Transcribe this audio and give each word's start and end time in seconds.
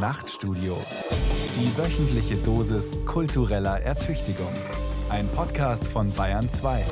Nachtstudio. 0.00 0.78
Die 1.54 1.76
wöchentliche 1.76 2.36
Dosis 2.36 3.04
kultureller 3.04 3.80
Ertüchtigung. 3.80 4.54
Ein 5.10 5.30
Podcast 5.30 5.86
von 5.86 6.10
Bayern 6.14 6.48
2. 6.48 6.86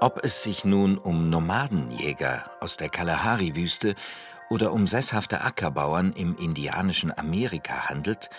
Ob 0.00 0.24
es 0.24 0.42
sich 0.42 0.64
nun 0.64 0.96
um 0.96 1.28
Nomadenjäger 1.28 2.50
aus 2.60 2.78
der 2.78 2.88
Kalahari-Wüste 2.88 3.94
oder 4.50 4.72
um 4.72 4.86
sesshafte 4.86 5.40
Ackerbauern 5.40 6.12
im 6.12 6.36
indianischen 6.36 7.16
Amerika 7.16 7.88
handelt, 7.88 8.30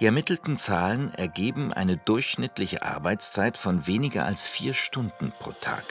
die 0.00 0.06
ermittelten 0.06 0.56
Zahlen 0.56 1.14
ergeben 1.14 1.72
eine 1.72 1.96
durchschnittliche 1.96 2.82
Arbeitszeit 2.82 3.56
von 3.56 3.86
weniger 3.86 4.24
als 4.24 4.48
vier 4.48 4.74
Stunden 4.74 5.32
pro 5.38 5.52
Tag. 5.52 5.84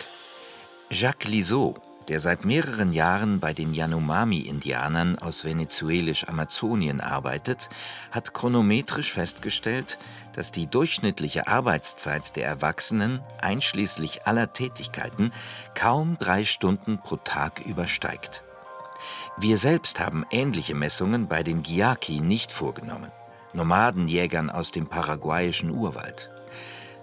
Jacques 0.89 1.29
Liseau, 1.29 1.75
der 2.07 2.19
seit 2.19 2.43
mehreren 2.43 2.91
Jahren 2.91 3.39
bei 3.39 3.53
den 3.53 3.73
Yanomami-Indianern 3.73 5.17
aus 5.19 5.45
venezuelisch-Amazonien 5.45 6.99
arbeitet, 6.99 7.69
hat 8.11 8.33
chronometrisch 8.33 9.13
festgestellt, 9.13 9.97
dass 10.33 10.51
die 10.51 10.67
durchschnittliche 10.67 11.47
Arbeitszeit 11.47 12.35
der 12.35 12.47
Erwachsenen 12.47 13.21
einschließlich 13.41 14.27
aller 14.27 14.51
Tätigkeiten 14.51 15.31
kaum 15.75 16.17
drei 16.19 16.43
Stunden 16.43 16.97
pro 16.97 17.15
Tag 17.17 17.65
übersteigt. 17.65 18.41
Wir 19.37 19.57
selbst 19.57 19.99
haben 19.99 20.25
ähnliche 20.29 20.75
Messungen 20.75 21.27
bei 21.27 21.41
den 21.41 21.63
Giaki 21.63 22.19
nicht 22.19 22.51
vorgenommen, 22.51 23.11
Nomadenjägern 23.53 24.49
aus 24.49 24.71
dem 24.71 24.87
paraguayischen 24.87 25.71
Urwald. 25.71 26.29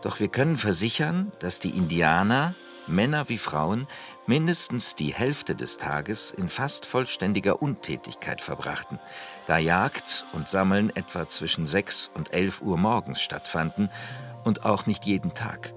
Doch 0.02 0.20
wir 0.20 0.28
können 0.28 0.56
versichern, 0.56 1.33
dass 1.41 1.59
die 1.59 1.70
Indianer, 1.70 2.55
Männer 2.86 3.28
wie 3.28 3.38
Frauen, 3.38 3.89
mindestens 4.27 4.94
die 4.94 5.14
Hälfte 5.14 5.55
des 5.55 5.78
Tages 5.78 6.30
in 6.30 6.50
fast 6.50 6.84
vollständiger 6.84 7.62
Untätigkeit 7.62 8.42
verbrachten, 8.42 8.98
da 9.47 9.56
Jagd 9.56 10.24
und 10.33 10.48
Sammeln 10.48 10.95
etwa 10.95 11.28
zwischen 11.28 11.67
6 11.67 12.11
und 12.14 12.33
11 12.33 12.61
Uhr 12.61 12.77
morgens 12.77 13.22
stattfanden 13.22 13.91
und 14.45 14.64
auch 14.67 14.86
nicht 14.86 15.06
jeden 15.06 15.33
Tag. 15.33 15.72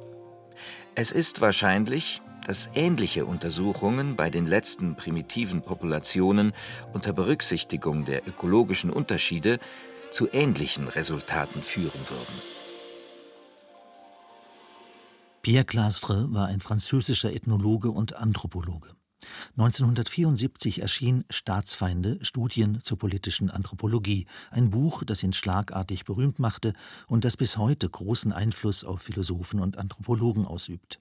Es 0.96 1.12
ist 1.12 1.40
wahrscheinlich, 1.40 2.22
dass 2.46 2.70
ähnliche 2.74 3.26
Untersuchungen 3.26 4.16
bei 4.16 4.30
den 4.30 4.48
letzten 4.48 4.96
primitiven 4.96 5.62
Populationen 5.62 6.54
unter 6.94 7.14
Berücksichtigung 7.14 8.06
der 8.06 8.28
ökologischen 8.28 8.90
Unterschiede 8.90 9.60
zu 10.12 10.28
ähnlichen 10.32 10.88
Resultaten 10.88 11.62
führen 11.62 12.02
würden. 12.10 12.42
Pierre 15.42 15.66
Clastre 15.66 16.32
war 16.32 16.48
ein 16.48 16.60
französischer 16.60 17.34
Ethnologe 17.34 17.90
und 17.90 18.16
Anthropologe. 18.16 18.90
1974 19.58 20.82
erschien 20.82 21.26
Staatsfeinde 21.30 22.20
Studien 22.22 22.80
zur 22.82 22.98
politischen 22.98 23.50
Anthropologie, 23.50 24.28
ein 24.50 24.70
Buch, 24.70 25.04
das 25.04 25.24
ihn 25.24 25.34
schlagartig 25.34 26.06
berühmt 26.06 26.40
machte 26.40 26.74
und 27.08 27.26
das 27.26 27.38
bis 27.38 27.58
heute 27.58 27.90
großen 27.90 28.32
Einfluss 28.32 28.84
auf 28.84 29.02
Philosophen 29.02 29.60
und 29.60 29.78
Anthropologen 29.78 30.46
ausübt. 30.46 31.00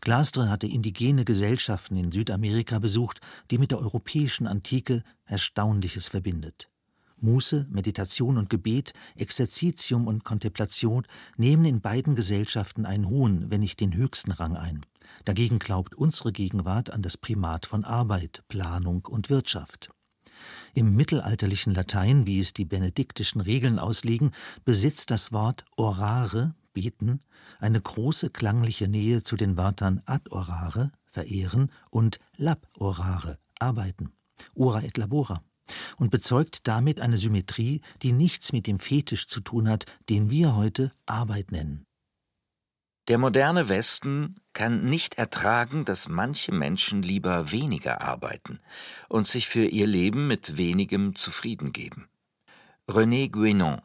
Glastre 0.00 0.48
hatte 0.50 0.66
indigene 0.66 1.24
Gesellschaften 1.24 1.96
in 1.96 2.12
Südamerika 2.12 2.78
besucht, 2.78 3.20
die 3.50 3.58
mit 3.58 3.70
der 3.70 3.78
europäischen 3.78 4.46
Antike 4.46 5.02
Erstaunliches 5.26 6.08
verbindet. 6.08 6.68
Muße, 7.24 7.66
Meditation 7.70 8.36
und 8.36 8.50
Gebet, 8.50 8.92
Exerzitium 9.16 10.06
und 10.06 10.24
Kontemplation 10.24 11.06
nehmen 11.36 11.64
in 11.64 11.80
beiden 11.80 12.16
Gesellschaften 12.16 12.84
einen 12.84 13.08
hohen, 13.08 13.50
wenn 13.50 13.60
nicht 13.60 13.80
den 13.80 13.94
höchsten 13.94 14.30
Rang 14.30 14.56
ein. 14.56 14.84
Dagegen 15.24 15.58
glaubt 15.58 15.94
unsere 15.94 16.32
Gegenwart 16.32 16.90
an 16.90 17.02
das 17.02 17.16
Primat 17.16 17.66
von 17.66 17.84
Arbeit, 17.84 18.42
Planung 18.48 19.06
und 19.06 19.30
Wirtschaft. 19.30 19.90
Im 20.74 20.94
mittelalterlichen 20.94 21.72
Latein, 21.72 22.26
wie 22.26 22.40
es 22.40 22.52
die 22.52 22.64
benediktischen 22.64 23.40
Regeln 23.40 23.78
auslegen, 23.78 24.32
besitzt 24.64 25.10
das 25.10 25.32
Wort 25.32 25.64
orare, 25.76 26.54
beten, 26.74 27.20
eine 27.58 27.80
große 27.80 28.28
klangliche 28.28 28.88
Nähe 28.88 29.22
zu 29.22 29.36
den 29.36 29.56
Wörtern 29.56 30.02
ad 30.04 30.30
orare, 30.30 30.92
verehren, 31.06 31.70
und 31.90 32.18
lab 32.36 32.68
orare, 32.74 33.38
arbeiten, 33.58 34.12
ora 34.54 34.82
et 34.82 34.98
labora 34.98 35.42
und 35.96 36.10
bezeugt 36.10 36.66
damit 36.68 37.00
eine 37.00 37.16
Symmetrie, 37.18 37.80
die 38.02 38.12
nichts 38.12 38.52
mit 38.52 38.66
dem 38.66 38.78
Fetisch 38.78 39.26
zu 39.26 39.40
tun 39.40 39.68
hat, 39.68 39.86
den 40.08 40.30
wir 40.30 40.54
heute 40.54 40.92
Arbeit 41.06 41.52
nennen. 41.52 41.86
Der 43.08 43.18
moderne 43.18 43.68
Westen 43.68 44.36
kann 44.54 44.86
nicht 44.86 45.16
ertragen, 45.16 45.84
dass 45.84 46.08
manche 46.08 46.52
Menschen 46.52 47.02
lieber 47.02 47.52
weniger 47.52 48.00
arbeiten 48.00 48.60
und 49.08 49.26
sich 49.26 49.48
für 49.48 49.66
ihr 49.66 49.86
Leben 49.86 50.26
mit 50.26 50.56
wenigem 50.56 51.14
zufrieden 51.14 51.72
geben. 51.72 52.08
René 52.88 53.30
Guénon 53.30 53.82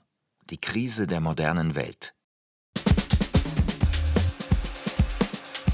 Die 0.50 0.59
Krise 0.59 1.06
der 1.06 1.19
modernen 1.19 1.75
Welt 1.75 2.16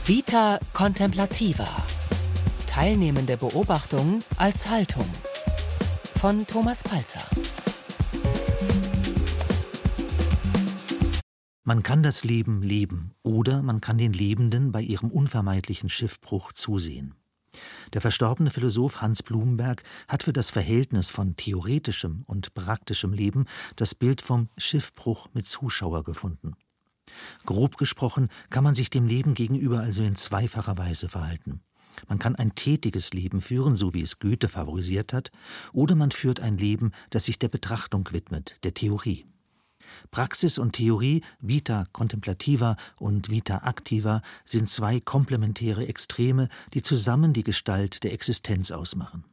Vita 0.07 0.59
Contemplativa 0.71 1.65
Teilnehmende 2.67 3.37
Beobachtung 3.37 4.23
als 4.37 4.69
Haltung 4.69 5.09
von 6.17 6.45
Thomas 6.45 6.83
Palzer. 6.83 7.27
Man 11.63 11.81
kann 11.81 12.03
das 12.03 12.23
Leben 12.23 12.61
leben 12.61 13.15
oder 13.23 13.63
man 13.63 13.81
kann 13.81 13.97
den 13.97 14.13
Lebenden 14.13 14.71
bei 14.71 14.83
ihrem 14.83 15.09
unvermeidlichen 15.09 15.89
Schiffbruch 15.89 16.51
zusehen. 16.51 17.15
Der 17.93 18.01
verstorbene 18.01 18.51
Philosoph 18.51 19.01
Hans 19.01 19.23
Blumenberg 19.23 19.81
hat 20.07 20.21
für 20.21 20.33
das 20.33 20.51
Verhältnis 20.51 21.09
von 21.09 21.35
theoretischem 21.35 22.25
und 22.27 22.53
praktischem 22.53 23.11
Leben 23.11 23.45
das 23.75 23.95
Bild 23.95 24.21
vom 24.21 24.49
Schiffbruch 24.55 25.29
mit 25.33 25.47
Zuschauer 25.47 26.03
gefunden. 26.03 26.55
Grob 27.45 27.77
gesprochen 27.77 28.29
kann 28.49 28.63
man 28.63 28.75
sich 28.75 28.89
dem 28.89 29.07
Leben 29.07 29.33
gegenüber 29.33 29.79
also 29.79 30.03
in 30.03 30.15
zweifacher 30.15 30.77
Weise 30.77 31.09
verhalten. 31.09 31.61
Man 32.07 32.19
kann 32.19 32.35
ein 32.35 32.55
tätiges 32.55 33.13
Leben 33.13 33.41
führen, 33.41 33.75
so 33.75 33.93
wie 33.93 34.01
es 34.01 34.19
Goethe 34.19 34.47
favorisiert 34.47 35.13
hat, 35.13 35.31
oder 35.71 35.95
man 35.95 36.11
führt 36.11 36.39
ein 36.39 36.57
Leben, 36.57 36.91
das 37.09 37.25
sich 37.25 37.39
der 37.39 37.49
Betrachtung 37.49 38.09
widmet, 38.11 38.59
der 38.63 38.73
Theorie. 38.73 39.25
Praxis 40.11 40.57
und 40.57 40.73
Theorie, 40.73 41.21
Vita 41.39 41.85
contemplativa 41.91 42.75
und 42.97 43.29
Vita 43.29 43.61
activa, 43.63 44.21
sind 44.43 44.69
zwei 44.69 44.99
komplementäre 44.99 45.87
Extreme, 45.87 46.49
die 46.73 46.81
zusammen 46.81 47.33
die 47.33 47.43
Gestalt 47.43 48.03
der 48.03 48.13
Existenz 48.13 48.71
ausmachen. 48.71 49.23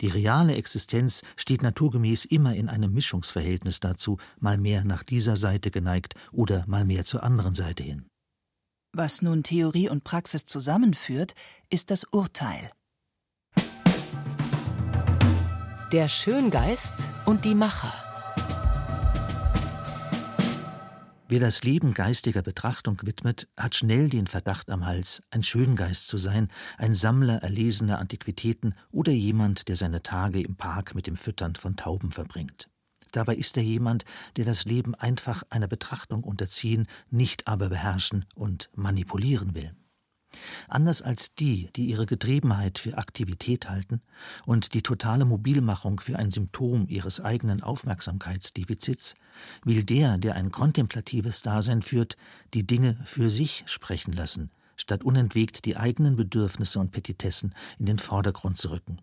Die 0.00 0.08
reale 0.08 0.54
Existenz 0.54 1.22
steht 1.36 1.62
naturgemäß 1.62 2.24
immer 2.24 2.54
in 2.54 2.68
einem 2.68 2.92
Mischungsverhältnis 2.92 3.80
dazu, 3.80 4.18
mal 4.38 4.58
mehr 4.58 4.84
nach 4.84 5.02
dieser 5.02 5.36
Seite 5.36 5.70
geneigt 5.70 6.14
oder 6.32 6.64
mal 6.66 6.84
mehr 6.84 7.04
zur 7.04 7.22
anderen 7.22 7.54
Seite 7.54 7.82
hin. 7.82 8.06
Was 8.92 9.20
nun 9.20 9.42
Theorie 9.42 9.88
und 9.88 10.04
Praxis 10.04 10.46
zusammenführt, 10.46 11.34
ist 11.68 11.90
das 11.90 12.04
Urteil. 12.04 12.70
Der 15.92 16.08
Schöngeist 16.08 16.94
und 17.26 17.44
die 17.44 17.54
Macher. 17.54 18.05
Wer 21.28 21.40
das 21.40 21.64
Leben 21.64 21.92
geistiger 21.92 22.42
Betrachtung 22.42 23.00
widmet, 23.02 23.48
hat 23.56 23.74
schnell 23.74 24.08
den 24.08 24.28
Verdacht 24.28 24.70
am 24.70 24.86
Hals, 24.86 25.24
ein 25.30 25.42
Schöngeist 25.42 26.06
zu 26.06 26.18
sein, 26.18 26.52
ein 26.78 26.94
Sammler 26.94 27.42
erlesener 27.42 27.98
Antiquitäten 27.98 28.76
oder 28.92 29.10
jemand, 29.10 29.66
der 29.66 29.74
seine 29.74 30.04
Tage 30.04 30.40
im 30.40 30.54
Park 30.54 30.94
mit 30.94 31.08
dem 31.08 31.16
Füttern 31.16 31.56
von 31.56 31.74
Tauben 31.74 32.12
verbringt. 32.12 32.70
Dabei 33.10 33.34
ist 33.34 33.56
er 33.56 33.64
jemand, 33.64 34.04
der 34.36 34.44
das 34.44 34.66
Leben 34.66 34.94
einfach 34.94 35.42
einer 35.50 35.66
Betrachtung 35.66 36.22
unterziehen, 36.22 36.86
nicht 37.10 37.48
aber 37.48 37.70
beherrschen 37.70 38.24
und 38.36 38.70
manipulieren 38.76 39.56
will. 39.56 39.74
Anders 40.68 41.02
als 41.02 41.34
die, 41.34 41.68
die 41.76 41.86
ihre 41.86 42.06
Getriebenheit 42.06 42.78
für 42.78 42.98
Aktivität 42.98 43.68
halten 43.68 44.00
und 44.44 44.74
die 44.74 44.82
totale 44.82 45.24
Mobilmachung 45.24 46.00
für 46.00 46.18
ein 46.18 46.30
Symptom 46.30 46.86
ihres 46.88 47.20
eigenen 47.20 47.62
Aufmerksamkeitsdefizits, 47.62 49.14
will 49.64 49.84
der, 49.84 50.18
der 50.18 50.34
ein 50.34 50.50
kontemplatives 50.50 51.42
Dasein 51.42 51.82
führt, 51.82 52.16
die 52.54 52.66
Dinge 52.66 52.98
für 53.04 53.30
sich 53.30 53.64
sprechen 53.66 54.12
lassen, 54.12 54.50
statt 54.76 55.04
unentwegt 55.04 55.64
die 55.64 55.76
eigenen 55.76 56.16
Bedürfnisse 56.16 56.78
und 56.78 56.90
Petitessen 56.90 57.54
in 57.78 57.86
den 57.86 57.98
Vordergrund 57.98 58.56
zu 58.56 58.70
rücken. 58.70 59.00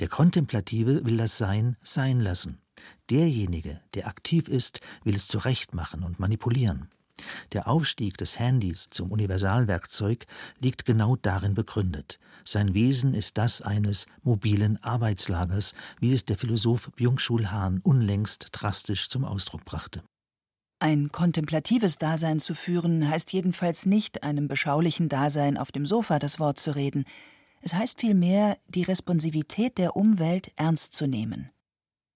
Der 0.00 0.08
Kontemplative 0.08 1.04
will 1.04 1.16
das 1.16 1.38
Sein 1.38 1.76
sein 1.82 2.20
lassen 2.20 2.58
Derjenige, 3.10 3.80
der 3.94 4.06
aktiv 4.06 4.48
ist, 4.48 4.80
will 5.02 5.16
es 5.16 5.26
zurechtmachen 5.26 6.04
und 6.04 6.20
manipulieren. 6.20 6.88
Der 7.52 7.68
Aufstieg 7.68 8.16
des 8.16 8.38
Handys 8.38 8.88
zum 8.90 9.10
Universalwerkzeug 9.12 10.26
liegt 10.58 10.84
genau 10.84 11.16
darin 11.16 11.54
begründet. 11.54 12.18
Sein 12.44 12.74
Wesen 12.74 13.14
ist 13.14 13.38
das 13.38 13.62
eines 13.62 14.06
mobilen 14.22 14.82
Arbeitslagers, 14.82 15.74
wie 15.98 16.12
es 16.12 16.24
der 16.24 16.38
Philosoph 16.38 16.90
Byung-Chul 16.96 17.50
Han 17.50 17.80
unlängst 17.82 18.48
drastisch 18.52 19.08
zum 19.08 19.24
Ausdruck 19.24 19.64
brachte. 19.64 20.02
Ein 20.82 21.12
kontemplatives 21.12 21.98
Dasein 21.98 22.40
zu 22.40 22.54
führen, 22.54 23.06
heißt 23.06 23.34
jedenfalls 23.34 23.84
nicht, 23.84 24.22
einem 24.22 24.48
beschaulichen 24.48 25.10
Dasein 25.10 25.58
auf 25.58 25.72
dem 25.72 25.84
Sofa 25.84 26.18
das 26.18 26.40
Wort 26.40 26.58
zu 26.58 26.74
reden. 26.74 27.04
Es 27.60 27.74
heißt 27.74 28.00
vielmehr, 28.00 28.56
die 28.66 28.84
Responsivität 28.84 29.76
der 29.76 29.94
Umwelt 29.94 30.50
ernst 30.56 30.94
zu 30.94 31.06
nehmen. 31.06 31.50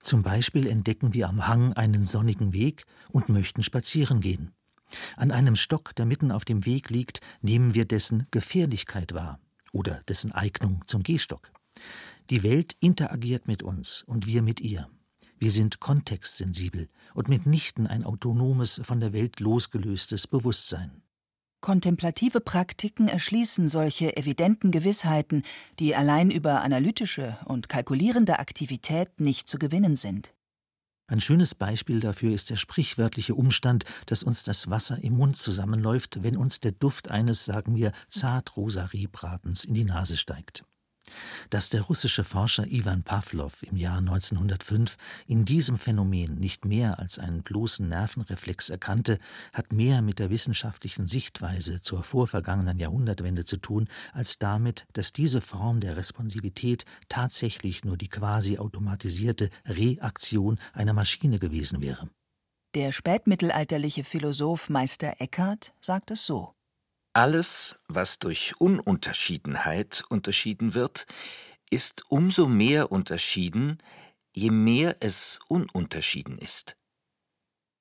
Zum 0.03 0.23
Beispiel 0.23 0.67
entdecken 0.67 1.13
wir 1.13 1.29
am 1.29 1.47
Hang 1.47 1.75
einen 1.75 2.07
sonnigen 2.07 2.55
Weg 2.55 2.87
und 3.11 3.29
möchten 3.29 3.63
spazieren 3.63 4.21
gehen. 4.21 4.54
An 5.17 5.31
einem 5.31 5.57
Stock, 5.57 5.95
der 5.95 6.07
mitten 6.07 6.31
auf 6.31 6.45
dem 6.45 6.65
Weg 6.67 6.91
liegt, 6.91 7.21
nehmen 7.43 7.75
wir 7.75 7.85
dessen 7.85 8.27
Gefährlichkeit 8.31 9.15
wahr 9.15 9.39
oder 9.73 10.03
dessen 10.09 10.33
Eignung 10.33 10.83
zum 10.87 11.03
Gehstock. 11.03 11.51
Die 12.31 12.43
Welt 12.43 12.77
interagiert 12.81 13.49
mit 13.49 13.63
uns 13.63 14.03
und 14.03 14.27
wir 14.27 14.43
mit 14.43 14.61
ihr. 14.61 14.89
Wir 15.39 15.51
sind 15.51 15.81
kontextsensibel 15.81 16.89
und 17.13 17.29
mitnichten 17.29 17.87
ein 17.87 18.05
autonomes, 18.05 18.81
von 18.85 19.01
der 19.01 19.13
Welt 19.13 19.41
losgelöstes 19.41 20.27
Bewusstsein. 20.27 21.03
Kontemplative 21.61 22.41
Praktiken 22.41 23.09
erschließen 23.09 23.69
solche 23.69 24.17
evidenten 24.17 24.71
Gewissheiten, 24.71 25.43
die 25.79 25.97
allein 25.97 26.31
über 26.31 26.61
analytische 26.61 27.39
und 27.47 27.69
kalkulierende 27.69 28.39
Aktivität 28.39 29.19
nicht 29.19 29.49
zu 29.49 29.59
gewinnen 29.59 29.97
sind. 29.97 30.35
Ein 31.07 31.21
schönes 31.21 31.55
Beispiel 31.55 32.01
dafür 32.01 32.35
ist 32.35 32.49
der 32.49 32.57
sprichwörtliche 32.57 33.35
Umstand, 33.35 33.85
dass 34.07 34.23
uns 34.23 34.43
das 34.43 34.71
Wasser 34.71 35.03
im 35.03 35.19
Mund 35.19 35.37
zusammenläuft, 35.37 36.23
wenn 36.23 36.37
uns 36.37 36.61
der 36.61 36.73
Duft 36.73 37.11
eines, 37.11 37.45
sagen 37.45 37.77
wir, 37.77 37.93
zartrosa 38.09 38.87
Rebratens 38.87 39.67
in 39.67 39.75
die 39.75 39.85
Nase 39.85 40.17
steigt. 40.17 40.65
Dass 41.51 41.71
der 41.71 41.83
russische 41.83 42.25
Forscher 42.25 42.67
Iwan 42.67 43.03
Pawlow 43.03 43.51
im 43.63 43.77
Jahr 43.77 43.99
1905 43.99 44.97
in 45.27 45.45
diesem 45.45 45.79
Phänomen 45.79 46.37
nicht 46.37 46.65
mehr 46.65 46.99
als 46.99 47.19
einen 47.19 47.43
bloßen 47.43 47.89
Nervenreflex 47.89 48.71
erkannte, 48.71 49.19
hat 49.53 49.73
mehr 49.73 50.03
mit 50.03 50.19
der 50.19 50.31
wissenschaftlichen 50.31 51.07
Sichtweise 51.07 51.81
zur 51.81 52.03
vorvergangenen 52.03 52.79
Jahrhundertwende 52.79 53.45
zu 53.45 53.57
tun, 53.57 53.89
als 54.13 54.39
damit, 54.39 54.87
dass 54.93 55.13
diese 55.13 55.41
Form 55.41 55.81
der 55.81 55.97
Responsivität 55.97 56.85
tatsächlich 57.09 57.85
nur 57.85 57.97
die 57.97 58.09
quasi 58.09 58.59
automatisierte 58.59 59.51
Reaktion 59.67 60.59
einer 60.73 60.93
Maschine 60.93 61.39
gewesen 61.39 61.81
wäre. 61.81 62.09
Der 62.75 62.91
spätmittelalterliche 62.91 64.03
Philosoph 64.03 64.69
Meister 64.69 65.21
Eckhart 65.21 65.75
sagt 65.81 66.11
es 66.11 66.27
so 66.27 66.55
alles, 67.15 67.77
was 67.89 68.19
durch 68.19 68.61
Ununterschiedenheit 68.61 70.05
unterschieden 70.09 70.75
wird, 70.75 71.07
ist 71.71 72.03
umso 72.09 72.49
mehr 72.49 72.93
unterschieden, 72.93 73.79
je 74.35 74.51
mehr 74.51 74.97
es 75.01 75.39
ununterschieden 75.49 76.39
ist. 76.39 76.77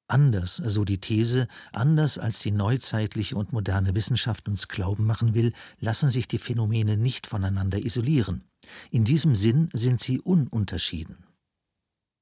Anders, 0.07 0.57
so 0.57 0.83
die 0.85 0.99
These, 0.99 1.47
anders 1.71 2.19
als 2.19 2.39
die 2.39 2.51
neuzeitliche 2.51 3.35
und 3.35 3.53
moderne 3.53 3.95
Wissenschaft 3.95 4.47
uns 4.47 4.67
glauben 4.67 5.05
machen 5.05 5.33
will, 5.33 5.53
lassen 5.79 6.09
sich 6.09 6.27
die 6.27 6.37
Phänomene 6.37 6.97
nicht 6.97 7.25
voneinander 7.25 7.83
isolieren. 7.83 8.43
In 8.91 9.05
diesem 9.05 9.35
Sinn 9.35 9.69
sind 9.73 10.01
sie 10.01 10.19
ununterschieden. 10.19 11.25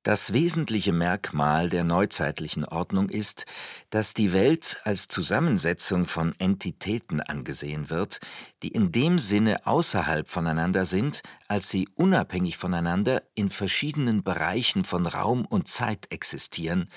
Das 0.04 0.34
wesentliche 0.34 0.94
Merkmal 0.94 1.70
der 1.70 1.84
neuzeitlichen 1.84 2.66
Ordnung 2.66 3.12
ist, 3.12 3.46
dass 3.92 4.16
die 4.16 4.34
Welt 4.34 4.82
als 4.84 5.08
Zusammensetzung 5.08 6.06
von 6.06 6.34
Entitäten 6.40 7.22
angesehen 7.22 7.92
wird, 7.92 8.20
die 8.64 8.70
in 8.70 8.92
dem 8.92 9.20
Sinne 9.20 9.68
außerhalb 9.68 10.28
voneinander 10.28 10.86
sind, 10.86 11.22
als 11.48 11.70
sie 11.70 11.88
unabhängig 11.94 12.58
voneinander 12.58 13.22
in 13.36 13.52
verschiedenen 13.52 14.24
Bereichen 14.24 14.86
von 14.86 15.06
Raum 15.06 15.46
und 15.46 15.68
Zeit 15.68 16.08
existieren 16.10 16.90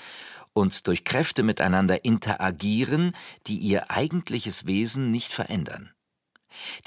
und 0.53 0.87
durch 0.87 1.03
Kräfte 1.03 1.43
miteinander 1.43 2.05
interagieren, 2.05 3.15
die 3.45 3.59
ihr 3.59 3.91
eigentliches 3.91 4.65
Wesen 4.65 5.11
nicht 5.11 5.31
verändern. 5.31 5.91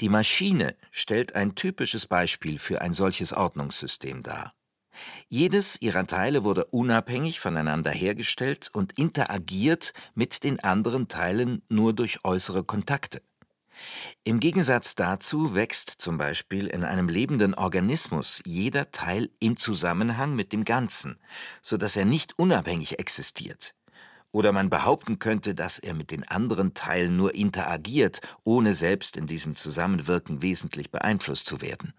Die 0.01 0.09
Maschine 0.09 0.75
stellt 0.91 1.33
ein 1.35 1.55
typisches 1.55 2.07
Beispiel 2.07 2.59
für 2.59 2.81
ein 2.81 2.93
solches 2.93 3.31
Ordnungssystem 3.31 4.21
dar. 4.21 4.53
Jedes 5.27 5.77
ihrer 5.81 6.07
Teile 6.07 6.43
wurde 6.43 6.65
unabhängig 6.65 7.39
voneinander 7.39 7.91
hergestellt 7.91 8.69
und 8.73 8.97
interagiert 8.97 9.93
mit 10.15 10.43
den 10.43 10.59
anderen 10.59 11.07
Teilen 11.07 11.61
nur 11.69 11.93
durch 11.93 12.23
äußere 12.23 12.63
Kontakte. 12.63 13.21
Im 14.23 14.39
Gegensatz 14.39 14.95
dazu 14.95 15.55
wächst 15.55 15.89
zum 15.89 16.17
Beispiel 16.17 16.67
in 16.67 16.83
einem 16.83 17.07
lebenden 17.07 17.53
Organismus 17.53 18.41
jeder 18.45 18.91
Teil 18.91 19.29
im 19.39 19.57
Zusammenhang 19.57 20.35
mit 20.35 20.51
dem 20.51 20.65
Ganzen, 20.65 21.17
so 21.61 21.77
dass 21.77 21.95
er 21.95 22.05
nicht 22.05 22.37
unabhängig 22.37 22.99
existiert. 22.99 23.73
Oder 24.31 24.51
man 24.51 24.69
behaupten 24.69 25.17
könnte, 25.17 25.55
dass 25.55 25.79
er 25.79 25.93
mit 25.95 26.11
den 26.11 26.27
anderen 26.27 26.73
Teilen 26.73 27.17
nur 27.17 27.33
interagiert, 27.33 28.21
ohne 28.43 28.73
selbst 28.73 29.17
in 29.17 29.25
diesem 29.25 29.55
Zusammenwirken 29.55 30.41
wesentlich 30.41 30.91
beeinflusst 30.91 31.47
zu 31.47 31.61
werden. 31.61 31.93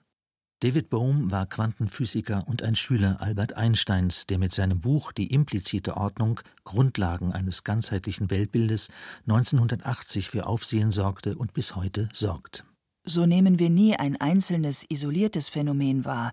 David 0.63 0.91
Bohm 0.91 1.31
war 1.31 1.47
Quantenphysiker 1.47 2.47
und 2.47 2.63
ein 2.63 2.77
Schüler 2.77 3.17
Albert 3.21 3.55
Einsteins, 3.55 4.27
der 4.27 4.37
mit 4.37 4.53
seinem 4.53 4.83
Buch 4.83 5.11
Die 5.11 5.33
implizite 5.33 5.97
Ordnung 5.97 6.41
Grundlagen 6.65 7.33
eines 7.33 7.65
ganzheitlichen 7.65 8.29
Weltbildes 8.29 8.91
1980 9.23 10.29
für 10.29 10.47
Aufsehen 10.47 10.91
sorgte 10.91 11.35
und 11.39 11.55
bis 11.55 11.77
heute 11.77 12.11
sorgt. 12.13 12.67
So 13.05 13.25
nehmen 13.25 13.59
wir 13.59 13.71
nie 13.71 13.97
ein 13.97 14.21
einzelnes, 14.21 14.85
isoliertes 14.87 15.49
Phänomen 15.49 16.05
wahr. 16.05 16.31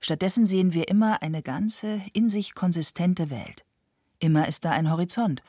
Stattdessen 0.00 0.46
sehen 0.46 0.72
wir 0.72 0.88
immer 0.88 1.20
eine 1.20 1.42
ganze, 1.42 2.00
in 2.14 2.30
sich 2.30 2.54
konsistente 2.54 3.28
Welt. 3.28 3.66
Immer 4.18 4.48
ist 4.48 4.64
da 4.64 4.70
ein 4.70 4.90
Horizont. 4.90 5.42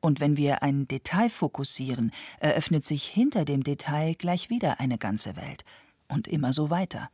Und 0.00 0.20
wenn 0.20 0.38
wir 0.38 0.62
ein 0.62 0.88
Detail 0.88 1.28
fokussieren, 1.28 2.12
eröffnet 2.40 2.86
sich 2.86 3.04
hinter 3.04 3.44
dem 3.44 3.62
Detail 3.62 4.14
gleich 4.14 4.48
wieder 4.48 4.80
eine 4.80 4.96
ganze 4.96 5.36
Welt. 5.36 5.66
Und 6.08 6.28
immer 6.28 6.54
so 6.54 6.70
weiter. 6.70 7.10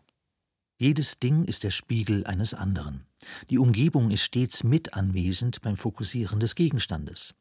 Jedes 0.81 1.19
Ding 1.19 1.45
ist 1.45 1.63
der 1.63 1.73
Spiegel 1.73 2.27
eines 2.27 2.55
anderen. 2.55 3.05
Die 3.51 3.59
Umgebung 3.59 4.11
ist 4.11 4.23
stets 4.23 4.65
mit 4.65 4.95
anwesend 4.95 5.61
beim 5.61 5.77
Fokussieren 5.77 6.41
des 6.41 6.55
Gegenstandes. 6.55 7.35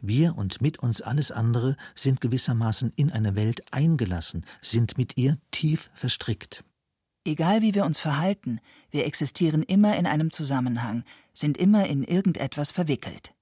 Wir 0.00 0.38
und 0.38 0.62
mit 0.62 0.78
uns 0.78 1.02
alles 1.02 1.30
andere 1.30 1.76
sind 1.94 2.22
gewissermaßen 2.22 2.94
in 2.96 3.12
eine 3.12 3.36
Welt 3.36 3.74
eingelassen, 3.74 4.46
sind 4.62 4.96
mit 4.96 5.18
ihr 5.18 5.36
tief 5.50 5.90
verstrickt. 5.92 6.64
Egal 7.26 7.60
wie 7.60 7.74
wir 7.74 7.84
uns 7.84 7.98
verhalten, 7.98 8.58
wir 8.90 9.04
existieren 9.04 9.62
immer 9.62 9.94
in 9.98 10.06
einem 10.06 10.30
Zusammenhang, 10.30 11.04
sind 11.34 11.58
immer 11.58 11.86
in 11.88 12.02
irgendetwas 12.02 12.70
verwickelt. 12.70 13.34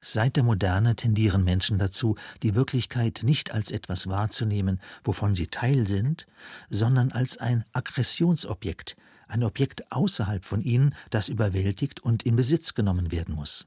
Seit 0.00 0.36
der 0.36 0.44
Moderne 0.44 0.94
tendieren 0.94 1.42
Menschen 1.42 1.78
dazu, 1.78 2.16
die 2.42 2.54
Wirklichkeit 2.54 3.22
nicht 3.24 3.52
als 3.52 3.72
etwas 3.72 4.06
wahrzunehmen, 4.06 4.80
wovon 5.02 5.34
sie 5.34 5.48
Teil 5.48 5.88
sind, 5.88 6.26
sondern 6.70 7.10
als 7.10 7.36
ein 7.38 7.64
Aggressionsobjekt, 7.72 8.96
ein 9.26 9.42
Objekt 9.42 9.90
außerhalb 9.90 10.44
von 10.44 10.62
ihnen, 10.62 10.94
das 11.10 11.28
überwältigt 11.28 12.00
und 12.00 12.22
in 12.22 12.36
Besitz 12.36 12.74
genommen 12.74 13.10
werden 13.10 13.34
muss. 13.34 13.66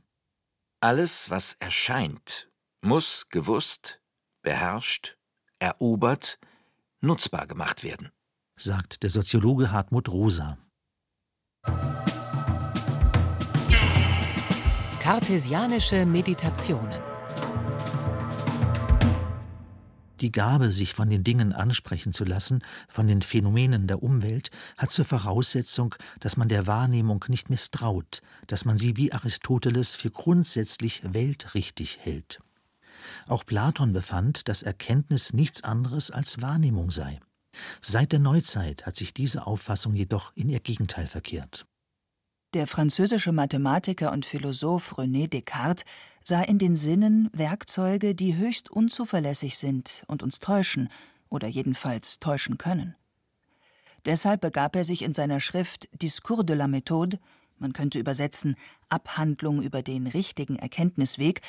Alles, 0.79 1.29
was 1.29 1.57
erscheint, 1.59 2.49
muss 2.81 3.27
gewusst, 3.29 4.01
beherrscht, 4.41 5.17
erobert, 5.59 6.39
nutzbar 7.01 7.45
gemacht 7.45 7.83
werden, 7.83 8.09
sagt 8.55 9.03
der 9.03 9.09
Soziologe 9.09 9.71
Hartmut 9.71 10.09
Rosa. 10.09 10.57
Kartesianische 15.01 16.05
Meditationen 16.05 17.01
Die 20.19 20.31
Gabe, 20.31 20.69
sich 20.69 20.93
von 20.93 21.09
den 21.09 21.23
Dingen 21.23 21.53
ansprechen 21.53 22.13
zu 22.13 22.23
lassen, 22.23 22.63
von 22.87 23.07
den 23.07 23.23
Phänomenen 23.23 23.87
der 23.87 24.03
Umwelt, 24.03 24.51
hat 24.77 24.91
zur 24.91 25.05
Voraussetzung, 25.05 25.95
dass 26.19 26.37
man 26.37 26.49
der 26.49 26.67
Wahrnehmung 26.67 27.25
nicht 27.29 27.49
misstraut, 27.49 28.21
dass 28.45 28.63
man 28.63 28.77
sie 28.77 28.95
wie 28.95 29.11
Aristoteles 29.11 29.95
für 29.95 30.11
grundsätzlich 30.11 31.01
weltrichtig 31.03 31.97
hält. 31.99 32.39
Auch 33.25 33.43
Platon 33.43 33.93
befand, 33.93 34.49
dass 34.49 34.61
Erkenntnis 34.61 35.33
nichts 35.33 35.63
anderes 35.63 36.11
als 36.11 36.43
Wahrnehmung 36.43 36.91
sei. 36.91 37.19
Seit 37.81 38.11
der 38.11 38.19
Neuzeit 38.19 38.85
hat 38.85 38.95
sich 38.95 39.15
diese 39.15 39.47
Auffassung 39.47 39.95
jedoch 39.95 40.31
in 40.35 40.47
ihr 40.47 40.59
Gegenteil 40.59 41.07
verkehrt. 41.07 41.65
Der 42.53 42.67
französische 42.67 43.31
Mathematiker 43.31 44.11
und 44.11 44.25
Philosoph 44.25 44.97
René 44.97 45.29
Descartes 45.29 45.85
sah 46.25 46.41
in 46.41 46.57
den 46.57 46.75
Sinnen 46.75 47.29
Werkzeuge, 47.31 48.13
die 48.13 48.35
höchst 48.35 48.69
unzuverlässig 48.69 49.57
sind 49.57 50.03
und 50.07 50.21
uns 50.21 50.39
täuschen 50.39 50.89
oder 51.29 51.47
jedenfalls 51.47 52.19
täuschen 52.19 52.57
können. 52.57 52.95
Deshalb 54.05 54.41
begab 54.41 54.75
er 54.75 54.83
sich 54.83 55.01
in 55.03 55.13
seiner 55.13 55.39
Schrift 55.39 55.87
Discours 55.93 56.45
de 56.45 56.57
la 56.57 56.65
Méthode, 56.65 57.19
man 57.57 57.71
könnte 57.71 57.99
übersetzen 57.99 58.57
Abhandlung 58.89 59.61
über 59.61 59.81
den 59.81 60.07
richtigen 60.07 60.57
Erkenntnisweg, 60.57 61.39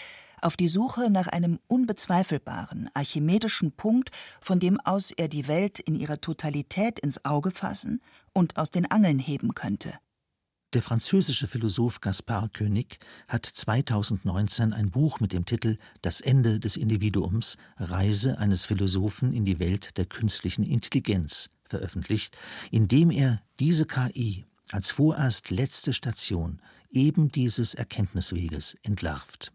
auf 0.41 0.57
die 0.57 0.69
Suche 0.69 1.11
nach 1.11 1.27
einem 1.27 1.59
unbezweifelbaren, 1.67 2.91
archimedischen 2.95 3.73
Punkt, 3.73 4.11
von 4.41 4.61
dem 4.61 4.79
aus 4.79 5.11
er 5.11 5.27
die 5.27 5.49
Welt 5.49 5.81
in 5.81 5.97
ihrer 5.97 6.21
Totalität 6.21 7.01
ins 7.01 7.25
Auge 7.25 7.51
fassen 7.51 8.01
und 8.33 8.57
aus 8.57 8.71
den 8.71 8.89
Angeln 8.89 9.19
heben 9.19 9.55
könnte. 9.55 9.95
Der 10.73 10.81
französische 10.81 11.47
Philosoph 11.47 12.01
Gaspard 12.01 12.55
Koenig 12.55 12.99
hat 13.29 13.45
2019 13.45 14.73
ein 14.73 14.91
Buch 14.91 15.21
mit 15.21 15.35
dem 15.35 15.45
Titel 15.45 15.77
Das 16.01 16.23
Ende 16.23 16.61
des 16.61 16.79
Individuums 16.79 17.59
Reise 17.77 18.39
eines 18.39 18.65
Philosophen 18.65 19.35
in 19.35 19.45
die 19.45 19.59
Welt 19.59 19.99
der 19.99 20.07
künstlichen 20.07 20.65
Intelligenz 20.65 21.51
veröffentlicht, 21.69 22.39
in 22.71 22.89
dem 22.89 23.11
er 23.11 23.43
diese 23.61 23.85
KI 23.85 24.47
als 24.71 24.91
vorerst 24.91 25.51
letzte 25.51 25.93
Station 25.93 26.63
eben 26.89 27.31
dieses 27.31 27.75
Erkenntnisweges 27.75 28.79
entlarvt. 28.83 29.53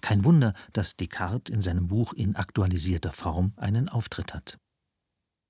Kein 0.00 0.24
Wunder, 0.24 0.54
dass 0.72 0.96
Descartes 0.96 1.54
in 1.54 1.62
seinem 1.62 1.86
Buch 1.86 2.12
in 2.12 2.34
aktualisierter 2.34 3.12
Form 3.12 3.52
einen 3.56 3.88
Auftritt 3.88 4.34
hat. 4.34 4.58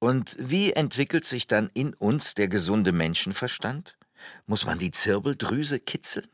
Und 0.00 0.36
wie 0.38 0.74
entwickelt 0.74 1.24
sich 1.24 1.46
dann 1.46 1.70
in 1.72 1.94
uns 1.94 2.34
der 2.34 2.48
gesunde 2.48 2.92
Menschenverstand? 2.92 3.96
Muss 4.46 4.64
man 4.64 4.78
die 4.78 4.90
Zirbeldrüse 4.90 5.80
kitzeln? 5.80 6.28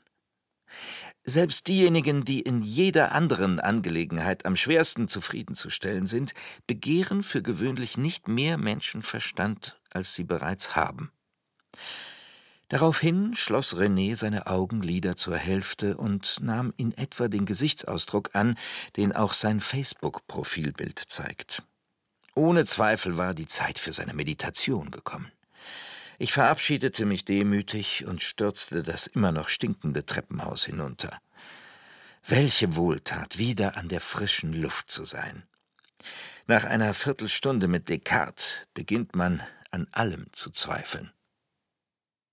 Selbst 1.25 1.69
diejenigen, 1.69 2.25
die 2.25 2.41
in 2.41 2.63
jeder 2.63 3.13
anderen 3.13 3.61
Angelegenheit 3.61 4.45
am 4.45 4.57
schwersten 4.57 5.07
zufriedenzustellen 5.07 6.07
sind, 6.07 6.35
begehren 6.67 7.23
für 7.23 7.43
gewöhnlich 7.43 7.97
nicht 7.97 8.27
mehr 8.27 8.59
Menschenverstand, 8.59 9.79
als 9.91 10.15
sie 10.15 10.25
bereits 10.25 10.75
haben. 10.75 11.13
Daraufhin 12.69 13.37
schloss 13.37 13.77
René 13.77 14.17
seine 14.17 14.47
Augenlider 14.47 15.15
zur 15.15 15.37
Hälfte 15.37 15.97
und 15.97 16.39
nahm 16.41 16.73
in 16.77 16.97
etwa 16.97 17.29
den 17.29 17.45
Gesichtsausdruck 17.45 18.31
an, 18.33 18.57
den 18.97 19.13
auch 19.13 19.35
sein 19.35 19.61
Facebook-Profilbild 19.61 20.99
zeigt. 21.07 21.63
Ohne 22.35 22.65
Zweifel 22.65 23.19
war 23.19 23.35
die 23.35 23.47
Zeit 23.47 23.79
für 23.79 23.93
seine 23.93 24.15
Meditation 24.15 24.91
gekommen. 24.91 25.31
Ich 26.23 26.33
verabschiedete 26.33 27.05
mich 27.05 27.25
demütig 27.25 28.05
und 28.07 28.23
stürzte 28.23 28.85
das 28.85 29.09
immer 29.09 29.33
noch 29.33 29.49
stinkende 29.49 30.07
Treppenhaus 30.07 30.65
hinunter. 30.65 31.21
Welche 32.29 32.77
Wohltat, 32.77 33.39
wieder 33.39 33.77
an 33.77 33.89
der 33.89 34.01
frischen 34.01 34.53
Luft 34.53 34.89
zu 34.89 35.05
sein. 35.05 35.43
Nach 36.47 36.63
einer 36.63 36.95
Viertelstunde 36.95 37.67
mit 37.67 37.89
Descartes 37.89 38.55
beginnt 38.73 39.17
man 39.17 39.43
an 39.73 39.89
allem 39.91 40.27
zu 40.31 40.51
zweifeln. 40.51 41.11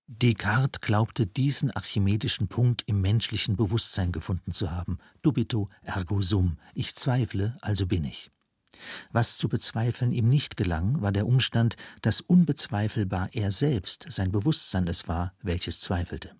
Descartes 0.06 0.80
glaubte 0.80 1.26
diesen 1.26 1.72
archimedischen 1.72 2.46
Punkt 2.46 2.84
im 2.86 3.00
menschlichen 3.00 3.56
Bewusstsein 3.56 4.12
gefunden 4.12 4.52
zu 4.52 4.70
haben. 4.70 5.00
Dubito 5.20 5.68
ergo 5.82 6.22
sum. 6.22 6.58
Ich 6.74 6.94
zweifle, 6.94 7.58
also 7.60 7.88
bin 7.88 8.04
ich. 8.04 8.30
Was 9.12 9.36
zu 9.36 9.48
bezweifeln 9.48 10.12
ihm 10.12 10.28
nicht 10.28 10.56
gelang, 10.56 11.00
war 11.02 11.12
der 11.12 11.26
Umstand, 11.26 11.76
dass 12.02 12.20
unbezweifelbar 12.20 13.30
er 13.32 13.52
selbst, 13.52 14.06
sein 14.08 14.32
Bewusstsein 14.32 14.86
es 14.86 15.08
war, 15.08 15.32
welches 15.42 15.80
zweifelte. 15.80 16.30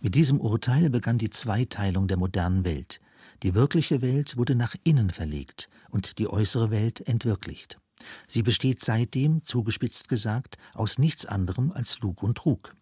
Mit 0.00 0.14
diesem 0.14 0.40
Urteil 0.40 0.90
begann 0.90 1.18
die 1.18 1.30
Zweiteilung 1.30 2.08
der 2.08 2.16
modernen 2.16 2.64
Welt. 2.64 3.00
Die 3.42 3.54
wirkliche 3.54 4.02
Welt 4.02 4.36
wurde 4.36 4.54
nach 4.54 4.74
innen 4.84 5.10
verlegt 5.10 5.68
und 5.90 6.18
die 6.18 6.28
äußere 6.28 6.70
Welt 6.70 7.06
entwirklicht. 7.06 7.78
Sie 8.26 8.42
besteht 8.42 8.80
seitdem, 8.80 9.44
zugespitzt 9.44 10.08
gesagt, 10.08 10.56
aus 10.74 10.98
nichts 10.98 11.26
anderem 11.26 11.72
als 11.72 11.98
Lug 12.00 12.22
und 12.22 12.36
Trug. 12.36 12.74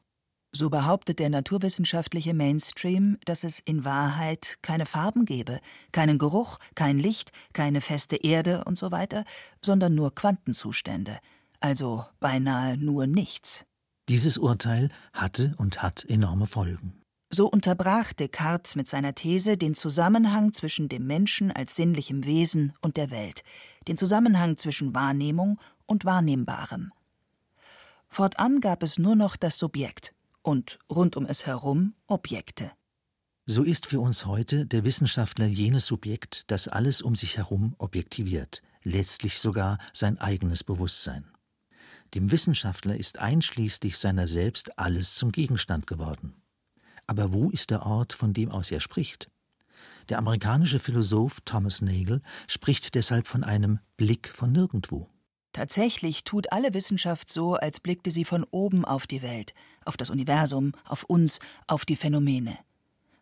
So 0.52 0.70
behauptet 0.70 1.18
der 1.18 1.28
naturwissenschaftliche 1.28 2.32
Mainstream, 2.32 3.18
dass 3.24 3.44
es 3.44 3.58
in 3.60 3.84
Wahrheit 3.84 4.56
keine 4.62 4.86
Farben 4.86 5.24
gebe, 5.24 5.60
keinen 5.92 6.18
Geruch, 6.18 6.58
kein 6.74 6.98
Licht, 6.98 7.32
keine 7.52 7.80
feste 7.80 8.16
Erde 8.16 8.64
und 8.64 8.78
so 8.78 8.90
weiter, 8.90 9.24
sondern 9.62 9.94
nur 9.94 10.14
Quantenzustände, 10.14 11.18
also 11.60 12.04
beinahe 12.20 12.78
nur 12.78 13.06
nichts. 13.06 13.66
Dieses 14.08 14.38
Urteil 14.38 14.88
hatte 15.12 15.54
und 15.58 15.82
hat 15.82 16.04
enorme 16.04 16.46
Folgen. 16.46 17.02
So 17.28 17.48
unterbrach 17.48 18.12
Descartes 18.12 18.76
mit 18.76 18.86
seiner 18.86 19.14
These 19.14 19.56
den 19.56 19.74
Zusammenhang 19.74 20.52
zwischen 20.52 20.88
dem 20.88 21.06
Menschen 21.06 21.50
als 21.50 21.74
sinnlichem 21.74 22.24
Wesen 22.24 22.72
und 22.80 22.96
der 22.96 23.10
Welt, 23.10 23.42
den 23.88 23.96
Zusammenhang 23.96 24.56
zwischen 24.56 24.94
Wahrnehmung 24.94 25.60
und 25.86 26.04
Wahrnehmbarem. 26.04 26.92
Fortan 28.08 28.60
gab 28.60 28.84
es 28.84 28.98
nur 28.98 29.16
noch 29.16 29.36
das 29.36 29.58
Subjekt, 29.58 30.14
und 30.46 30.78
rund 30.90 31.16
um 31.16 31.26
es 31.26 31.44
herum 31.44 31.94
Objekte. 32.06 32.70
So 33.46 33.64
ist 33.64 33.86
für 33.86 33.98
uns 33.98 34.26
heute 34.26 34.64
der 34.64 34.84
Wissenschaftler 34.84 35.46
jenes 35.46 35.86
Subjekt, 35.86 36.50
das 36.50 36.68
alles 36.68 37.02
um 37.02 37.16
sich 37.16 37.36
herum 37.36 37.74
objektiviert, 37.78 38.62
letztlich 38.84 39.40
sogar 39.40 39.78
sein 39.92 40.18
eigenes 40.18 40.62
Bewusstsein. 40.62 41.24
Dem 42.14 42.30
Wissenschaftler 42.30 42.96
ist 42.96 43.18
einschließlich 43.18 43.98
seiner 43.98 44.28
selbst 44.28 44.78
alles 44.78 45.16
zum 45.16 45.32
Gegenstand 45.32 45.88
geworden. 45.88 46.36
Aber 47.08 47.32
wo 47.32 47.50
ist 47.50 47.70
der 47.70 47.84
Ort, 47.84 48.12
von 48.12 48.32
dem 48.32 48.50
aus 48.50 48.70
er 48.70 48.80
spricht? 48.80 49.30
Der 50.08 50.18
amerikanische 50.18 50.78
Philosoph 50.78 51.40
Thomas 51.44 51.82
Nagel 51.82 52.22
spricht 52.46 52.94
deshalb 52.94 53.26
von 53.26 53.42
einem 53.42 53.80
Blick 53.96 54.28
von 54.28 54.52
nirgendwo. 54.52 55.08
Tatsächlich 55.56 56.24
tut 56.24 56.52
alle 56.52 56.74
Wissenschaft 56.74 57.32
so, 57.32 57.54
als 57.54 57.80
blickte 57.80 58.10
sie 58.10 58.26
von 58.26 58.44
oben 58.50 58.84
auf 58.84 59.06
die 59.06 59.22
Welt, 59.22 59.54
auf 59.86 59.96
das 59.96 60.10
Universum, 60.10 60.72
auf 60.84 61.04
uns, 61.04 61.38
auf 61.66 61.86
die 61.86 61.96
Phänomene. 61.96 62.58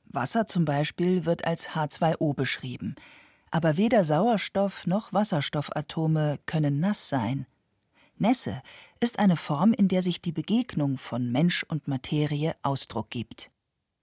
Wasser 0.07 0.49
zum 0.49 0.65
Beispiel 0.65 1.27
wird 1.27 1.45
als 1.45 1.69
H2O 1.69 2.35
beschrieben, 2.35 2.97
aber 3.53 3.77
weder 3.77 4.03
Sauerstoff 4.03 4.85
noch 4.89 5.13
Wasserstoffatome 5.13 6.41
können 6.45 6.81
nass 6.81 7.09
sein. 7.09 7.47
Nässe 8.19 8.63
ist 8.99 9.21
eine 9.21 9.37
Form, 9.37 9.73
in 9.73 9.87
der 9.87 10.03
sich 10.03 10.21
die 10.21 10.33
Begegnung 10.33 10.99
von 10.99 11.31
Mensch 11.31 11.63
und 11.63 11.87
Materie 11.87 12.57
Ausdruck 12.65 13.11
gibt. 13.11 13.53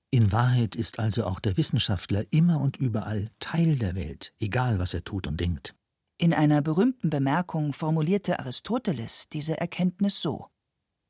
In 0.10 0.32
Wahrheit 0.32 0.78
ist 0.78 1.00
also 1.00 1.26
auch 1.26 1.42
der 1.42 1.58
Wissenschaftler 1.58 2.24
immer 2.32 2.62
und 2.62 2.78
überall 2.78 3.30
Teil 3.42 3.76
der 3.76 3.94
Welt, 3.96 4.32
egal 4.40 4.80
was 4.80 4.94
er 4.94 5.04
tut 5.04 5.28
und 5.28 5.38
denkt. 5.38 5.76
In 6.22 6.36
einer 6.36 6.62
berühmten 6.62 7.10
Bemerkung 7.10 7.74
formulierte 7.74 8.38
Aristoteles 8.38 9.28
diese 9.30 9.60
Erkenntnis 9.60 10.22
so 10.22 10.52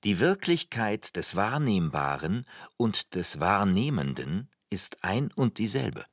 Die 0.05 0.21
Wirklichkeit 0.21 1.17
des 1.17 1.35
Wahrnehmbaren 1.35 2.45
und 2.77 3.13
des 3.13 3.41
Wahrnehmenden 3.41 4.47
ist 4.69 5.03
ein 5.03 5.29
und 5.33 5.57
dieselbe. 5.57 6.05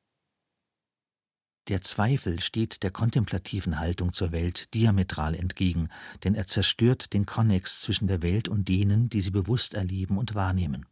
Der 1.69 1.81
Zweifel 1.81 2.41
steht 2.41 2.83
der 2.83 2.91
kontemplativen 2.91 3.79
Haltung 3.79 4.13
zur 4.13 4.33
Welt 4.33 4.75
diametral 4.75 5.37
entgegen, 5.37 5.91
denn 6.25 6.35
er 6.35 6.49
zerstört 6.49 7.13
den 7.13 7.25
Konnex 7.25 7.81
zwischen 7.83 8.09
der 8.09 8.23
Welt 8.23 8.49
und 8.49 8.67
denen, 8.67 9.09
die 9.11 9.21
sie 9.21 9.31
bewusst 9.31 9.75
erleben 9.75 10.19
und 10.19 10.35
wahrnehmen. 10.35 10.87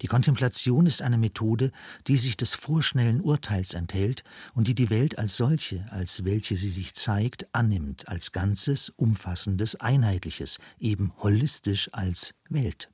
Die 0.00 0.06
Kontemplation 0.06 0.86
ist 0.86 1.02
eine 1.02 1.18
Methode, 1.18 1.72
die 2.06 2.18
sich 2.18 2.36
des 2.36 2.54
vorschnellen 2.54 3.20
Urteils 3.20 3.74
enthält 3.74 4.24
und 4.54 4.68
die 4.68 4.74
die 4.74 4.90
Welt 4.90 5.18
als 5.18 5.36
solche, 5.36 5.86
als 5.90 6.24
welche 6.24 6.56
sie 6.56 6.70
sich 6.70 6.94
zeigt, 6.94 7.46
annimmt, 7.54 8.08
als 8.08 8.32
Ganzes, 8.32 8.90
Umfassendes, 8.90 9.76
Einheitliches, 9.76 10.58
eben 10.78 11.12
holistisch 11.18 11.88
als 11.92 12.34
Welt. 12.48 12.90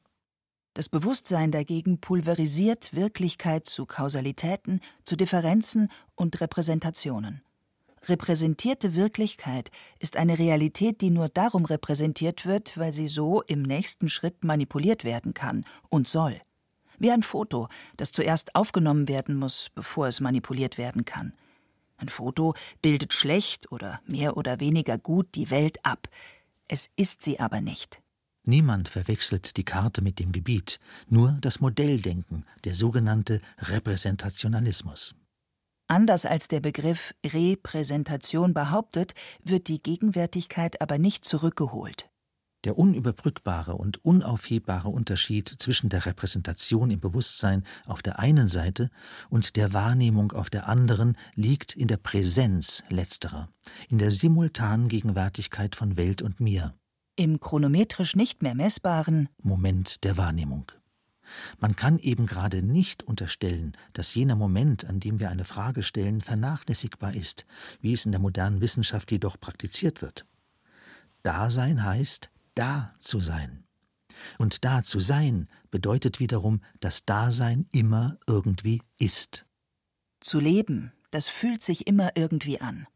Das 0.75 0.89
Bewusstsein 0.89 1.51
dagegen 1.51 2.01
pulverisiert 2.01 2.95
Wirklichkeit 2.95 3.67
zu 3.67 3.85
Kausalitäten, 3.85 4.81
zu 5.05 5.17
Differenzen 5.17 5.89
und 6.15 6.41
Repräsentationen. 6.41 7.43
Repräsentierte 8.07 8.95
Wirklichkeit 8.95 9.71
ist 9.99 10.17
eine 10.17 10.39
Realität, 10.39 11.01
die 11.01 11.11
nur 11.11 11.29
darum 11.29 11.65
repräsentiert 11.65 12.47
wird, 12.47 12.79
weil 12.79 12.93
sie 12.93 13.09
so 13.09 13.43
im 13.43 13.63
nächsten 13.63 14.09
Schritt 14.09 14.45
manipuliert 14.45 15.03
werden 15.03 15.35
kann 15.35 15.65
und 15.89 16.07
soll 16.07 16.41
wie 16.99 17.11
ein 17.11 17.23
Foto, 17.23 17.69
das 17.97 18.13
zuerst 18.13 18.55
aufgenommen 18.55 19.09
werden 19.09 19.37
muss, 19.37 19.71
bevor 19.75 20.09
es 20.09 20.21
manipuliert 20.21 20.79
werden 20.79 21.05
kann. 21.05 21.33
Ein 21.97 22.09
Foto 22.09 22.55
bildet 22.81 23.13
schlecht 23.13 23.73
oder 23.73 24.01
mehr 24.07 24.37
oder 24.37 24.61
weniger 24.61 24.99
gut 24.99 25.35
die 25.35 25.51
Welt 25.51 25.85
ab, 25.85 26.09
es 26.69 26.91
ist 26.97 27.23
sie 27.23 27.41
aber 27.41 27.61
nicht. 27.61 28.03
Niemand 28.45 28.89
verwechselt 28.89 29.57
die 29.57 29.65
Karte 29.65 30.01
mit 30.01 30.19
dem 30.19 30.33
Gebiet, 30.33 30.81
nur 31.09 31.37
das 31.41 31.61
Modelldenken, 31.61 32.45
der 32.65 32.75
sogenannte 32.75 33.41
Repräsentationalismus. 33.59 35.15
Anders 35.87 36.27
als 36.27 36.49
der 36.49 36.61
Begriff 36.61 37.15
Repräsentation 37.25 38.53
behauptet, 38.53 39.15
wird 39.43 39.69
die 39.69 39.83
Gegenwärtigkeit 39.83 40.81
aber 40.83 40.99
nicht 40.99 41.25
zurückgeholt. 41.25 42.11
Der 42.65 42.77
unüberbrückbare 42.77 43.77
und 43.77 44.05
unaufhebbare 44.05 44.89
Unterschied 44.89 45.49
zwischen 45.49 45.91
der 45.91 46.07
Repräsentation 46.07 46.91
im 46.91 46.99
Bewusstsein 46.99 47.63
auf 47.87 48.03
der 48.03 48.19
einen 48.19 48.49
Seite 48.49 48.91
und 49.31 49.55
der 49.55 49.73
Wahrnehmung 49.73 50.33
auf 50.33 50.51
der 50.51 50.69
anderen 50.69 51.17
liegt 51.35 51.77
in 51.77 51.87
der 51.87 51.99
Präsenz 51.99 52.83
letzterer, 52.89 53.49
in 53.89 53.99
der 53.99 54.11
simultanen 54.11 54.89
Gegenwärtigkeit 54.89 55.77
von 55.77 55.97
Welt 55.97 56.21
und 56.21 56.41
mir. 56.41 56.75
Im 57.15 57.39
chronometrisch 57.39 58.17
nicht 58.17 58.43
mehr 58.43 58.57
messbaren 58.57 59.29
Moment 59.41 60.03
der 60.03 60.17
Wahrnehmung. 60.17 60.73
Man 61.59 61.77
kann 61.77 61.99
eben 61.99 62.27
gerade 62.27 62.63
nicht 62.63 63.03
unterstellen, 63.03 63.77
dass 63.93 64.15
jener 64.15 64.35
Moment, 64.35 64.85
an 64.85 64.99
dem 64.99 65.21
wir 65.21 65.31
eine 65.31 65.45
Frage 65.45 65.83
stellen, 65.83 66.23
vernachlässigbar 66.23 67.15
ist, 67.15 67.47
wie 67.81 67.93
es 67.93 68.05
in 68.05 68.13
der 68.13 68.21
modernen 68.21 68.61
Wissenschaft 68.61 69.13
jedoch 69.13 69.39
praktiziert 69.39 70.03
wird. 70.03 70.27
Dasein 71.23 71.85
heißt, 71.85 72.31
da 72.59 72.95
zu 72.99 73.21
sein. 73.21 73.65
Und 74.37 74.65
da 74.65 74.83
zu 74.83 74.99
sein 74.99 75.49
bedeutet 75.71 76.19
wiederum, 76.19 76.61
dass 76.81 77.05
Dasein 77.05 77.67
immer 77.73 78.19
irgendwie 78.27 78.83
ist. 78.99 79.47
Zu 80.21 80.41
leben, 80.41 80.93
das 81.11 81.29
fühlt 81.29 81.63
sich 81.63 81.87
immer 81.87 82.11
irgendwie 82.17 82.61
an. 82.61 82.87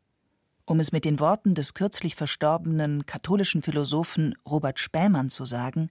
Um 0.65 0.81
es 0.81 0.91
mit 0.91 1.05
den 1.05 1.21
Worten 1.21 1.55
des 1.55 1.75
kürzlich 1.75 2.17
verstorbenen 2.17 3.07
katholischen 3.07 3.63
Philosophen 3.63 4.35
Robert 4.47 4.79
Spähmann 4.79 5.31
zu 5.31 5.45
sagen, 5.45 5.91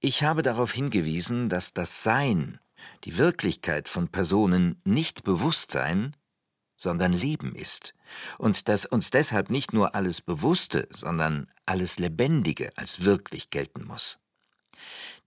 ich 0.00 0.22
habe 0.22 0.42
darauf 0.42 0.72
hingewiesen, 0.72 1.48
dass 1.48 1.72
das 1.74 2.04
Sein, 2.04 2.60
die 3.04 3.18
Wirklichkeit 3.18 3.88
von 3.88 4.08
Personen 4.08 4.80
nicht 4.84 5.24
Bewusstsein, 5.24 6.14
sondern 6.78 7.12
Leben 7.12 7.54
ist, 7.54 7.94
und 8.38 8.68
dass 8.68 8.86
uns 8.86 9.10
deshalb 9.10 9.50
nicht 9.50 9.74
nur 9.74 9.94
alles 9.94 10.22
Bewusste, 10.22 10.88
sondern 10.90 11.48
alles 11.66 11.98
Lebendige 11.98 12.70
als 12.76 13.04
wirklich 13.04 13.50
gelten 13.50 13.84
muss. 13.84 14.18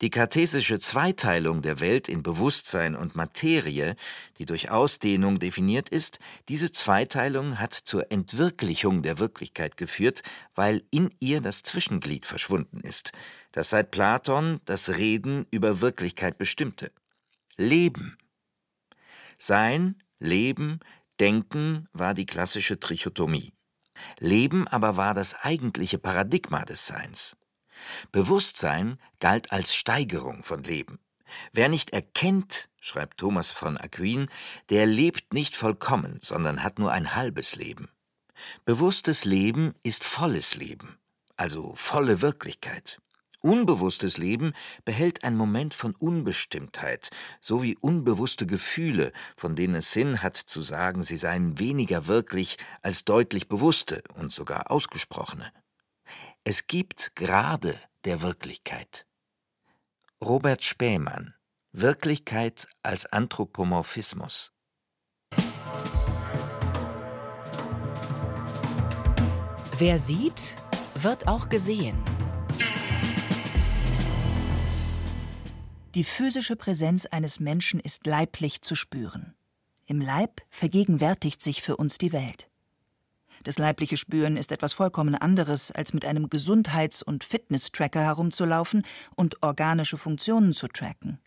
Die 0.02 0.10
kartesische 0.10 0.80
Zweiteilung 0.80 1.62
der 1.62 1.80
Welt 1.80 2.10
in 2.10 2.24
Bewusstsein 2.24 2.96
und 2.96 3.16
Materie, 3.16 3.96
die 4.40 4.46
durch 4.46 4.72
Ausdehnung 4.72 5.38
definiert 5.38 5.90
ist, 5.90 6.18
diese 6.50 6.72
Zweiteilung 6.72 7.60
hat 7.60 7.74
zur 7.76 8.12
Entwirklichung 8.12 9.04
der 9.04 9.20
Wirklichkeit 9.20 9.78
geführt, 9.78 10.24
weil 10.56 10.84
in 10.90 11.14
ihr 11.20 11.40
das 11.40 11.62
Zwischenglied 11.62 12.26
verschwunden 12.26 12.80
ist, 12.80 13.12
das 13.52 13.70
seit 13.70 13.92
Platon 13.92 14.60
das 14.66 14.90
Reden 14.90 15.46
über 15.52 15.82
Wirklichkeit 15.82 16.40
bestimmte. 16.40 16.92
Leben. 17.56 18.18
Sein, 19.38 20.02
Leben, 20.18 20.80
Denken 21.22 21.88
war 21.94 22.16
die 22.16 22.26
klassische 22.26 22.80
Trichotomie. 22.80 23.54
Leben 24.18 24.68
aber 24.68 24.98
war 24.98 25.14
das 25.14 25.36
eigentliche 25.36 26.00
Paradigma 26.00 26.66
des 26.66 26.88
Seins. 26.88 27.38
Bewusstsein 28.12 29.00
galt 29.20 29.52
als 29.52 29.76
Steigerung 29.76 30.44
von 30.44 30.64
Leben. 30.64 30.98
Wer 31.54 31.70
nicht 31.70 31.92
erkennt, 31.92 32.70
schreibt 32.80 33.20
Thomas 33.20 33.52
von 33.52 33.78
Aquin, 33.78 34.30
der 34.70 34.88
lebt 34.88 35.32
nicht 35.32 35.54
vollkommen, 35.56 36.18
sondern 36.24 36.64
hat 36.64 36.80
nur 36.80 36.92
ein 36.92 37.14
halbes 37.14 37.56
Leben. 37.56 37.90
Bewusstes 38.66 39.24
Leben 39.24 39.76
ist 39.84 40.04
volles 40.04 40.56
Leben, 40.56 40.98
also 41.38 41.76
volle 41.76 42.24
Wirklichkeit. 42.24 43.00
Unbewusstes 43.42 44.18
Leben 44.18 44.54
behält 44.86 45.24
einen 45.24 45.36
Moment 45.36 45.74
von 45.74 45.96
Unbestimmtheit, 45.96 47.10
so 47.42 47.64
wie 47.64 47.76
unbewusste 47.76 48.46
Gefühle, 48.46 49.12
von 49.36 49.56
denen 49.56 49.76
es 49.76 49.92
Sinn 49.92 50.22
hat 50.22 50.38
zu 50.38 50.62
sagen, 50.62 51.02
sie 51.02 51.18
seien 51.18 51.58
weniger 51.58 52.06
wirklich 52.06 52.58
als 52.84 53.04
deutlich 53.04 53.48
bewusste 53.50 54.04
und 54.14 54.32
sogar 54.32 54.70
ausgesprochene. 54.70 55.52
Es 56.44 56.68
gibt 56.68 57.16
Grade 57.16 57.80
der 58.06 58.22
Wirklichkeit. 58.22 59.08
Robert 60.24 60.64
Spähmann 60.64 61.34
Wirklichkeit 61.72 62.68
als 62.84 63.06
Anthropomorphismus 63.08 64.52
Wer 69.78 69.98
sieht, 69.98 70.58
wird 70.94 71.28
auch 71.28 71.50
gesehen. 71.50 71.98
Die 75.96 76.06
physische 76.06 76.56
Präsenz 76.56 77.06
eines 77.06 77.42
Menschen 77.42 77.80
ist 77.82 78.06
leiblich 78.08 78.62
zu 78.62 78.76
spüren. 78.76 79.34
Im 79.86 80.00
Leib 80.00 80.42
vergegenwärtigt 80.50 81.42
sich 81.42 81.62
für 81.62 81.76
uns 81.76 81.98
die 81.98 82.14
Welt. 82.14 82.50
Das 83.44 83.58
leibliche 83.58 83.98
Spüren 83.98 84.38
ist 84.38 84.54
etwas 84.54 84.72
vollkommen 84.72 85.16
anderes, 85.16 85.70
als 85.70 85.94
mit 85.94 86.06
einem 86.06 86.30
Gesundheits- 86.30 87.04
und 87.04 87.26
Fitness-Tracker 87.26 88.00
herumzulaufen 88.00 88.84
und 89.16 89.44
organische 89.44 89.98
Funktionen 89.98 90.54
zu 90.54 90.70
tracken. 90.70 91.20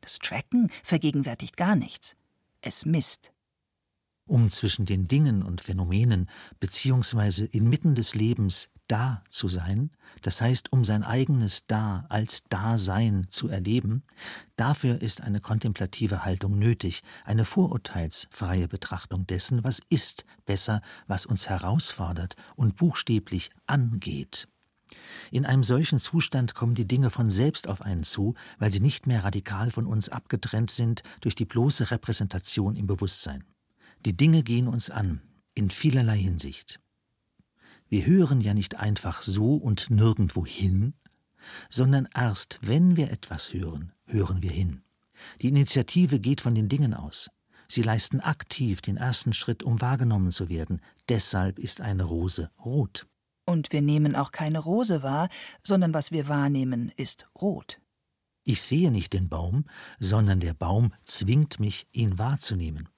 Das 0.00 0.18
Tracken 0.20 0.70
vergegenwärtigt 0.82 1.58
gar 1.58 1.76
nichts. 1.76 2.16
Es 2.62 2.86
misst. 2.86 3.32
Um 4.26 4.48
zwischen 4.48 4.86
den 4.86 5.06
Dingen 5.06 5.42
und 5.42 5.60
Phänomenen 5.60 6.30
beziehungsweise 6.60 7.44
inmitten 7.44 7.94
des 7.94 8.14
Lebens 8.14 8.70
da 8.88 9.22
zu 9.28 9.48
sein, 9.48 9.90
das 10.22 10.40
heißt, 10.40 10.72
um 10.72 10.84
sein 10.84 11.04
eigenes 11.04 11.66
Da 11.66 12.06
als 12.08 12.44
Dasein 12.48 13.26
zu 13.28 13.48
erleben, 13.48 14.02
dafür 14.56 15.00
ist 15.00 15.20
eine 15.20 15.40
kontemplative 15.40 16.24
Haltung 16.24 16.58
nötig, 16.58 17.02
eine 17.24 17.44
vorurteilsfreie 17.44 18.66
Betrachtung 18.66 19.26
dessen, 19.26 19.62
was 19.62 19.80
ist, 19.88 20.24
besser, 20.46 20.82
was 21.06 21.26
uns 21.26 21.48
herausfordert 21.48 22.34
und 22.56 22.76
buchstäblich 22.76 23.50
angeht. 23.66 24.48
In 25.30 25.44
einem 25.44 25.64
solchen 25.64 26.00
Zustand 26.00 26.54
kommen 26.54 26.74
die 26.74 26.88
Dinge 26.88 27.10
von 27.10 27.28
selbst 27.28 27.68
auf 27.68 27.82
einen 27.82 28.04
zu, 28.04 28.34
weil 28.58 28.72
sie 28.72 28.80
nicht 28.80 29.06
mehr 29.06 29.24
radikal 29.24 29.70
von 29.70 29.86
uns 29.86 30.08
abgetrennt 30.08 30.70
sind 30.70 31.02
durch 31.20 31.34
die 31.34 31.44
bloße 31.44 31.90
Repräsentation 31.90 32.76
im 32.76 32.86
Bewusstsein. 32.86 33.44
Die 34.06 34.16
Dinge 34.16 34.42
gehen 34.42 34.68
uns 34.68 34.90
an, 34.90 35.20
in 35.54 35.70
vielerlei 35.70 36.18
Hinsicht. 36.18 36.80
Wir 37.88 38.06
hören 38.06 38.40
ja 38.40 38.54
nicht 38.54 38.76
einfach 38.76 39.22
so 39.22 39.56
und 39.56 39.90
nirgendwo 39.90 40.44
hin, 40.44 40.94
sondern 41.70 42.08
erst 42.14 42.58
wenn 42.62 42.96
wir 42.96 43.10
etwas 43.10 43.52
hören, 43.52 43.92
hören 44.04 44.42
wir 44.42 44.50
hin. 44.50 44.82
Die 45.40 45.48
Initiative 45.48 46.20
geht 46.20 46.40
von 46.40 46.54
den 46.54 46.68
Dingen 46.68 46.94
aus. 46.94 47.30
Sie 47.66 47.82
leisten 47.82 48.20
aktiv 48.20 48.80
den 48.80 48.96
ersten 48.96 49.32
Schritt, 49.32 49.62
um 49.62 49.80
wahrgenommen 49.80 50.30
zu 50.30 50.48
werden. 50.48 50.80
Deshalb 51.08 51.58
ist 51.58 51.80
eine 51.80 52.04
Rose 52.04 52.50
rot. 52.64 53.06
Und 53.44 53.72
wir 53.72 53.82
nehmen 53.82 54.16
auch 54.16 54.32
keine 54.32 54.58
Rose 54.58 55.02
wahr, 55.02 55.28
sondern 55.62 55.94
was 55.94 56.12
wir 56.12 56.28
wahrnehmen, 56.28 56.92
ist 56.96 57.26
rot. 57.40 57.80
Ich 58.44 58.62
sehe 58.62 58.90
nicht 58.90 59.12
den 59.12 59.28
Baum, 59.28 59.64
sondern 59.98 60.40
der 60.40 60.54
Baum 60.54 60.92
zwingt 61.04 61.60
mich, 61.60 61.86
ihn 61.92 62.18
wahrzunehmen. 62.18 62.88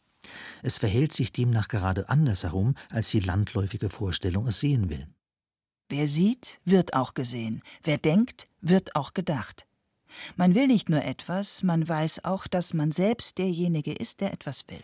Es 0.63 0.79
verhält 0.79 1.13
sich 1.13 1.33
demnach 1.33 1.69
gerade 1.69 2.09
andersherum, 2.09 2.75
als 2.91 3.11
die 3.11 3.21
landläufige 3.21 3.91
Vorstellung 3.91 4.47
es 4.47 4.61
sehen 4.61 4.91
will. 4.91 5.07
Wer 5.89 6.07
sieht, 6.07 6.61
wird 6.65 6.95
auch 6.95 7.15
gesehen. 7.15 7.63
Wer 7.83 7.99
denkt, 7.99 8.49
wird 8.61 8.95
auch 8.95 9.13
gedacht. 9.13 9.67
Man 10.37 10.55
will 10.55 10.67
nicht 10.67 10.89
nur 10.89 11.03
etwas, 11.03 11.63
man 11.63 11.89
weiß 11.89 12.25
auch, 12.25 12.47
dass 12.47 12.75
man 12.75 12.93
selbst 12.93 13.39
derjenige 13.39 13.93
ist, 13.93 14.21
der 14.21 14.33
etwas 14.33 14.67
will. 14.69 14.83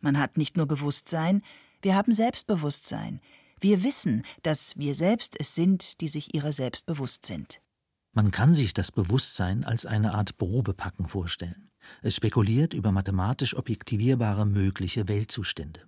Man 0.00 0.18
hat 0.18 0.36
nicht 0.36 0.56
nur 0.56 0.66
Bewusstsein, 0.66 1.42
wir 1.82 1.94
haben 1.94 2.12
Selbstbewusstsein. 2.12 3.20
Wir 3.60 3.82
wissen, 3.82 4.24
dass 4.42 4.76
wir 4.76 4.94
selbst 4.94 5.38
es 5.38 5.54
sind, 5.54 6.00
die 6.00 6.08
sich 6.08 6.34
ihrer 6.34 6.52
selbst 6.52 6.86
bewusst 6.86 7.24
sind. 7.26 7.60
Man 8.12 8.30
kann 8.30 8.54
sich 8.54 8.74
das 8.74 8.92
Bewusstsein 8.92 9.64
als 9.64 9.86
eine 9.86 10.14
Art 10.14 10.38
Probepacken 10.38 11.08
vorstellen. 11.08 11.70
Es 12.02 12.16
spekuliert 12.16 12.74
über 12.74 12.92
mathematisch 12.92 13.56
objektivierbare 13.56 14.46
mögliche 14.46 15.08
Weltzustände. 15.08 15.80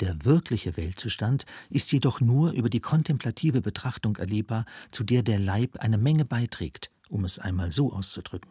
Der 0.00 0.24
wirkliche 0.24 0.76
Weltzustand 0.76 1.44
ist 1.70 1.92
jedoch 1.92 2.20
nur 2.20 2.52
über 2.52 2.70
die 2.70 2.80
kontemplative 2.80 3.60
Betrachtung 3.60 4.16
erlebbar, 4.16 4.64
zu 4.90 5.04
der 5.04 5.22
der 5.22 5.38
Leib 5.38 5.76
eine 5.78 5.98
Menge 5.98 6.24
beiträgt, 6.24 6.90
um 7.08 7.24
es 7.24 7.38
einmal 7.38 7.72
so 7.72 7.92
auszudrücken. 7.92 8.50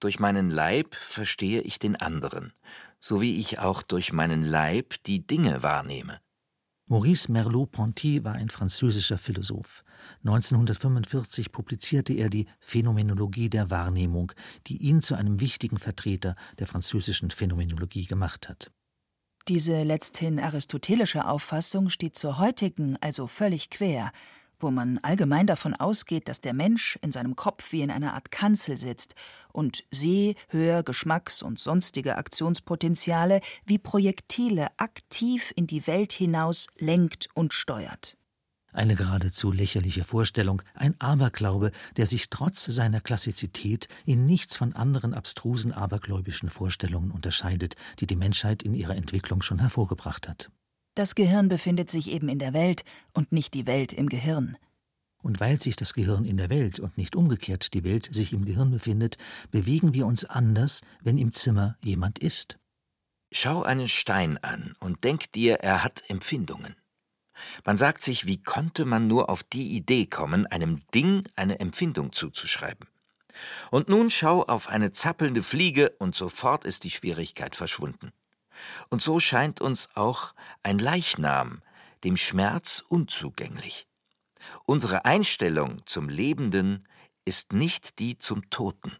Durch 0.00 0.20
meinen 0.20 0.50
Leib 0.50 0.94
verstehe 0.94 1.60
ich 1.60 1.78
den 1.78 1.96
anderen, 1.96 2.52
so 3.00 3.20
wie 3.20 3.38
ich 3.40 3.58
auch 3.58 3.82
durch 3.82 4.12
meinen 4.12 4.44
Leib 4.44 4.94
die 5.04 5.26
Dinge 5.26 5.62
wahrnehme. 5.62 6.20
Maurice 6.90 7.30
Merleau-Ponty 7.30 8.24
war 8.24 8.34
ein 8.34 8.48
französischer 8.48 9.18
Philosoph. 9.18 9.84
1945 10.24 11.52
publizierte 11.52 12.14
er 12.14 12.30
die 12.30 12.46
Phänomenologie 12.60 13.50
der 13.50 13.70
Wahrnehmung, 13.70 14.32
die 14.66 14.78
ihn 14.78 15.02
zu 15.02 15.14
einem 15.14 15.38
wichtigen 15.38 15.76
Vertreter 15.76 16.34
der 16.58 16.66
französischen 16.66 17.30
Phänomenologie 17.30 18.06
gemacht 18.06 18.48
hat. 18.48 18.70
Diese 19.48 19.82
letzthin 19.82 20.40
aristotelische 20.40 21.26
Auffassung 21.26 21.90
steht 21.90 22.16
zur 22.16 22.38
heutigen 22.38 22.96
also 23.02 23.26
völlig 23.26 23.68
quer, 23.68 24.10
wo 24.60 24.70
man 24.70 24.98
allgemein 24.98 25.46
davon 25.46 25.74
ausgeht, 25.74 26.28
dass 26.28 26.40
der 26.40 26.54
Mensch 26.54 26.98
in 27.02 27.12
seinem 27.12 27.36
Kopf 27.36 27.72
wie 27.72 27.82
in 27.82 27.90
einer 27.90 28.14
Art 28.14 28.30
Kanzel 28.30 28.76
sitzt 28.76 29.14
und 29.52 29.84
Seh-, 29.90 30.34
Hör-, 30.48 30.82
Geschmacks- 30.82 31.42
und 31.42 31.58
sonstige 31.58 32.16
Aktionspotenziale 32.16 33.40
wie 33.64 33.78
Projektile 33.78 34.68
aktiv 34.76 35.52
in 35.56 35.66
die 35.66 35.86
Welt 35.86 36.12
hinaus 36.12 36.66
lenkt 36.78 37.28
und 37.34 37.52
steuert. 37.52 38.16
Eine 38.72 38.96
geradezu 38.96 39.50
lächerliche 39.50 40.04
Vorstellung, 40.04 40.62
ein 40.74 40.94
Aberglaube, 41.00 41.72
der 41.96 42.06
sich 42.06 42.28
trotz 42.28 42.64
seiner 42.64 43.00
Klassizität 43.00 43.88
in 44.04 44.26
nichts 44.26 44.56
von 44.56 44.74
anderen 44.74 45.14
abstrusen 45.14 45.72
abergläubischen 45.72 46.50
Vorstellungen 46.50 47.10
unterscheidet, 47.10 47.76
die 47.98 48.06
die 48.06 48.16
Menschheit 48.16 48.62
in 48.62 48.74
ihrer 48.74 48.94
Entwicklung 48.94 49.42
schon 49.42 49.58
hervorgebracht 49.58 50.28
hat. 50.28 50.50
Das 50.98 51.14
Gehirn 51.14 51.48
befindet 51.48 51.92
sich 51.92 52.10
eben 52.10 52.28
in 52.28 52.40
der 52.40 52.54
Welt 52.54 52.84
und 53.12 53.30
nicht 53.30 53.54
die 53.54 53.68
Welt 53.68 53.92
im 53.92 54.08
Gehirn. 54.08 54.56
Und 55.22 55.38
weil 55.38 55.60
sich 55.60 55.76
das 55.76 55.94
Gehirn 55.94 56.24
in 56.24 56.38
der 56.38 56.50
Welt 56.50 56.80
und 56.80 56.98
nicht 56.98 57.14
umgekehrt 57.14 57.72
die 57.72 57.84
Welt 57.84 58.12
sich 58.12 58.32
im 58.32 58.44
Gehirn 58.44 58.72
befindet, 58.72 59.16
bewegen 59.52 59.94
wir 59.94 60.06
uns 60.06 60.24
anders, 60.24 60.80
wenn 61.00 61.16
im 61.16 61.30
Zimmer 61.30 61.76
jemand 61.84 62.18
ist. 62.18 62.58
Schau 63.30 63.62
einen 63.62 63.86
Stein 63.86 64.38
an 64.38 64.74
und 64.80 65.04
denk 65.04 65.30
dir, 65.30 65.60
er 65.60 65.84
hat 65.84 66.02
Empfindungen. 66.08 66.74
Man 67.64 67.78
sagt 67.78 68.02
sich, 68.02 68.26
wie 68.26 68.42
konnte 68.42 68.84
man 68.84 69.06
nur 69.06 69.30
auf 69.30 69.44
die 69.44 69.76
Idee 69.76 70.06
kommen, 70.06 70.48
einem 70.48 70.82
Ding 70.92 71.28
eine 71.36 71.60
Empfindung 71.60 72.12
zuzuschreiben? 72.12 72.88
Und 73.70 73.88
nun 73.88 74.10
schau 74.10 74.42
auf 74.42 74.68
eine 74.68 74.90
zappelnde 74.90 75.44
Fliege, 75.44 75.90
und 76.00 76.16
sofort 76.16 76.64
ist 76.64 76.82
die 76.82 76.90
Schwierigkeit 76.90 77.54
verschwunden. 77.54 78.10
Und 78.88 79.02
so 79.02 79.20
scheint 79.20 79.60
uns 79.60 79.88
auch 79.94 80.34
ein 80.62 80.78
Leichnam 80.78 81.62
dem 82.04 82.16
Schmerz 82.16 82.84
unzugänglich. 82.88 83.86
Unsere 84.64 85.04
Einstellung 85.04 85.82
zum 85.86 86.08
Lebenden 86.08 86.86
ist 87.24 87.52
nicht 87.52 87.98
die 87.98 88.18
zum 88.18 88.48
Toten. 88.50 88.96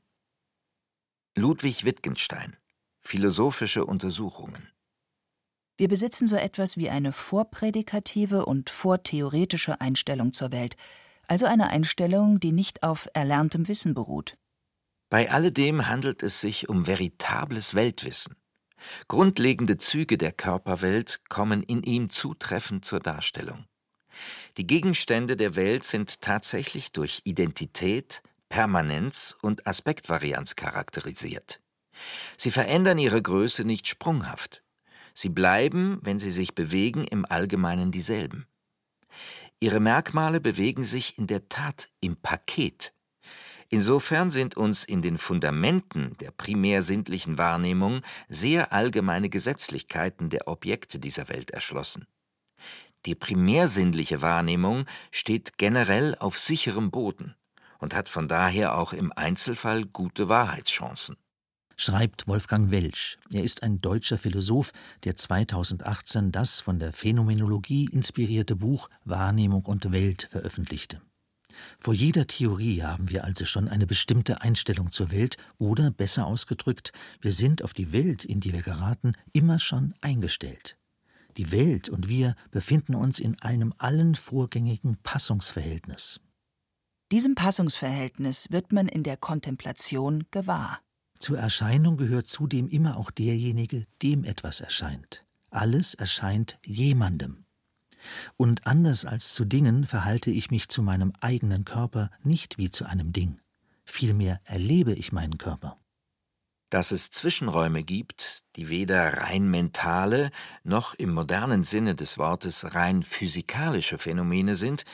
Ludwig 1.37 1.85
Wittgenstein 1.85 2.57
Philosophische 3.01 3.87
Untersuchungen 3.87 4.69
Wir 5.77 5.89
besitzen 5.89 6.27
so 6.27 6.37
etwas 6.37 6.77
wie 6.77 6.91
eine 6.91 7.13
vorprädikative 7.13 8.45
und 8.45 8.69
vortheoretische 8.71 9.81
Einstellung 9.81 10.33
zur 10.33 10.53
Welt, 10.53 10.77
also 11.29 11.47
eine 11.47 11.69
Einstellung, 11.69 12.41
die 12.41 12.53
nicht 12.53 12.83
auf 12.83 13.09
erlerntem 13.15 13.69
Wissen 13.69 13.95
beruht. 13.95 14.37
Bei 15.11 15.31
alledem 15.31 15.87
handelt 15.87 16.23
es 16.23 16.41
sich 16.41 16.69
um 16.69 16.87
veritables 16.87 17.75
Weltwissen. 17.75 18.35
Grundlegende 19.09 19.79
Züge 19.79 20.19
der 20.19 20.33
Körperwelt 20.33 21.21
kommen 21.29 21.63
in 21.63 21.83
ihm 21.83 22.11
zutreffend 22.11 22.85
zur 22.85 23.01
Darstellung. 23.01 23.67
Die 24.57 24.67
Gegenstände 24.67 25.37
der 25.37 25.57
Welt 25.57 25.85
sind 25.85 26.21
tatsächlich 26.21 26.93
durch 26.93 27.21
Identität, 27.25 28.23
Permanenz 28.49 29.37
und 29.43 29.67
Aspektvarianz 29.67 30.57
charakterisiert. 30.57 31.61
Sie 32.37 32.51
verändern 32.51 32.99
ihre 32.99 33.21
Größe 33.21 33.65
nicht 33.65 33.87
sprunghaft. 33.87 34.63
Sie 35.15 35.29
bleiben, 35.29 35.99
wenn 36.03 36.19
sie 36.19 36.31
sich 36.31 36.55
bewegen, 36.55 37.05
im 37.05 37.25
Allgemeinen 37.25 37.91
dieselben. 37.91 38.47
Ihre 39.61 39.81
Merkmale 39.81 40.41
bewegen 40.41 40.85
sich 40.85 41.19
in 41.19 41.27
der 41.27 41.49
Tat 41.49 41.89
im 42.01 42.17
Paket. 42.17 42.95
Insofern 43.71 44.31
sind 44.31 44.57
uns 44.57 44.85
in 44.85 45.03
den 45.03 45.19
Fundamenten 45.19 46.17
der 46.19 46.31
primär 46.31 46.83
sinnlichen 46.83 47.37
Wahrnehmung 47.37 48.01
sehr 48.29 48.73
allgemeine 48.73 49.29
Gesetzlichkeiten 49.29 50.31
der 50.31 50.49
Objekte 50.49 50.99
dieser 50.99 51.29
Welt 51.29 51.51
erschlossen. 51.51 52.07
Die 53.05 53.15
primärsinnliche 53.15 54.23
Wahrnehmung 54.23 54.87
steht 55.13 55.59
generell 55.59 56.15
auf 56.17 56.39
sicherem 56.39 56.91
Boden 56.91 57.35
und 57.79 57.95
hat 57.95 58.09
von 58.09 58.27
daher 58.27 58.77
auch 58.77 58.93
im 58.93 59.13
Einzelfall 59.15 59.85
gute 59.85 60.29
Wahrheitschancen. 60.29 61.17
Schreibt 61.77 62.27
Wolfgang 62.27 62.73
Welsch. 62.73 63.19
Er 63.33 63.45
ist 63.45 63.63
ein 63.63 63.81
deutscher 63.81 64.19
Philosoph, 64.19 64.73
der 65.05 65.15
2018 65.15 66.33
das 66.33 66.61
von 66.61 66.81
der 66.81 66.93
Phänomenologie 66.93 67.89
inspirierte 67.93 68.57
Buch 68.57 68.89
Wahrnehmung 69.05 69.65
und 69.65 69.93
Welt 69.93 70.27
veröffentlichte. 70.29 71.01
Vor 71.79 71.95
jeder 71.95 72.27
Theorie 72.27 72.83
haben 72.83 73.09
wir 73.09 73.25
also 73.25 73.45
schon 73.45 73.69
eine 73.69 73.87
bestimmte 73.87 74.41
Einstellung 74.43 74.91
zur 74.91 75.11
Welt 75.11 75.37
oder, 75.59 75.91
besser 75.91 76.27
ausgedrückt, 76.27 76.93
wir 77.21 77.33
sind 77.33 77.63
auf 77.63 77.73
die 77.73 77.93
Welt, 77.93 78.25
in 78.25 78.41
die 78.41 78.53
wir 78.53 78.63
geraten, 78.63 79.13
immer 79.33 79.59
schon 79.59 79.95
eingestellt. 80.01 80.77
Die 81.37 81.53
Welt 81.53 81.89
und 81.89 82.09
wir 82.09 82.35
befinden 82.51 82.95
uns 82.95 83.21
in 83.21 83.41
einem 83.41 83.73
allen 83.79 84.15
vorgängigen 84.15 84.97
Passungsverhältnis. 85.03 86.21
Diesem 87.13 87.35
Passungsverhältnis 87.35 88.49
wird 88.51 88.73
man 88.73 88.89
in 88.89 89.03
der 89.03 89.17
Kontemplation 89.17 90.25
gewahr. 90.31 90.81
Zur 91.19 91.39
Erscheinung 91.39 91.97
gehört 91.97 92.29
zudem 92.29 92.69
immer 92.69 92.97
auch 92.97 93.11
derjenige, 93.11 93.87
dem 94.03 94.25
etwas 94.25 94.61
erscheint. 94.61 95.25
Alles 95.51 95.95
erscheint 95.95 96.59
jemandem. 96.65 97.45
Und 98.37 98.67
anders 98.67 99.05
als 99.05 99.35
zu 99.35 99.45
Dingen 99.45 99.87
verhalte 99.87 100.31
ich 100.31 100.51
mich 100.51 100.69
zu 100.69 100.83
meinem 100.83 101.13
eigenen 101.21 101.65
Körper 101.65 102.11
nicht 102.23 102.59
wie 102.59 102.71
zu 102.71 102.87
einem 102.87 103.13
Ding. 103.13 103.41
Vielmehr 103.85 104.41
erlebe 104.45 104.93
ich 104.93 105.13
meinen 105.13 105.39
Körper. 105.39 105.79
Dass 106.71 106.91
es 106.91 107.11
Zwischenräume 107.11 107.83
gibt, 107.83 108.45
die 108.57 108.69
weder 108.69 109.15
rein 109.15 109.49
mentale 109.51 110.31
noch 110.65 110.93
im 110.95 111.15
modernen 111.15 111.65
Sinne 111.65 111.95
des 111.95 112.19
Wortes 112.19 112.75
rein 112.75 113.03
physikalische 113.03 113.97
Phänomene 113.97 114.55
sind, 114.55 114.85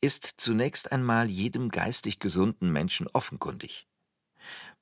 ist 0.00 0.34
zunächst 0.38 0.92
einmal 0.92 1.28
jedem 1.28 1.68
geistig 1.68 2.20
gesunden 2.20 2.72
Menschen 2.72 3.06
offenkundig. 3.06 3.86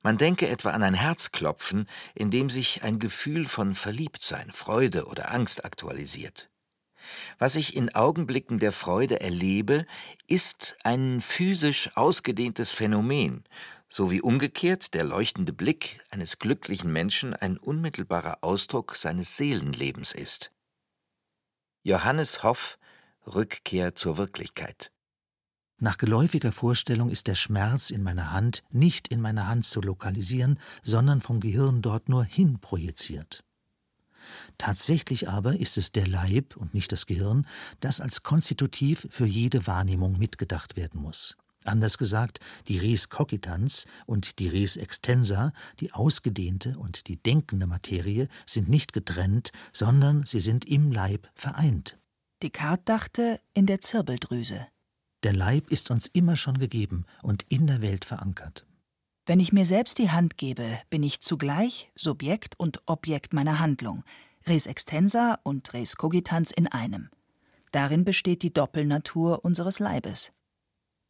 Man 0.01 0.17
denke 0.17 0.47
etwa 0.47 0.69
an 0.71 0.81
ein 0.81 0.93
Herzklopfen, 0.93 1.89
in 2.15 2.31
dem 2.31 2.49
sich 2.49 2.83
ein 2.83 2.99
Gefühl 2.99 3.45
von 3.45 3.75
Verliebtsein, 3.75 4.51
Freude 4.51 5.07
oder 5.07 5.33
Angst 5.33 5.65
aktualisiert. 5.65 6.49
Was 7.37 7.55
ich 7.55 7.75
in 7.75 7.93
Augenblicken 7.95 8.59
der 8.59 8.71
Freude 8.71 9.19
erlebe, 9.19 9.85
ist 10.27 10.77
ein 10.83 11.21
physisch 11.21 11.95
ausgedehntes 11.95 12.71
Phänomen, 12.71 13.43
so 13.87 14.11
wie 14.11 14.21
umgekehrt 14.21 14.93
der 14.93 15.03
leuchtende 15.03 15.53
Blick 15.53 15.99
eines 16.09 16.39
glücklichen 16.39 16.91
Menschen 16.91 17.33
ein 17.33 17.57
unmittelbarer 17.57 18.39
Ausdruck 18.41 18.95
seines 18.95 19.37
Seelenlebens 19.37 20.11
ist. 20.11 20.51
Johannes 21.83 22.43
Hoff 22.43 22.77
Rückkehr 23.25 23.95
zur 23.95 24.17
Wirklichkeit 24.17 24.91
nach 25.81 25.97
geläufiger 25.97 26.51
Vorstellung 26.51 27.09
ist 27.09 27.27
der 27.27 27.35
Schmerz 27.35 27.89
in 27.89 28.03
meiner 28.03 28.33
Hand 28.33 28.63
nicht 28.69 29.07
in 29.07 29.21
meiner 29.21 29.47
Hand 29.47 29.63
zu 29.63 29.79
lokalisieren, 29.79 30.59
sondern 30.83 31.21
vom 31.21 31.39
Gehirn 31.39 31.81
dort 31.81 32.09
nur 32.09 32.25
hin 32.25 32.59
projiziert. 32.59 33.45
Tatsächlich 34.57 35.29
aber 35.29 35.59
ist 35.59 35.77
es 35.77 35.91
der 35.91 36.07
Leib 36.07 36.55
und 36.57 36.73
nicht 36.73 36.91
das 36.91 37.05
Gehirn, 37.05 37.47
das 37.79 38.01
als 38.01 38.23
konstitutiv 38.23 39.07
für 39.09 39.25
jede 39.25 39.67
Wahrnehmung 39.67 40.17
mitgedacht 40.17 40.75
werden 40.75 41.01
muss. 41.01 41.37
Anders 41.65 41.97
gesagt, 41.97 42.39
die 42.67 42.77
Res 42.77 43.09
cogitans 43.09 43.85
und 44.05 44.39
die 44.39 44.47
Res 44.47 44.77
extensa, 44.77 45.51
die 45.79 45.91
ausgedehnte 45.91 46.77
und 46.77 47.07
die 47.07 47.17
denkende 47.17 47.67
Materie, 47.67 48.27
sind 48.45 48.69
nicht 48.69 48.93
getrennt, 48.93 49.51
sondern 49.73 50.25
sie 50.25 50.39
sind 50.39 50.65
im 50.65 50.91
Leib 50.91 51.29
vereint. 51.35 51.97
Descartes 52.41 52.85
dachte 52.85 53.39
in 53.53 53.65
der 53.65 53.81
Zirbeldrüse. 53.81 54.67
Der 55.23 55.33
Leib 55.33 55.67
ist 55.67 55.91
uns 55.91 56.07
immer 56.07 56.37
schon 56.37 56.59
gegeben 56.59 57.05
und 57.21 57.43
in 57.49 57.67
der 57.67 57.81
Welt 57.81 58.05
verankert. 58.05 58.65
Wenn 59.29 59.39
ich 59.39 59.53
mir 59.53 59.65
selbst 59.65 59.99
die 59.99 60.09
Hand 60.09 60.37
gebe, 60.37 60.79
bin 60.89 61.03
ich 61.03 61.21
zugleich 61.21 61.91
Subjekt 61.93 62.59
und 62.59 62.81
Objekt 62.87 63.31
meiner 63.31 63.59
Handlung, 63.59 64.03
res 64.47 64.65
extensa 64.65 65.37
und 65.43 65.71
res 65.71 65.97
cogitans 65.97 66.49
in 66.49 66.65
einem. 66.65 67.11
Darin 67.71 68.05
besteht 68.05 68.41
die 68.41 68.51
Doppelnatur 68.51 69.45
unseres 69.45 69.77
Leibes. 69.77 70.31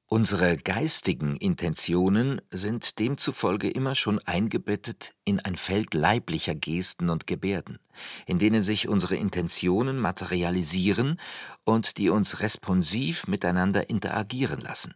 Unsere 0.07 0.57
geistigen 0.57 1.37
Intentionen 1.37 2.41
sind 2.51 2.99
demzufolge 2.99 3.69
immer 3.69 3.95
schon 3.95 4.19
eingebettet 4.25 5.15
in 5.23 5.39
ein 5.39 5.55
Feld 5.55 5.93
leiblicher 5.93 6.55
Gesten 6.55 7.09
und 7.09 7.25
Gebärden, 7.25 7.79
in 8.25 8.37
denen 8.37 8.63
sich 8.63 8.89
unsere 8.89 9.15
Intentionen 9.15 9.97
materialisieren 9.97 11.21
und 11.63 11.97
die 11.97 12.09
uns 12.09 12.41
responsiv 12.41 13.27
miteinander 13.27 13.89
interagieren 13.89 14.59
lassen. 14.59 14.93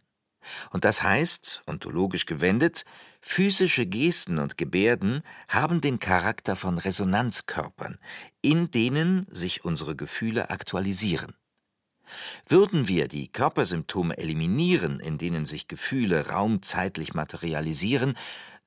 Und 0.70 0.84
das 0.84 1.02
heißt, 1.02 1.62
ontologisch 1.66 2.26
gewendet, 2.26 2.84
physische 3.20 3.86
Gesten 3.86 4.38
und 4.38 4.58
Gebärden 4.58 5.22
haben 5.48 5.80
den 5.80 5.98
Charakter 5.98 6.56
von 6.56 6.78
Resonanzkörpern, 6.78 7.98
in 8.42 8.70
denen 8.70 9.26
sich 9.30 9.64
unsere 9.64 9.96
Gefühle 9.96 10.50
aktualisieren. 10.50 11.34
Würden 12.46 12.88
wir 12.88 13.08
die 13.08 13.28
Körpersymptome 13.28 14.18
eliminieren, 14.18 15.00
in 15.00 15.18
denen 15.18 15.46
sich 15.46 15.68
Gefühle 15.68 16.28
raumzeitlich 16.28 17.14
materialisieren, 17.14 18.16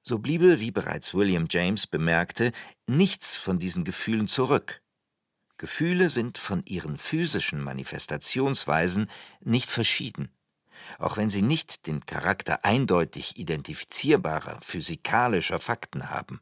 so 0.02 0.20
bliebe, 0.20 0.60
wie 0.60 0.72
bereits 0.72 1.14
William 1.14 1.48
James 1.50 1.86
bemerkte, 1.86 2.52
nichts 2.88 3.36
von 3.36 3.60
diesen 3.60 3.84
Gefühlen 3.84 4.28
zurück. 4.28 4.82
Gefühle 5.58 6.10
sind 6.10 6.38
von 6.38 6.64
ihren 6.66 6.98
physischen 6.98 7.62
Manifestationsweisen 7.62 9.10
nicht 9.42 9.70
verschieden, 9.70 10.30
auch 11.00 11.18
wenn 11.18 11.30
sie 11.30 11.42
nicht 11.42 11.88
den 11.88 12.06
Charakter 12.06 12.66
eindeutig 12.66 13.38
identifizierbarer 13.38 14.60
physikalischer 14.62 15.60
Fakten 15.60 16.10
haben. 16.10 16.42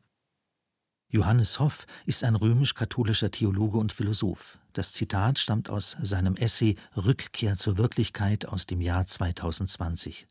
Johannes 1.10 1.60
Hoff 1.60 1.86
ist 2.06 2.24
ein 2.24 2.36
römisch-katholischer 2.36 3.32
Theologe 3.32 3.78
und 3.78 3.94
Philosoph. 3.94 4.58
Das 4.74 4.92
Zitat 4.92 5.40
stammt 5.40 5.70
aus 5.70 5.96
seinem 6.02 6.36
Essay 6.36 6.76
Rückkehr 6.98 7.56
zur 7.56 7.78
Wirklichkeit 7.78 8.46
aus 8.46 8.66
dem 8.66 8.82
Jahr 8.82 9.06
2020. 9.06 10.28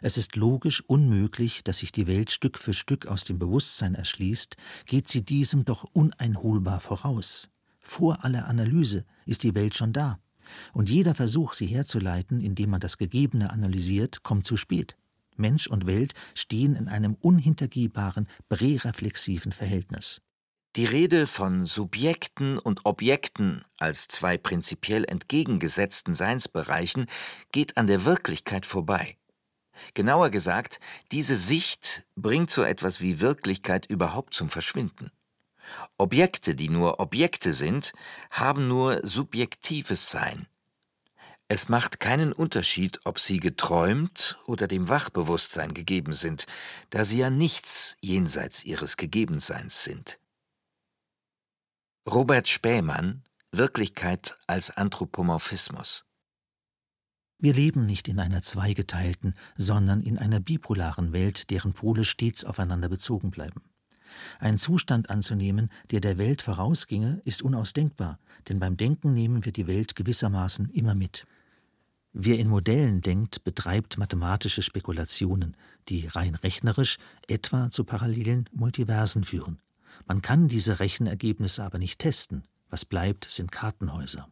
Es 0.00 0.16
ist 0.16 0.36
logisch 0.36 0.82
unmöglich, 0.86 1.64
dass 1.64 1.78
sich 1.78 1.92
die 1.92 2.06
Welt 2.06 2.30
Stück 2.30 2.58
für 2.58 2.74
Stück 2.74 3.06
aus 3.06 3.24
dem 3.24 3.38
Bewusstsein 3.38 3.94
erschließt, 3.94 4.56
geht 4.86 5.08
sie 5.08 5.24
diesem 5.24 5.64
doch 5.64 5.84
uneinholbar 5.92 6.80
voraus. 6.80 7.50
Vor 7.80 8.24
aller 8.24 8.46
Analyse 8.46 9.04
ist 9.26 9.42
die 9.42 9.54
Welt 9.54 9.76
schon 9.76 9.92
da. 9.92 10.18
Und 10.72 10.90
jeder 10.90 11.14
Versuch, 11.14 11.52
sie 11.52 11.66
herzuleiten, 11.66 12.40
indem 12.40 12.70
man 12.70 12.80
das 12.80 12.98
Gegebene 12.98 13.50
analysiert, 13.50 14.22
kommt 14.22 14.46
zu 14.46 14.56
spät. 14.56 14.96
Mensch 15.36 15.66
und 15.66 15.86
Welt 15.86 16.14
stehen 16.34 16.76
in 16.76 16.88
einem 16.88 17.14
unhintergehbaren, 17.14 18.28
präreflexiven 18.48 19.52
Verhältnis. 19.52 20.20
Die 20.76 20.86
Rede 20.86 21.26
von 21.26 21.66
Subjekten 21.66 22.58
und 22.58 22.86
Objekten 22.86 23.62
als 23.78 24.08
zwei 24.08 24.38
prinzipiell 24.38 25.04
entgegengesetzten 25.04 26.14
Seinsbereichen 26.14 27.06
geht 27.52 27.76
an 27.76 27.86
der 27.86 28.06
Wirklichkeit 28.06 28.64
vorbei. 28.64 29.18
Genauer 29.94 30.30
gesagt, 30.30 30.80
diese 31.10 31.36
Sicht 31.36 32.04
bringt 32.16 32.50
so 32.50 32.62
etwas 32.62 33.00
wie 33.02 33.20
Wirklichkeit 33.20 33.84
überhaupt 33.86 34.32
zum 34.32 34.48
Verschwinden. 34.48 35.10
Objekte, 35.98 36.54
die 36.54 36.68
nur 36.68 37.00
Objekte 37.00 37.52
sind, 37.52 37.92
haben 38.30 38.68
nur 38.68 39.00
subjektives 39.06 40.10
Sein. 40.10 40.46
Es 41.48 41.68
macht 41.68 42.00
keinen 42.00 42.32
Unterschied, 42.32 43.00
ob 43.04 43.18
sie 43.18 43.38
geträumt 43.38 44.38
oder 44.46 44.66
dem 44.68 44.88
Wachbewusstsein 44.88 45.74
gegeben 45.74 46.14
sind, 46.14 46.46
da 46.90 47.04
sie 47.04 47.18
ja 47.18 47.30
nichts 47.30 47.96
jenseits 48.00 48.64
ihres 48.64 48.96
Gegebenseins 48.96 49.84
sind. 49.84 50.18
Robert 52.08 52.48
Spähmann 52.48 53.22
Wirklichkeit 53.50 54.38
als 54.46 54.70
Anthropomorphismus 54.70 56.06
wir 57.42 57.54
leben 57.54 57.86
nicht 57.86 58.06
in 58.06 58.20
einer 58.20 58.40
zweigeteilten, 58.40 59.34
sondern 59.56 60.00
in 60.00 60.16
einer 60.16 60.38
bipolaren 60.38 61.12
Welt, 61.12 61.50
deren 61.50 61.72
Pole 61.72 62.04
stets 62.04 62.44
aufeinander 62.44 62.88
bezogen 62.88 63.32
bleiben. 63.32 63.62
Ein 64.38 64.58
Zustand 64.58 65.10
anzunehmen, 65.10 65.70
der 65.90 66.00
der 66.00 66.18
Welt 66.18 66.42
vorausginge, 66.42 67.20
ist 67.24 67.42
unausdenkbar, 67.42 68.18
denn 68.48 68.58
beim 68.58 68.76
Denken 68.76 69.14
nehmen 69.14 69.44
wir 69.44 69.52
die 69.52 69.66
Welt 69.66 69.96
gewissermaßen 69.96 70.70
immer 70.70 70.94
mit. 70.94 71.26
Wer 72.12 72.38
in 72.38 72.48
Modellen 72.48 73.00
denkt, 73.00 73.42
betreibt 73.44 73.96
mathematische 73.96 74.62
Spekulationen, 74.62 75.56
die 75.88 76.06
rein 76.06 76.34
rechnerisch 76.34 76.98
etwa 77.26 77.70
zu 77.70 77.84
parallelen 77.84 78.48
Multiversen 78.52 79.24
führen. 79.24 79.60
Man 80.06 80.20
kann 80.20 80.48
diese 80.48 80.78
Rechenergebnisse 80.78 81.64
aber 81.64 81.78
nicht 81.78 81.98
testen. 81.98 82.44
Was 82.68 82.84
bleibt, 82.84 83.30
sind 83.30 83.50
Kartenhäuser. 83.50 84.28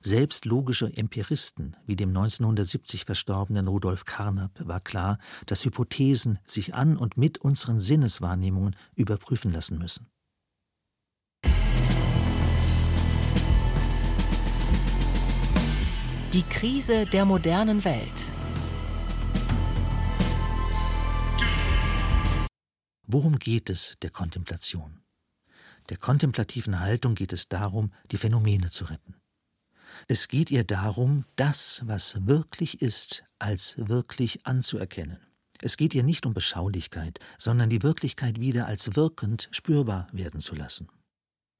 Selbst 0.00 0.44
logische 0.44 0.86
Empiristen 0.96 1.76
wie 1.86 1.96
dem 1.96 2.10
1970 2.10 3.04
verstorbenen 3.04 3.68
Rudolf 3.68 4.04
Carnap 4.04 4.52
war 4.58 4.80
klar, 4.80 5.18
dass 5.46 5.64
Hypothesen 5.64 6.38
sich 6.46 6.74
an 6.74 6.96
und 6.96 7.16
mit 7.16 7.38
unseren 7.38 7.80
Sinneswahrnehmungen 7.80 8.76
überprüfen 8.94 9.52
lassen 9.52 9.78
müssen. 9.78 10.08
Die 16.32 16.42
Krise 16.42 17.06
der 17.06 17.24
modernen 17.24 17.84
Welt. 17.84 18.24
Worum 23.06 23.38
geht 23.38 23.70
es 23.70 23.96
der 24.02 24.10
Kontemplation? 24.10 25.00
Der 25.88 25.96
kontemplativen 25.96 26.80
Haltung 26.80 27.14
geht 27.14 27.32
es 27.32 27.48
darum, 27.48 27.94
die 28.10 28.18
Phänomene 28.18 28.70
zu 28.70 28.84
retten. 28.84 29.17
Es 30.06 30.28
geht 30.28 30.50
ihr 30.50 30.64
darum, 30.64 31.24
das, 31.36 31.82
was 31.84 32.26
wirklich 32.26 32.80
ist, 32.80 33.24
als 33.38 33.74
wirklich 33.78 34.46
anzuerkennen. 34.46 35.18
Es 35.60 35.76
geht 35.76 35.94
ihr 35.94 36.04
nicht 36.04 36.24
um 36.24 36.34
Beschaulichkeit, 36.34 37.18
sondern 37.36 37.68
die 37.68 37.82
Wirklichkeit 37.82 38.38
wieder 38.38 38.66
als 38.66 38.94
wirkend 38.94 39.48
spürbar 39.50 40.06
werden 40.12 40.40
zu 40.40 40.54
lassen. 40.54 40.88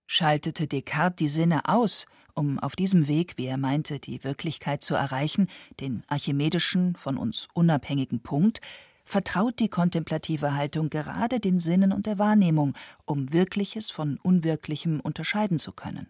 Schaltete 0.06 0.66
Descartes 0.66 1.16
die 1.16 1.28
Sinne 1.28 1.68
aus, 1.68 2.06
um 2.34 2.58
auf 2.58 2.76
diesem 2.76 3.08
Weg, 3.08 3.34
wie 3.36 3.46
er 3.46 3.58
meinte, 3.58 3.98
die 3.98 4.22
Wirklichkeit 4.24 4.82
zu 4.82 4.94
erreichen, 4.94 5.48
den 5.80 6.04
archimedischen, 6.06 6.94
von 6.96 7.18
uns 7.18 7.48
unabhängigen 7.52 8.20
Punkt, 8.20 8.60
vertraut 9.04 9.58
die 9.58 9.68
kontemplative 9.68 10.54
Haltung 10.54 10.90
gerade 10.90 11.40
den 11.40 11.60
Sinnen 11.60 11.92
und 11.92 12.06
der 12.06 12.18
Wahrnehmung, 12.18 12.74
um 13.04 13.32
Wirkliches 13.32 13.90
von 13.90 14.18
Unwirklichem 14.22 15.00
unterscheiden 15.00 15.58
zu 15.58 15.72
können. 15.72 16.08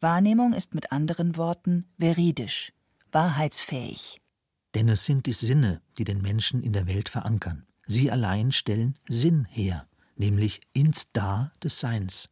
Wahrnehmung 0.00 0.52
ist 0.52 0.74
mit 0.74 0.92
anderen 0.92 1.36
Worten 1.36 1.86
veridisch, 1.98 2.72
wahrheitsfähig. 3.12 4.20
Denn 4.74 4.88
es 4.88 5.04
sind 5.04 5.26
die 5.26 5.32
Sinne, 5.32 5.80
die 5.98 6.04
den 6.04 6.20
Menschen 6.20 6.62
in 6.62 6.72
der 6.72 6.86
Welt 6.86 7.08
verankern. 7.08 7.66
Sie 7.86 8.10
allein 8.10 8.50
stellen 8.50 8.98
Sinn 9.08 9.44
her, 9.44 9.86
nämlich 10.16 10.60
ins 10.72 11.12
Da 11.12 11.52
des 11.62 11.80
Seins. 11.80 12.30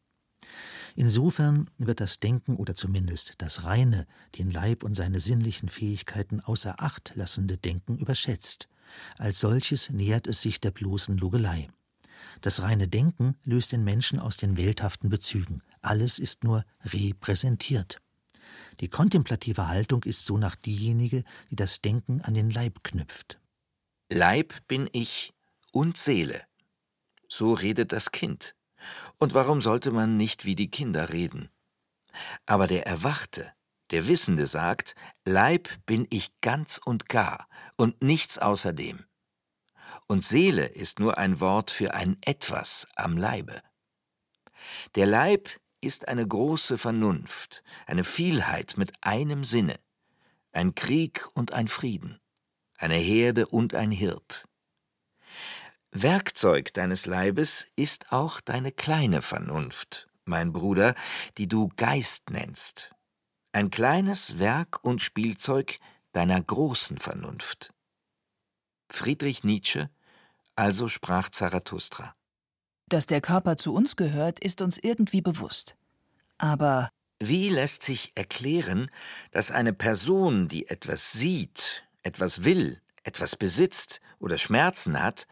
Insofern 0.94 1.70
wird 1.78 2.00
das 2.00 2.20
Denken 2.20 2.56
oder 2.56 2.74
zumindest 2.74 3.34
das 3.38 3.64
reine, 3.64 4.06
den 4.36 4.50
Leib 4.50 4.82
und 4.82 4.94
seine 4.94 5.20
sinnlichen 5.20 5.68
Fähigkeiten 5.68 6.40
außer 6.40 6.82
Acht 6.82 7.12
lassende 7.14 7.56
Denken 7.56 7.96
überschätzt. 7.96 8.68
Als 9.16 9.40
solches 9.40 9.90
nähert 9.90 10.26
es 10.26 10.42
sich 10.42 10.60
der 10.60 10.70
bloßen 10.70 11.16
Logelei. 11.16 11.68
Das 12.40 12.62
reine 12.62 12.88
Denken 12.88 13.36
löst 13.44 13.72
den 13.72 13.84
Menschen 13.84 14.18
aus 14.18 14.36
den 14.36 14.56
welthaften 14.56 15.08
Bezügen. 15.08 15.62
Alles 15.80 16.18
ist 16.18 16.44
nur 16.44 16.64
repräsentiert. 16.84 17.98
Die 18.80 18.88
kontemplative 18.88 19.68
Haltung 19.68 20.02
ist 20.04 20.24
so 20.24 20.38
nach 20.38 20.56
diejenige, 20.56 21.24
die 21.50 21.56
das 21.56 21.80
Denken 21.80 22.20
an 22.22 22.34
den 22.34 22.50
Leib 22.50 22.82
knüpft. 22.82 23.38
Leib 24.08 24.54
bin 24.68 24.88
ich 24.92 25.32
und 25.72 25.96
Seele. 25.96 26.42
So 27.28 27.54
redet 27.54 27.92
das 27.92 28.12
Kind. 28.12 28.54
Und 29.18 29.34
warum 29.34 29.60
sollte 29.60 29.90
man 29.90 30.16
nicht 30.16 30.44
wie 30.44 30.56
die 30.56 30.70
Kinder 30.70 31.12
reden? 31.12 31.48
Aber 32.46 32.66
der 32.66 32.86
Erwachte, 32.86 33.52
der 33.90 34.06
Wissende 34.08 34.46
sagt, 34.46 34.94
Leib 35.24 35.68
bin 35.86 36.06
ich 36.10 36.32
ganz 36.40 36.78
und 36.78 37.08
gar 37.08 37.48
und 37.76 38.02
nichts 38.02 38.38
außerdem 38.38 39.04
und 40.12 40.22
Seele 40.22 40.66
ist 40.66 41.00
nur 41.00 41.16
ein 41.16 41.40
Wort 41.40 41.70
für 41.70 41.94
ein 41.94 42.18
Etwas 42.20 42.86
am 42.96 43.16
Leibe. 43.16 43.62
Der 44.94 45.06
Leib 45.06 45.48
ist 45.80 46.06
eine 46.06 46.28
große 46.28 46.76
Vernunft, 46.76 47.62
eine 47.86 48.04
Vielheit 48.04 48.76
mit 48.76 48.92
einem 49.00 49.42
Sinne, 49.42 49.80
ein 50.52 50.74
Krieg 50.74 51.26
und 51.32 51.54
ein 51.54 51.66
Frieden, 51.66 52.20
eine 52.76 52.96
Herde 52.96 53.46
und 53.46 53.74
ein 53.74 53.90
Hirt. 53.90 54.46
Werkzeug 55.92 56.74
deines 56.74 57.06
Leibes 57.06 57.66
ist 57.74 58.12
auch 58.12 58.42
deine 58.42 58.70
kleine 58.70 59.22
Vernunft, 59.22 60.10
mein 60.26 60.52
Bruder, 60.52 60.94
die 61.38 61.48
du 61.48 61.70
Geist 61.76 62.28
nennst, 62.28 62.94
ein 63.52 63.70
kleines 63.70 64.38
Werk 64.38 64.84
und 64.84 65.00
Spielzeug 65.00 65.80
deiner 66.12 66.42
großen 66.42 66.98
Vernunft. 66.98 67.72
Friedrich 68.90 69.42
Nietzsche, 69.42 69.88
also 70.62 70.86
sprach 70.86 71.28
Zarathustra. 71.28 72.14
Dass 72.88 73.06
der 73.06 73.20
Körper 73.20 73.56
zu 73.56 73.74
uns 73.74 73.96
gehört, 73.96 74.38
ist 74.38 74.62
uns 74.62 74.78
irgendwie 74.78 75.20
bewusst. 75.20 75.76
Aber 76.38 76.88
wie 77.18 77.48
lässt 77.48 77.82
sich 77.82 78.12
erklären, 78.14 78.88
dass 79.32 79.50
eine 79.50 79.72
Person, 79.72 80.46
die 80.46 80.68
etwas 80.68 81.10
sieht, 81.10 81.82
etwas 82.02 82.44
will, 82.44 82.80
etwas 83.02 83.34
besitzt 83.34 84.00
oder 84.20 84.38
Schmerzen 84.38 85.02
hat, 85.02 85.26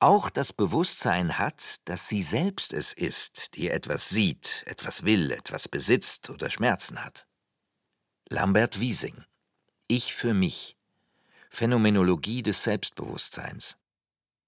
auch 0.00 0.28
das 0.28 0.52
Bewusstsein 0.52 1.38
hat, 1.38 1.80
dass 1.86 2.06
sie 2.06 2.20
selbst 2.20 2.74
es 2.74 2.92
ist, 2.92 3.54
die 3.54 3.70
etwas 3.70 4.10
sieht, 4.10 4.64
etwas 4.66 5.06
will, 5.06 5.30
etwas 5.30 5.66
besitzt 5.66 6.28
oder 6.28 6.50
Schmerzen 6.50 7.02
hat? 7.02 7.26
Lambert 8.28 8.80
Wiesing 8.80 9.24
Ich 9.88 10.14
für 10.14 10.34
mich 10.34 10.76
Phänomenologie 11.48 12.42
des 12.42 12.64
Selbstbewusstseins. 12.64 13.78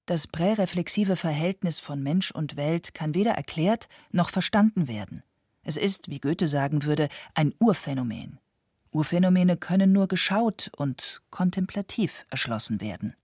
Das 0.07 0.29
präreflexive 0.29 1.17
Verhältnis 1.17 1.81
von 1.81 2.01
Mensch 2.01 2.31
und 2.31 2.57
Welt 2.57 2.95
kann 2.95 3.17
weder 3.17 3.33
erklärt 3.33 3.89
noch 4.13 4.31
verstanden 4.31 4.87
werden. 4.87 5.25
Es 5.63 5.77
ist, 5.77 6.09
wie 6.09 6.21
Goethe 6.21 6.47
sagen 6.47 6.85
würde, 6.85 7.09
ein 7.35 7.53
Urphänomen. 7.59 8.39
Urphänomene 8.93 9.57
können 9.57 9.91
nur 9.91 10.07
geschaut 10.07 10.71
und 10.77 11.23
kontemplativ 11.31 12.25
erschlossen 12.31 12.81
werden. 12.81 13.15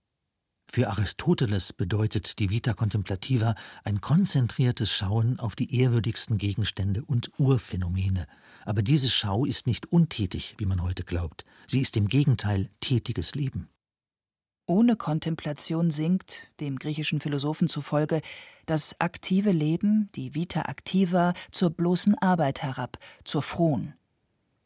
Für 0.67 0.89
Aristoteles 0.89 1.71
bedeutet 1.71 2.39
die 2.39 2.49
Vita 2.49 2.73
Contemplativa 2.73 3.55
ein 3.85 4.01
konzentriertes 4.01 4.91
Schauen 4.91 5.39
auf 5.39 5.55
die 5.55 5.79
ehrwürdigsten 5.79 6.37
Gegenstände 6.37 7.05
und 7.05 7.31
Urphänomene. 7.37 8.25
Aber 8.65 8.81
diese 8.81 9.09
Schau 9.09 9.45
ist 9.45 9.67
nicht 9.67 9.91
untätig, 9.91 10.55
wie 10.57 10.65
man 10.65 10.83
heute 10.83 11.03
glaubt. 11.03 11.45
Sie 11.65 11.79
ist 11.79 11.95
im 11.95 12.09
Gegenteil 12.09 12.69
tätiges 12.81 13.35
Leben. 13.35 13.69
Ohne 14.65 14.95
Kontemplation 14.95 15.91
sinkt, 15.91 16.47
dem 16.61 16.79
griechischen 16.79 17.19
Philosophen 17.19 17.67
zufolge, 17.67 18.21
das 18.65 18.99
aktive 19.01 19.51
Leben, 19.51 20.09
die 20.15 20.35
Vita 20.35 20.61
activa, 20.61 21.33
zur 21.51 21.69
bloßen 21.69 22.17
Arbeit 22.19 22.61
herab, 22.63 22.97
zur 23.25 23.41
frohen. 23.41 23.93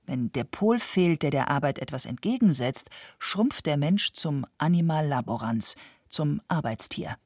Wenn 0.05 0.31
der 0.31 0.43
Pol 0.43 0.79
fehlt, 0.79 1.23
der 1.23 1.31
der 1.31 1.49
Arbeit 1.49 1.79
etwas 1.79 2.05
entgegensetzt, 2.05 2.89
schrumpft 3.17 3.65
der 3.65 3.77
Mensch 3.77 4.13
zum 4.13 4.45
Animal 4.60 5.07
laborans, 5.07 5.75
zum 6.10 6.41
Arbeitstier. 6.47 7.17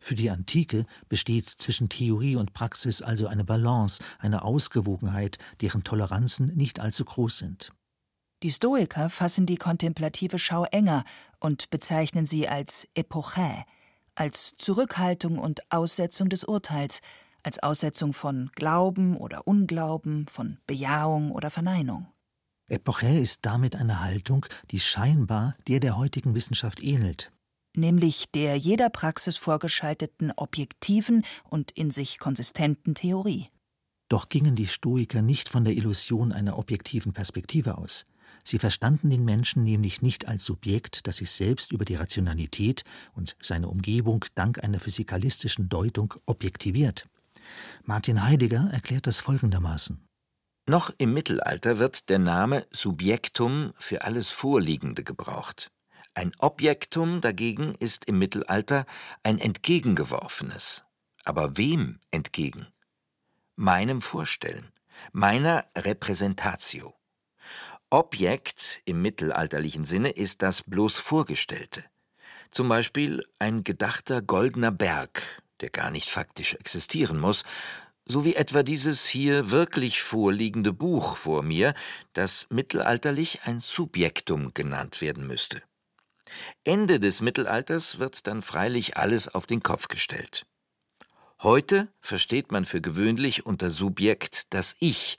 Für 0.00 0.14
die 0.14 0.30
Antike 0.30 0.86
besteht 1.08 1.48
zwischen 1.48 1.88
Theorie 1.88 2.36
und 2.36 2.54
Praxis 2.54 3.02
also 3.02 3.26
eine 3.26 3.44
Balance, 3.44 4.02
eine 4.18 4.42
Ausgewogenheit, 4.42 5.38
deren 5.60 5.84
Toleranzen 5.84 6.54
nicht 6.56 6.80
allzu 6.80 7.04
groß 7.04 7.38
sind. 7.38 7.72
Die 8.42 8.50
Stoiker 8.50 9.08
fassen 9.08 9.46
die 9.46 9.56
kontemplative 9.56 10.38
Schau 10.38 10.64
enger 10.64 11.04
und 11.40 11.70
bezeichnen 11.70 12.26
sie 12.26 12.48
als 12.48 12.86
Epochä, 12.94 13.64
als 14.14 14.54
Zurückhaltung 14.58 15.38
und 15.38 15.60
Aussetzung 15.72 16.28
des 16.28 16.44
Urteils, 16.44 17.00
als 17.42 17.62
Aussetzung 17.62 18.12
von 18.12 18.50
Glauben 18.54 19.16
oder 19.16 19.46
Unglauben, 19.46 20.26
von 20.28 20.58
Bejahung 20.66 21.30
oder 21.30 21.50
Verneinung. 21.50 22.08
Epochä 22.68 23.18
ist 23.20 23.46
damit 23.46 23.76
eine 23.76 24.00
Haltung, 24.00 24.44
die 24.70 24.80
scheinbar 24.80 25.56
der 25.68 25.80
der 25.80 25.96
heutigen 25.96 26.34
Wissenschaft 26.34 26.82
ähnelt. 26.82 27.30
nämlich 27.76 28.30
der 28.30 28.56
jeder 28.56 28.90
Praxis 28.90 29.36
vorgeschalteten 29.36 30.32
objektiven 30.36 31.24
und 31.44 31.70
in 31.72 31.90
sich 31.90 32.18
konsistenten 32.18 32.94
Theorie. 32.94 33.48
Doch 34.08 34.28
gingen 34.28 34.56
die 34.56 34.66
Stoiker 34.66 35.22
nicht 35.22 35.48
von 35.48 35.64
der 35.64 35.74
Illusion 35.74 36.32
einer 36.32 36.58
objektiven 36.58 37.12
Perspektive 37.12 37.76
aus. 37.78 38.06
Sie 38.48 38.60
verstanden 38.60 39.10
den 39.10 39.24
Menschen 39.24 39.64
nämlich 39.64 40.02
nicht 40.02 40.28
als 40.28 40.44
Subjekt, 40.44 41.08
das 41.08 41.16
sich 41.16 41.32
selbst 41.32 41.72
über 41.72 41.84
die 41.84 41.96
Rationalität 41.96 42.84
und 43.12 43.34
seine 43.40 43.66
Umgebung 43.66 44.24
dank 44.36 44.62
einer 44.62 44.78
physikalistischen 44.78 45.68
Deutung 45.68 46.14
objektiviert. 46.26 47.08
Martin 47.82 48.22
Heidegger 48.22 48.70
erklärt 48.72 49.08
das 49.08 49.18
folgendermaßen. 49.18 50.00
Noch 50.68 50.92
im 50.96 51.12
Mittelalter 51.12 51.80
wird 51.80 52.08
der 52.08 52.20
Name 52.20 52.68
Subjektum 52.70 53.72
für 53.78 54.02
alles 54.02 54.30
Vorliegende 54.30 55.02
gebraucht. 55.02 55.72
Ein 56.14 56.32
Objektum 56.38 57.20
dagegen 57.20 57.74
ist 57.74 58.04
im 58.04 58.20
Mittelalter 58.20 58.86
ein 59.24 59.40
entgegengeworfenes. 59.40 60.84
Aber 61.24 61.56
wem 61.56 61.98
entgegen? 62.12 62.68
Meinem 63.56 64.02
Vorstellen, 64.02 64.70
meiner 65.10 65.64
Repräsentatio. 65.76 66.94
Objekt 67.96 68.82
im 68.84 69.00
mittelalterlichen 69.00 69.86
Sinne 69.86 70.10
ist 70.10 70.42
das 70.42 70.62
bloß 70.62 70.98
Vorgestellte. 70.98 71.82
Zum 72.50 72.68
Beispiel 72.68 73.24
ein 73.38 73.64
gedachter 73.64 74.20
goldener 74.20 74.70
Berg, 74.70 75.22
der 75.62 75.70
gar 75.70 75.90
nicht 75.90 76.10
faktisch 76.10 76.52
existieren 76.56 77.18
muss, 77.18 77.44
so 78.04 78.26
wie 78.26 78.34
etwa 78.34 78.62
dieses 78.62 79.06
hier 79.06 79.50
wirklich 79.50 80.02
vorliegende 80.02 80.74
Buch 80.74 81.16
vor 81.16 81.42
mir, 81.42 81.72
das 82.12 82.46
mittelalterlich 82.50 83.44
ein 83.44 83.60
Subjektum 83.60 84.52
genannt 84.52 85.00
werden 85.00 85.26
müsste. 85.26 85.62
Ende 86.64 87.00
des 87.00 87.22
Mittelalters 87.22 87.98
wird 87.98 88.26
dann 88.26 88.42
freilich 88.42 88.98
alles 88.98 89.26
auf 89.34 89.46
den 89.46 89.62
Kopf 89.62 89.88
gestellt. 89.88 90.44
Heute 91.42 91.88
versteht 92.02 92.52
man 92.52 92.66
für 92.66 92.82
gewöhnlich 92.82 93.46
unter 93.46 93.70
Subjekt 93.70 94.52
das 94.52 94.76
Ich, 94.80 95.18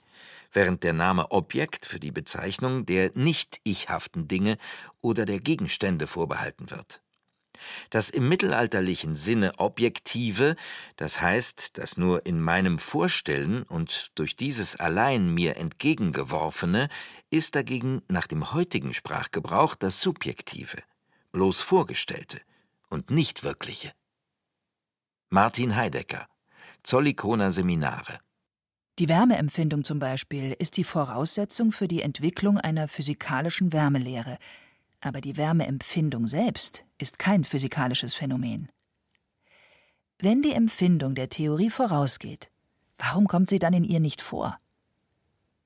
während 0.52 0.82
der 0.82 0.92
Name 0.92 1.30
Objekt 1.30 1.86
für 1.86 2.00
die 2.00 2.10
Bezeichnung 2.10 2.86
der 2.86 3.10
nicht 3.14 3.60
ichhaften 3.64 4.28
Dinge 4.28 4.58
oder 5.00 5.26
der 5.26 5.40
Gegenstände 5.40 6.06
vorbehalten 6.06 6.70
wird. 6.70 7.02
Das 7.90 8.10
im 8.10 8.28
mittelalterlichen 8.28 9.16
Sinne 9.16 9.58
Objektive, 9.58 10.56
das 10.96 11.20
heißt 11.20 11.78
das 11.78 11.96
nur 11.96 12.24
in 12.26 12.40
meinem 12.40 12.78
Vorstellen 12.78 13.62
und 13.64 14.12
durch 14.14 14.36
dieses 14.36 14.76
allein 14.76 15.32
mir 15.32 15.56
entgegengeworfene, 15.56 16.88
ist 17.30 17.54
dagegen 17.54 18.02
nach 18.08 18.26
dem 18.26 18.52
heutigen 18.52 18.94
Sprachgebrauch 18.94 19.74
das 19.74 20.00
Subjektive, 20.00 20.78
bloß 21.32 21.60
Vorgestellte 21.60 22.40
und 22.88 23.10
nicht 23.10 23.42
wirkliche. 23.42 23.92
Martin 25.30 25.76
Heidegger 25.76 26.26
Zollikoner 26.82 27.50
Seminare 27.50 28.20
die 28.98 29.08
Wärmeempfindung 29.08 29.84
zum 29.84 29.98
Beispiel 30.00 30.56
ist 30.58 30.76
die 30.76 30.84
Voraussetzung 30.84 31.70
für 31.70 31.86
die 31.86 32.02
Entwicklung 32.02 32.58
einer 32.58 32.88
physikalischen 32.88 33.72
Wärmelehre, 33.72 34.38
aber 35.00 35.20
die 35.20 35.36
Wärmeempfindung 35.36 36.26
selbst 36.26 36.84
ist 36.98 37.18
kein 37.18 37.44
physikalisches 37.44 38.14
Phänomen. 38.14 38.70
Wenn 40.18 40.42
die 40.42 40.52
Empfindung 40.52 41.14
der 41.14 41.28
Theorie 41.28 41.70
vorausgeht, 41.70 42.50
warum 42.96 43.28
kommt 43.28 43.50
sie 43.50 43.60
dann 43.60 43.72
in 43.72 43.84
ihr 43.84 44.00
nicht 44.00 44.20
vor? 44.20 44.58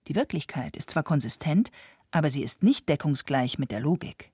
Die 0.08 0.14
Wirklichkeit 0.14 0.76
ist 0.76 0.90
zwar 0.90 1.02
konsistent, 1.02 1.70
aber 2.10 2.28
sie 2.28 2.42
ist 2.42 2.62
nicht 2.62 2.88
deckungsgleich 2.88 3.58
mit 3.58 3.70
der 3.70 3.80
Logik. 3.80 4.31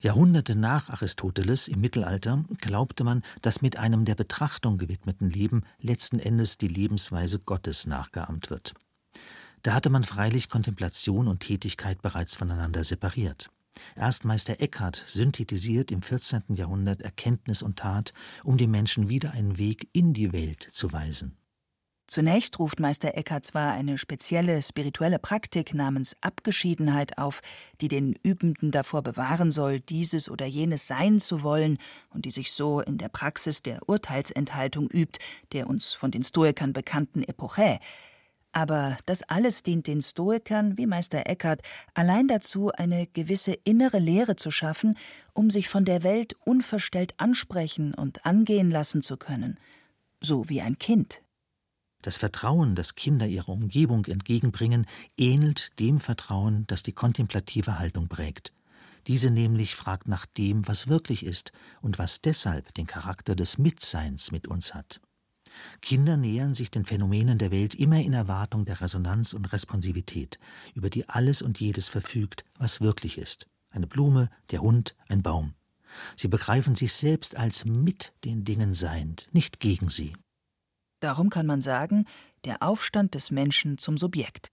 Jahrhunderte 0.00 0.54
nach 0.54 0.90
Aristoteles 0.90 1.66
im 1.66 1.80
Mittelalter 1.80 2.44
glaubte 2.60 3.02
man, 3.02 3.22
dass 3.42 3.62
mit 3.62 3.76
einem 3.76 4.04
der 4.04 4.14
Betrachtung 4.14 4.78
gewidmeten 4.78 5.28
Leben 5.28 5.64
letzten 5.80 6.20
Endes 6.20 6.56
die 6.56 6.68
Lebensweise 6.68 7.40
Gottes 7.40 7.86
nachgeahmt 7.86 8.48
wird. 8.48 8.74
Da 9.62 9.74
hatte 9.74 9.90
man 9.90 10.04
freilich 10.04 10.48
Kontemplation 10.48 11.26
und 11.26 11.40
Tätigkeit 11.40 12.00
bereits 12.00 12.36
voneinander 12.36 12.84
separiert. 12.84 13.50
Erst 13.96 14.24
Meister 14.24 14.60
Eckhart 14.60 15.02
synthetisiert 15.06 15.90
im 15.90 16.02
14. 16.02 16.54
Jahrhundert 16.54 17.02
Erkenntnis 17.02 17.62
und 17.62 17.80
Tat, 17.80 18.12
um 18.44 18.56
dem 18.56 18.70
Menschen 18.70 19.08
wieder 19.08 19.32
einen 19.32 19.58
Weg 19.58 19.88
in 19.92 20.14
die 20.14 20.32
Welt 20.32 20.62
zu 20.62 20.92
weisen. 20.92 21.36
Zunächst 22.08 22.58
ruft 22.58 22.80
Meister 22.80 23.18
Eckhart 23.18 23.44
zwar 23.44 23.74
eine 23.74 23.98
spezielle 23.98 24.62
spirituelle 24.62 25.18
Praktik 25.18 25.74
namens 25.74 26.16
Abgeschiedenheit 26.22 27.18
auf, 27.18 27.42
die 27.82 27.88
den 27.88 28.14
Übenden 28.22 28.70
davor 28.70 29.02
bewahren 29.02 29.52
soll, 29.52 29.80
dieses 29.80 30.30
oder 30.30 30.46
jenes 30.46 30.86
sein 30.86 31.20
zu 31.20 31.42
wollen 31.42 31.76
und 32.08 32.24
die 32.24 32.30
sich 32.30 32.52
so 32.52 32.80
in 32.80 32.96
der 32.96 33.10
Praxis 33.10 33.62
der 33.62 33.86
Urteilsenthaltung 33.86 34.88
übt, 34.88 35.18
der 35.52 35.68
uns 35.68 35.92
von 35.92 36.10
den 36.10 36.24
Stoikern 36.24 36.72
bekannten 36.72 37.22
Epoche. 37.22 37.78
Aber 38.52 38.96
das 39.04 39.22
alles 39.24 39.62
dient 39.62 39.86
den 39.86 40.00
Stoikern, 40.00 40.78
wie 40.78 40.86
Meister 40.86 41.26
Eckhart, 41.26 41.60
allein 41.92 42.26
dazu, 42.26 42.72
eine 42.72 43.06
gewisse 43.06 43.52
innere 43.64 43.98
Lehre 43.98 44.34
zu 44.34 44.50
schaffen, 44.50 44.96
um 45.34 45.50
sich 45.50 45.68
von 45.68 45.84
der 45.84 46.02
Welt 46.04 46.36
unverstellt 46.46 47.12
ansprechen 47.18 47.92
und 47.92 48.24
angehen 48.24 48.70
lassen 48.70 49.02
zu 49.02 49.18
können, 49.18 49.60
so 50.22 50.48
wie 50.48 50.62
ein 50.62 50.78
Kind. 50.78 51.20
Das 52.02 52.16
Vertrauen, 52.16 52.74
das 52.74 52.94
Kinder 52.94 53.26
ihrer 53.26 53.48
Umgebung 53.48 54.04
entgegenbringen, 54.04 54.86
ähnelt 55.16 55.78
dem 55.80 55.98
Vertrauen, 55.98 56.64
das 56.68 56.82
die 56.82 56.92
kontemplative 56.92 57.78
Haltung 57.78 58.08
prägt. 58.08 58.52
Diese 59.08 59.30
nämlich 59.30 59.74
fragt 59.74 60.06
nach 60.06 60.26
dem, 60.26 60.68
was 60.68 60.88
wirklich 60.88 61.24
ist 61.24 61.52
und 61.80 61.98
was 61.98 62.20
deshalb 62.20 62.74
den 62.74 62.86
Charakter 62.86 63.34
des 63.34 63.58
Mitseins 63.58 64.30
mit 64.30 64.46
uns 64.46 64.74
hat. 64.74 65.00
Kinder 65.80 66.16
nähern 66.16 66.54
sich 66.54 66.70
den 66.70 66.84
Phänomenen 66.84 67.38
der 67.38 67.50
Welt 67.50 67.74
immer 67.74 68.00
in 68.00 68.12
Erwartung 68.12 68.64
der 68.64 68.80
Resonanz 68.80 69.32
und 69.32 69.52
Responsivität, 69.52 70.38
über 70.74 70.90
die 70.90 71.08
alles 71.08 71.42
und 71.42 71.58
jedes 71.58 71.88
verfügt, 71.88 72.44
was 72.58 72.80
wirklich 72.80 73.18
ist. 73.18 73.46
Eine 73.70 73.86
Blume, 73.86 74.28
der 74.50 74.60
Hund, 74.60 74.94
ein 75.08 75.22
Baum. 75.22 75.54
Sie 76.16 76.28
begreifen 76.28 76.76
sich 76.76 76.92
selbst 76.92 77.36
als 77.36 77.64
mit 77.64 78.12
den 78.24 78.44
Dingen 78.44 78.74
seiend, 78.74 79.28
nicht 79.32 79.58
gegen 79.58 79.88
sie. 79.88 80.12
Darum 81.00 81.30
kann 81.30 81.46
man 81.46 81.60
sagen, 81.60 82.06
der 82.44 82.62
Aufstand 82.62 83.14
des 83.14 83.30
Menschen 83.30 83.78
zum 83.78 83.98
Subjekt. 83.98 84.50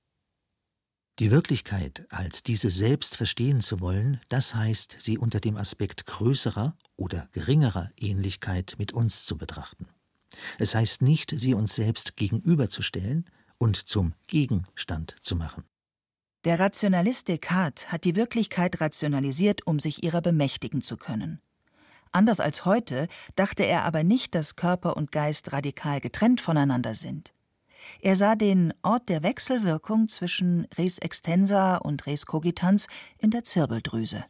Die 1.20 1.32
Wirklichkeit 1.32 2.06
als 2.10 2.44
diese 2.44 2.70
selbst 2.70 3.16
verstehen 3.16 3.62
zu 3.62 3.80
wollen, 3.80 4.20
das 4.28 4.54
heißt, 4.54 4.98
sie 5.00 5.18
unter 5.18 5.40
dem 5.40 5.56
Aspekt 5.56 6.06
größerer 6.08 6.76
oder 6.98 7.30
geringerer 7.32 7.90
Ähnlichkeit 7.96 8.76
mit 8.78 8.92
uns 8.92 9.24
zu 9.24 9.38
betrachten. 9.38 9.88
Es 10.60 10.76
heißt 10.76 11.02
nicht, 11.02 11.34
sie 11.38 11.54
uns 11.54 11.76
selbst 11.76 12.18
gegenüberzustellen 12.18 13.30
und 13.58 13.78
zum 13.78 14.14
Gegenstand 14.28 15.16
zu 15.22 15.38
machen. 15.38 15.64
Der 16.44 16.60
Rationalist 16.60 17.30
Descartes 17.30 17.92
hat 17.94 18.04
die 18.04 18.16
Wirklichkeit 18.16 18.82
rationalisiert, 18.82 19.66
um 19.66 19.80
sich 19.80 20.04
ihrer 20.04 20.22
bemächtigen 20.22 20.82
zu 20.82 20.98
können. 20.98 21.42
Anders 22.16 22.40
als 22.40 22.64
heute 22.64 23.10
dachte 23.36 23.66
er 23.66 23.84
aber 23.84 24.06
nicht, 24.06 24.36
dass 24.36 24.56
Körper 24.56 24.96
und 24.96 25.12
Geist 25.12 25.52
radikal 25.52 26.00
getrennt 26.00 26.40
voneinander 26.40 26.94
sind. 26.94 27.34
Er 28.00 28.16
sah 28.16 28.36
den 28.36 28.74
Ort 28.84 29.10
der 29.10 29.22
Wechselwirkung 29.22 30.08
zwischen 30.08 30.66
Res 30.78 30.98
extensa 31.00 31.76
und 31.76 32.08
Res 32.08 32.26
cogitans 32.26 32.88
in 33.18 33.32
der 33.32 33.44
Zirbeldrüse. 33.44 34.24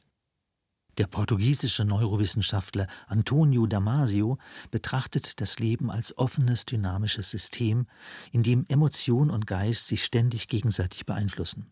Der 0.98 1.06
portugiesische 1.06 1.86
Neurowissenschaftler 1.86 2.88
Antonio 3.06 3.68
Damasio 3.68 4.40
betrachtet 4.72 5.40
das 5.40 5.60
Leben 5.60 5.92
als 5.92 6.18
offenes 6.18 6.66
dynamisches 6.66 7.30
System, 7.30 7.86
in 8.32 8.42
dem 8.42 8.66
Emotion 8.68 9.30
und 9.30 9.46
Geist 9.46 9.86
sich 9.86 10.04
ständig 10.04 10.48
gegenseitig 10.48 11.06
beeinflussen. 11.06 11.72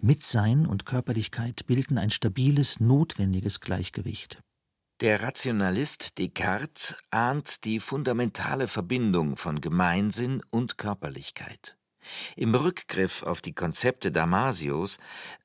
Mitsein 0.00 0.66
und 0.66 0.86
Körperlichkeit 0.86 1.66
bilden 1.66 1.98
ein 1.98 2.10
stabiles, 2.10 2.80
notwendiges 2.80 3.60
Gleichgewicht. 3.60 4.42
Der 5.00 5.22
Rationalist 5.22 6.18
Descartes 6.18 6.94
ahnt 7.10 7.64
die 7.64 7.80
fundamentale 7.80 8.68
Verbindung 8.68 9.36
von 9.36 9.62
Gemeinsinn 9.62 10.42
und 10.50 10.76
Körperlichkeit. 10.76 11.78
Im 12.36 12.54
Rückgriff 12.54 13.22
auf 13.22 13.40
die 13.40 13.54
Konzepte 13.54 14.12
Damasios 14.12 14.98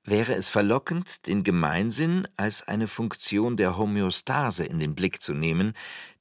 wäre 0.04 0.36
es 0.36 0.50
verlockend, 0.50 1.26
den 1.28 1.46
Gemeinsinn 1.46 2.28
als 2.36 2.68
eine 2.68 2.90
Funktion 2.90 3.56
der 3.56 3.78
Homöostase 3.78 4.66
in 4.66 4.80
den 4.80 4.94
Blick 4.94 5.22
zu 5.22 5.34
nehmen, 5.34 5.72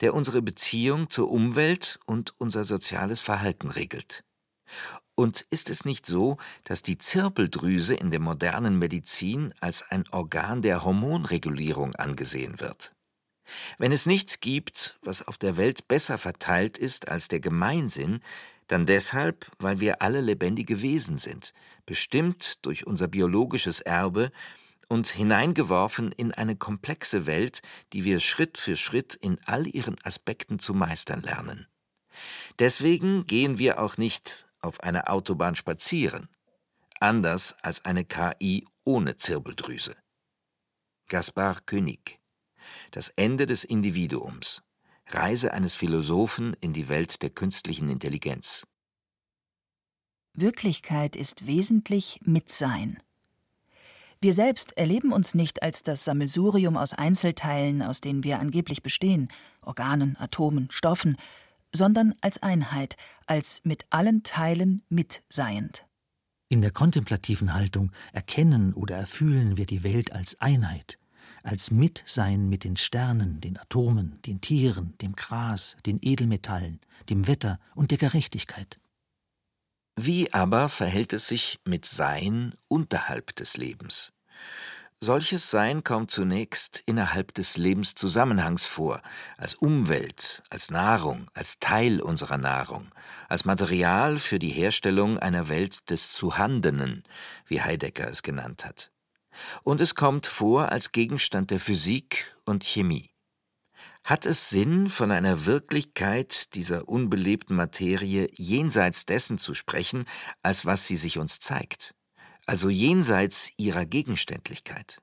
der 0.00 0.14
unsere 0.14 0.40
Beziehung 0.40 1.10
zur 1.10 1.28
Umwelt 1.28 1.98
und 2.06 2.34
unser 2.38 2.62
soziales 2.62 3.20
Verhalten 3.20 3.68
regelt. 3.68 4.22
Und 5.16 5.44
ist 5.50 5.70
es 5.70 5.84
nicht 5.84 6.06
so, 6.06 6.36
dass 6.62 6.82
die 6.82 6.98
Zirbeldrüse 6.98 7.96
in 7.96 8.12
der 8.12 8.20
modernen 8.20 8.78
Medizin 8.78 9.52
als 9.58 9.82
ein 9.90 10.04
Organ 10.12 10.62
der 10.62 10.84
Hormonregulierung 10.84 11.96
angesehen 11.96 12.60
wird? 12.60 12.94
Wenn 13.78 13.92
es 13.92 14.06
nichts 14.06 14.40
gibt, 14.40 14.98
was 15.02 15.26
auf 15.26 15.38
der 15.38 15.56
Welt 15.56 15.88
besser 15.88 16.18
verteilt 16.18 16.78
ist 16.78 17.08
als 17.08 17.28
der 17.28 17.40
Gemeinsinn, 17.40 18.20
dann 18.68 18.86
deshalb, 18.86 19.50
weil 19.58 19.80
wir 19.80 20.02
alle 20.02 20.20
lebendige 20.20 20.80
Wesen 20.82 21.18
sind, 21.18 21.52
bestimmt 21.86 22.64
durch 22.64 22.86
unser 22.86 23.08
biologisches 23.08 23.80
Erbe, 23.80 24.32
und 24.88 25.08
hineingeworfen 25.08 26.12
in 26.12 26.32
eine 26.32 26.56
komplexe 26.56 27.26
Welt, 27.26 27.62
die 27.92 28.04
wir 28.04 28.20
Schritt 28.20 28.58
für 28.58 28.76
Schritt 28.76 29.14
in 29.14 29.40
all 29.46 29.66
ihren 29.66 29.96
Aspekten 30.04 30.58
zu 30.58 30.74
meistern 30.74 31.22
lernen. 31.22 31.66
Deswegen 32.58 33.26
gehen 33.26 33.58
wir 33.58 33.80
auch 33.80 33.96
nicht 33.96 34.46
auf 34.60 34.80
einer 34.80 35.10
Autobahn 35.10 35.56
spazieren, 35.56 36.28
anders 37.00 37.54
als 37.62 37.84
eine 37.84 38.04
KI 38.04 38.66
ohne 38.84 39.16
Zirbeldrüse. 39.16 39.96
Gaspar 41.08 41.56
König 41.66 42.20
Das 42.90 43.08
Ende 43.10 43.46
des 43.46 43.64
Individuums 43.64 44.62
Reise 45.06 45.52
eines 45.52 45.74
Philosophen 45.74 46.56
in 46.60 46.72
die 46.72 46.88
Welt 46.88 47.22
der 47.22 47.30
künstlichen 47.30 47.88
Intelligenz 47.88 48.66
Wirklichkeit 50.36 51.14
ist 51.14 51.46
wesentlich 51.46 52.20
Mitsein. 52.24 52.98
Wir 54.20 54.32
selbst 54.32 54.76
erleben 54.76 55.12
uns 55.12 55.34
nicht 55.34 55.62
als 55.62 55.82
das 55.82 56.04
Sammelsurium 56.04 56.76
aus 56.76 56.92
Einzelteilen, 56.92 57.82
aus 57.82 58.00
denen 58.00 58.24
wir 58.24 58.40
angeblich 58.40 58.82
bestehen, 58.82 59.28
Organen, 59.60 60.16
Atomen, 60.18 60.68
Stoffen, 60.70 61.16
sondern 61.72 62.14
als 62.20 62.42
Einheit, 62.42 62.96
als 63.26 63.60
mit 63.64 63.86
allen 63.90 64.22
Teilen 64.22 64.82
mitseiend. 64.88 65.86
In 66.48 66.62
der 66.62 66.70
kontemplativen 66.70 67.54
Haltung 67.54 67.92
erkennen 68.12 68.74
oder 68.74 68.96
erfühlen 68.96 69.56
wir 69.56 69.66
die 69.66 69.84
Welt 69.84 70.12
als 70.12 70.40
Einheit, 70.40 70.98
als 71.44 71.70
Mitsein 71.70 72.48
mit 72.48 72.64
den 72.64 72.76
Sternen, 72.76 73.40
den 73.40 73.58
Atomen, 73.58 74.20
den 74.22 74.40
Tieren, 74.40 74.96
dem 74.98 75.14
Gras, 75.14 75.76
den 75.86 75.98
Edelmetallen, 76.02 76.80
dem 77.10 77.26
Wetter 77.26 77.60
und 77.74 77.90
der 77.90 77.98
Gerechtigkeit. 77.98 78.80
Wie 79.96 80.32
aber 80.32 80.68
verhält 80.68 81.12
es 81.12 81.28
sich 81.28 81.60
mit 81.64 81.84
Sein 81.84 82.54
unterhalb 82.66 83.36
des 83.36 83.56
Lebens? 83.56 84.12
Solches 85.00 85.50
Sein 85.50 85.84
kommt 85.84 86.10
zunächst 86.10 86.82
innerhalb 86.86 87.34
des 87.34 87.58
Lebenszusammenhangs 87.58 88.64
vor, 88.64 89.02
als 89.36 89.54
Umwelt, 89.54 90.42
als 90.48 90.70
Nahrung, 90.70 91.30
als 91.34 91.58
Teil 91.58 92.00
unserer 92.00 92.38
Nahrung, 92.38 92.90
als 93.28 93.44
Material 93.44 94.18
für 94.18 94.38
die 94.38 94.48
Herstellung 94.48 95.18
einer 95.18 95.48
Welt 95.48 95.90
des 95.90 96.12
Zuhandenen, 96.12 97.04
wie 97.46 97.60
Heidegger 97.60 98.08
es 98.08 98.22
genannt 98.22 98.64
hat. 98.64 98.93
Und 99.62 99.80
es 99.80 99.94
kommt 99.94 100.26
vor 100.26 100.70
als 100.70 100.92
Gegenstand 100.92 101.50
der 101.50 101.60
Physik 101.60 102.36
und 102.44 102.64
Chemie. 102.64 103.10
Hat 104.02 104.26
es 104.26 104.50
Sinn, 104.50 104.90
von 104.90 105.10
einer 105.10 105.46
Wirklichkeit 105.46 106.54
dieser 106.54 106.88
unbelebten 106.88 107.56
Materie 107.56 108.28
jenseits 108.34 109.06
dessen 109.06 109.38
zu 109.38 109.54
sprechen, 109.54 110.04
als 110.42 110.66
was 110.66 110.86
sie 110.86 110.96
sich 110.96 111.18
uns 111.18 111.40
zeigt? 111.40 111.94
also 112.46 112.68
jenseits 112.68 113.50
ihrer 113.56 113.86
Gegenständlichkeit. 113.86 115.00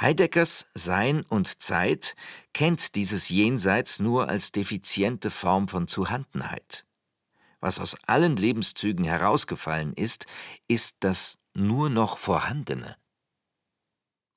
Heideggers 0.00 0.66
Sein 0.74 1.22
und 1.22 1.62
Zeit 1.62 2.14
kennt 2.52 2.94
dieses 2.94 3.28
Jenseits 3.28 3.98
nur 3.98 4.28
als 4.28 4.52
defiziente 4.52 5.30
Form 5.30 5.68
von 5.68 5.88
Zuhandenheit. 5.88 6.86
Was 7.60 7.78
aus 7.78 7.96
allen 8.06 8.36
Lebenszügen 8.36 9.04
herausgefallen 9.04 9.94
ist, 9.94 10.26
ist 10.68 10.96
das 11.00 11.38
nur 11.54 11.90
noch 11.90 12.18
Vorhandene. 12.18 12.96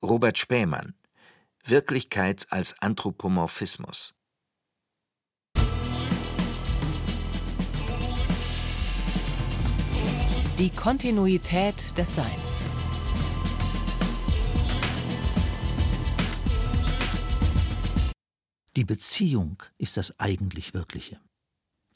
Robert 0.02 0.38
Spähmann 0.38 0.94
Wirklichkeit 1.64 2.46
als 2.50 2.78
Anthropomorphismus 2.80 4.14
Die 10.56 10.70
Kontinuität 10.70 11.98
des 11.98 12.14
Seins. 12.14 12.62
Die 18.76 18.84
Beziehung 18.84 19.60
ist 19.78 19.96
das 19.96 20.20
eigentlich 20.20 20.74
Wirkliche. 20.74 21.20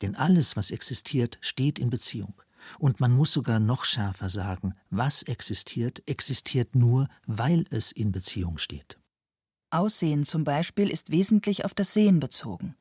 Denn 0.00 0.16
alles, 0.16 0.56
was 0.56 0.72
existiert, 0.72 1.38
steht 1.40 1.78
in 1.78 1.90
Beziehung. 1.90 2.41
Und 2.78 3.00
man 3.00 3.12
muss 3.12 3.32
sogar 3.32 3.60
noch 3.60 3.84
schärfer 3.84 4.28
sagen, 4.28 4.74
was 4.90 5.22
existiert, 5.22 6.02
existiert 6.06 6.74
nur, 6.74 7.08
weil 7.26 7.64
es 7.70 7.92
in 7.92 8.12
Beziehung 8.12 8.58
steht. 8.58 8.98
Aussehen 9.70 10.24
zum 10.24 10.44
Beispiel 10.44 10.90
ist 10.90 11.10
wesentlich 11.10 11.64
auf 11.64 11.74
das 11.74 11.94
Sehen 11.94 12.20
bezogen. 12.20 12.76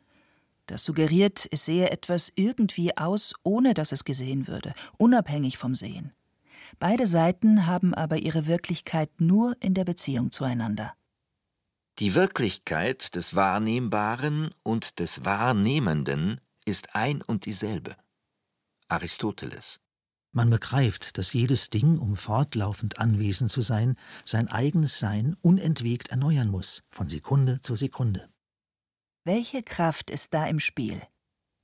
Das 0.68 0.84
suggeriert, 0.84 1.48
es 1.52 1.66
sehe 1.66 1.90
etwas 1.90 2.32
irgendwie 2.36 2.98
aus, 2.98 3.34
ohne 3.44 3.74
dass 3.74 3.92
es 3.92 4.04
gesehen 4.04 4.48
würde, 4.48 4.74
unabhängig 4.98 5.58
vom 5.58 5.76
Sehen. 5.76 6.14
Beide 6.80 7.08
Seiten 7.08 7.66
haben 7.68 7.94
aber 7.94 8.18
ihre 8.18 8.48
Wirklichkeit 8.48 9.10
nur 9.20 9.56
in 9.60 9.74
der 9.74 9.86
Beziehung 9.86 10.32
zueinander. 10.32 10.94
Die 12.00 12.16
Wirklichkeit 12.16 13.16
des 13.16 13.36
Wahrnehmbaren 13.36 14.52
und 14.64 15.00
des 15.00 15.26
Wahrnehmenden 15.26 16.40
ist 16.66 16.96
ein 16.96 17.22
und 17.22 17.46
dieselbe. 17.46 17.96
Aristoteles. 18.92 19.80
Man 20.34 20.50
begreift, 20.50 21.18
dass 21.18 21.34
jedes 21.34 21.70
Ding, 21.70 22.00
um 22.00 22.16
fortlaufend 22.16 23.00
anwesend 23.00 23.52
zu 23.52 23.62
sein, 23.62 23.98
sein 24.24 24.48
eigenes 24.48 25.00
Sein 25.00 25.36
unentwegt 25.42 26.10
erneuern 26.10 26.50
muss, 26.50 26.84
von 26.90 27.10
Sekunde 27.10 27.60
zu 27.62 27.76
Sekunde. 27.76 28.30
Welche 29.26 29.62
Kraft 29.62 30.10
ist 30.10 30.34
da 30.34 30.46
im 30.48 30.60
Spiel? 30.60 31.02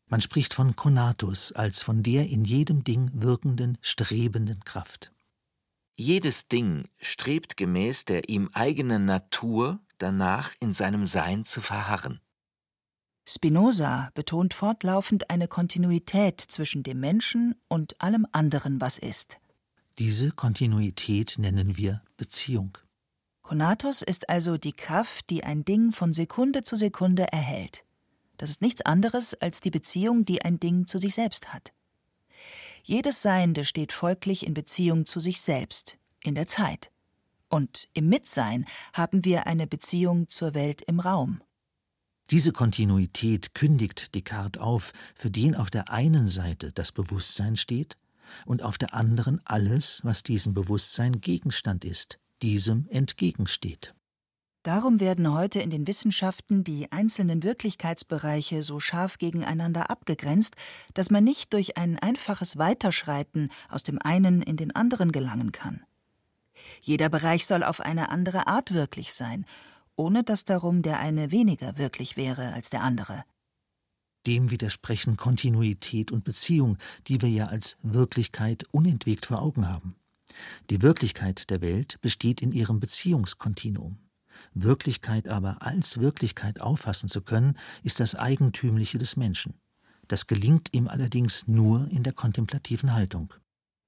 Man 0.09 0.21
spricht 0.21 0.53
von 0.53 0.75
Konatus 0.75 1.51
als 1.53 1.83
von 1.83 2.03
der 2.03 2.27
in 2.27 2.45
jedem 2.45 2.83
Ding 2.83 3.09
wirkenden, 3.13 3.77
strebenden 3.81 4.63
Kraft. 4.63 5.11
Jedes 5.95 6.47
Ding 6.47 6.87
strebt 6.97 7.57
gemäß 7.57 8.05
der 8.05 8.29
ihm 8.29 8.49
eigenen 8.53 9.05
Natur 9.05 9.79
danach 9.97 10.53
in 10.59 10.71
seinem 10.73 11.07
Sein 11.07 11.43
zu 11.43 11.61
verharren. 11.61 12.21
Spinoza 13.29 14.09
betont 14.13 14.53
fortlaufend 14.53 15.29
eine 15.29 15.49
Kontinuität 15.49 16.39
zwischen 16.39 16.83
dem 16.83 17.01
Menschen 17.01 17.55
und 17.67 18.01
allem 18.01 18.25
anderen, 18.31 18.79
was 18.79 18.97
ist. 18.97 19.37
Diese 19.99 20.31
Kontinuität 20.31 21.35
nennen 21.37 21.75
wir 21.75 22.01
Beziehung. 22.15 22.77
Konatus 23.41 24.01
ist 24.01 24.29
also 24.29 24.57
die 24.57 24.71
Kraft, 24.71 25.29
die 25.29 25.43
ein 25.43 25.65
Ding 25.65 25.91
von 25.91 26.13
Sekunde 26.13 26.63
zu 26.63 26.77
Sekunde 26.77 27.23
erhält. 27.31 27.83
Das 28.37 28.49
ist 28.49 28.61
nichts 28.61 28.81
anderes 28.83 29.33
als 29.33 29.59
die 29.59 29.71
Beziehung, 29.71 30.23
die 30.23 30.43
ein 30.43 30.59
Ding 30.59 30.85
zu 30.85 30.97
sich 30.97 31.13
selbst 31.13 31.53
hat. 31.53 31.73
Jedes 32.83 33.21
Seiende 33.21 33.65
steht 33.65 33.91
folglich 33.91 34.47
in 34.47 34.53
Beziehung 34.53 35.05
zu 35.05 35.19
sich 35.19 35.41
selbst, 35.41 35.97
in 36.23 36.35
der 36.35 36.47
Zeit. 36.47 36.91
Und 37.49 37.89
im 37.93 38.07
Mitsein 38.07 38.65
haben 38.93 39.25
wir 39.25 39.47
eine 39.47 39.67
Beziehung 39.67 40.29
zur 40.29 40.53
Welt 40.53 40.81
im 40.83 41.01
Raum. 41.01 41.41
Diese 42.29 42.51
Kontinuität 42.51 43.53
kündigt 43.53 44.13
Descartes 44.13 44.61
auf, 44.61 44.91
für 45.15 45.31
den 45.31 45.55
auf 45.55 45.69
der 45.69 45.89
einen 45.89 46.27
Seite 46.27 46.73
das 46.73 46.91
Bewusstsein 46.91 47.55
steht 47.55 47.97
und 48.45 48.63
auf 48.63 48.77
der 48.77 48.93
anderen 48.93 49.39
alles, 49.45 50.01
was 50.03 50.23
diesem 50.23 50.53
Bewusstsein 50.53 51.21
Gegenstand 51.21 51.85
ist, 51.85 52.19
diesem 52.41 52.87
entgegensteht. 52.89 53.93
Darum 54.63 54.99
werden 54.99 55.31
heute 55.31 55.61
in 55.61 55.69
den 55.69 55.87
Wissenschaften 55.87 56.65
die 56.65 56.91
einzelnen 56.91 57.43
Wirklichkeitsbereiche 57.43 58.61
so 58.63 58.81
scharf 58.81 59.17
gegeneinander 59.17 59.89
abgegrenzt, 59.89 60.57
dass 60.93 61.09
man 61.09 61.23
nicht 61.23 61.53
durch 61.53 61.77
ein 61.77 61.97
einfaches 61.97 62.57
Weiterschreiten 62.57 63.49
aus 63.69 63.83
dem 63.83 64.01
einen 64.01 64.41
in 64.41 64.57
den 64.57 64.75
anderen 64.75 65.13
gelangen 65.13 65.53
kann. 65.53 65.85
Jeder 66.81 67.07
Bereich 67.07 67.45
soll 67.45 67.63
auf 67.63 67.79
eine 67.79 68.09
andere 68.09 68.47
Art 68.47 68.73
wirklich 68.73 69.13
sein, 69.13 69.45
ohne 69.97 70.23
dass 70.23 70.45
darum 70.45 70.81
der 70.81 70.99
eine 70.99 71.31
weniger 71.31 71.77
wirklich 71.77 72.15
wäre 72.15 72.53
als 72.53 72.69
der 72.69 72.81
andere. 72.83 73.25
Dem 74.25 74.49
widersprechen 74.51 75.17
Kontinuität 75.17 76.11
und 76.11 76.23
Beziehung, 76.23 76.77
die 77.07 77.21
wir 77.21 77.29
ja 77.29 77.47
als 77.47 77.77
Wirklichkeit 77.81 78.65
unentwegt 78.71 79.25
vor 79.25 79.41
Augen 79.41 79.67
haben. 79.67 79.95
Die 80.69 80.81
Wirklichkeit 80.81 81.49
der 81.49 81.61
Welt 81.61 81.99
besteht 82.01 82.41
in 82.41 82.51
ihrem 82.51 82.79
Beziehungskontinuum. 82.79 83.97
Wirklichkeit 84.53 85.27
aber 85.27 85.61
als 85.61 85.99
Wirklichkeit 85.99 86.61
auffassen 86.61 87.09
zu 87.09 87.21
können, 87.21 87.57
ist 87.83 87.99
das 87.99 88.15
Eigentümliche 88.15 88.97
des 88.97 89.17
Menschen. 89.17 89.55
Das 90.07 90.27
gelingt 90.27 90.73
ihm 90.73 90.87
allerdings 90.87 91.47
nur 91.47 91.87
in 91.89 92.03
der 92.03 92.13
kontemplativen 92.13 92.93
Haltung. 92.93 93.33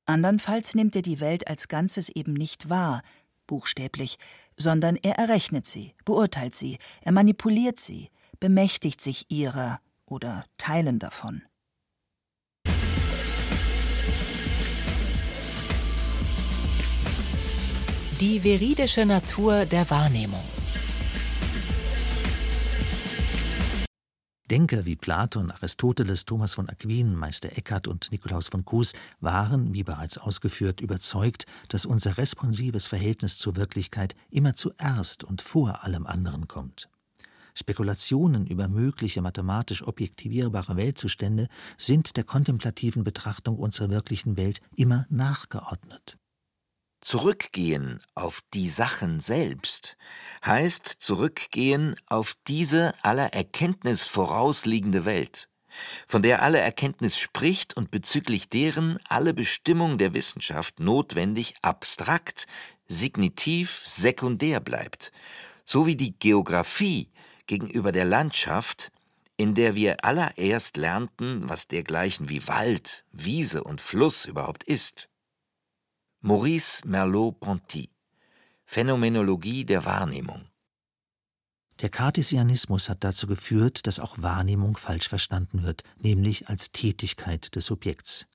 Andernfalls 0.06 0.74
nimmt 0.74 0.96
er 0.96 1.02
die 1.02 1.20
Welt 1.20 1.48
als 1.48 1.68
Ganzes 1.68 2.10
eben 2.10 2.34
nicht 2.34 2.70
wahr, 2.70 3.04
buchstäblich, 3.50 4.18
sondern 4.58 4.96
er 4.96 5.16
errechnet 5.18 5.66
sie, 5.66 5.96
beurteilt 6.06 6.54
sie, 6.56 6.78
er 7.02 7.12
manipuliert 7.12 7.80
sie, 7.80 8.10
bemächtigt 8.40 9.02
sich 9.02 9.26
ihrer 9.30 9.82
oder 10.06 10.46
Teilen 10.58 11.00
davon. 11.00 11.42
Die 18.22 18.42
veridische 18.42 19.06
Natur 19.06 19.66
der 19.66 19.90
Wahrnehmung. 19.90 20.44
Denker 24.50 24.86
wie 24.86 24.96
Platon, 24.96 25.52
Aristoteles, 25.52 26.26
Thomas 26.26 26.56
von 26.56 26.70
Aquin, 26.70 27.14
Meister 27.14 27.56
Eckhart 27.56 27.88
und 27.88 28.12
Nikolaus 28.12 28.48
von 28.48 28.66
Kues 28.66 28.94
waren, 29.20 29.76
wie 29.76 29.84
bereits 29.84 30.18
ausgeführt, 30.18 30.82
überzeugt, 30.82 31.46
dass 31.68 31.86
unser 31.86 32.18
responsives 32.18 32.88
Verhältnis 32.88 33.38
zur 33.38 33.56
Wirklichkeit 33.56 34.16
immer 34.32 34.56
zuerst 34.56 35.24
und 35.24 35.44
vor 35.44 35.84
allem 35.84 36.08
anderen 36.08 36.48
kommt. 36.48 36.90
Spekulationen 37.54 38.48
über 38.48 38.68
mögliche 38.68 39.22
mathematisch 39.22 39.86
objektivierbare 39.86 40.78
Weltzustände 40.78 41.48
sind 41.78 42.18
der 42.18 42.24
kontemplativen 42.24 43.04
Betrachtung 43.04 43.58
unserer 43.58 43.92
wirklichen 43.92 44.36
Welt 44.36 44.62
immer 44.76 45.06
nachgeordnet. 45.10 46.18
Zurückgehen 47.02 48.04
auf 48.14 48.42
die 48.54 48.70
Sachen 48.70 49.22
selbst 49.22 49.96
heißt 50.46 50.86
zurückgehen 50.86 51.96
auf 52.08 52.36
diese 52.48 52.94
aller 53.04 53.34
Erkenntnis 53.34 54.04
vorausliegende 54.04 55.06
Welt, 55.06 55.50
von 56.08 56.22
der 56.22 56.42
alle 56.42 56.60
Erkenntnis 56.60 57.18
spricht 57.18 57.78
und 57.78 57.90
bezüglich 57.90 58.50
deren 58.50 59.00
alle 59.08 59.34
Bestimmung 59.34 59.98
der 59.98 60.14
Wissenschaft 60.14 60.82
notwendig 60.82 61.56
abstrakt, 61.62 62.48
signitiv, 62.90 63.82
sekundär 63.86 64.60
bleibt, 64.60 65.14
so 65.64 65.86
wie 65.86 65.96
die 65.96 66.20
Geographie 66.20 67.12
gegenüber 67.48 67.94
der 67.94 68.06
Landschaft, 68.06 68.92
in 69.38 69.56
der 69.56 69.74
wir 69.74 70.04
allererst 70.04 70.76
lernten, 70.76 71.48
was 71.48 71.70
dergleichen 71.70 72.28
wie 72.28 72.46
Wald, 72.50 73.06
Wiese 73.14 73.64
und 73.64 73.80
Fluss 73.80 74.26
überhaupt 74.26 74.66
ist. 74.66 75.08
Maurice 76.22 76.82
Merleau-Ponty 76.86 77.92
Phänomenologie 78.66 79.64
der 79.64 79.86
Wahrnehmung 79.86 80.50
Der 81.80 81.88
Cartesianismus 81.88 82.90
hat 82.90 83.06
dazu 83.06 83.26
geführt, 83.26 83.88
dass 83.88 84.02
auch 84.02 84.18
Wahrnehmung 84.18 84.76
falsch 84.76 85.08
verstanden 85.08 85.64
wird, 85.64 85.84
nämlich 85.98 86.50
als 86.50 86.74
Tätigkeit 86.74 87.56
des 87.56 87.68
Subjekts. 87.68 88.28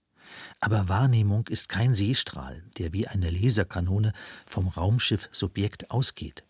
Aber 0.61 0.89
Wahrnehmung 0.89 1.47
ist 1.49 1.69
kein 1.69 1.95
Seestrahl, 1.95 2.65
der 2.79 2.95
wie 2.95 3.07
eine 3.07 3.29
Laserkanone 3.29 4.15
vom 4.47 4.69
Raumschiff 4.69 5.29
Subjekt 5.31 5.91
ausgeht. 5.91 6.43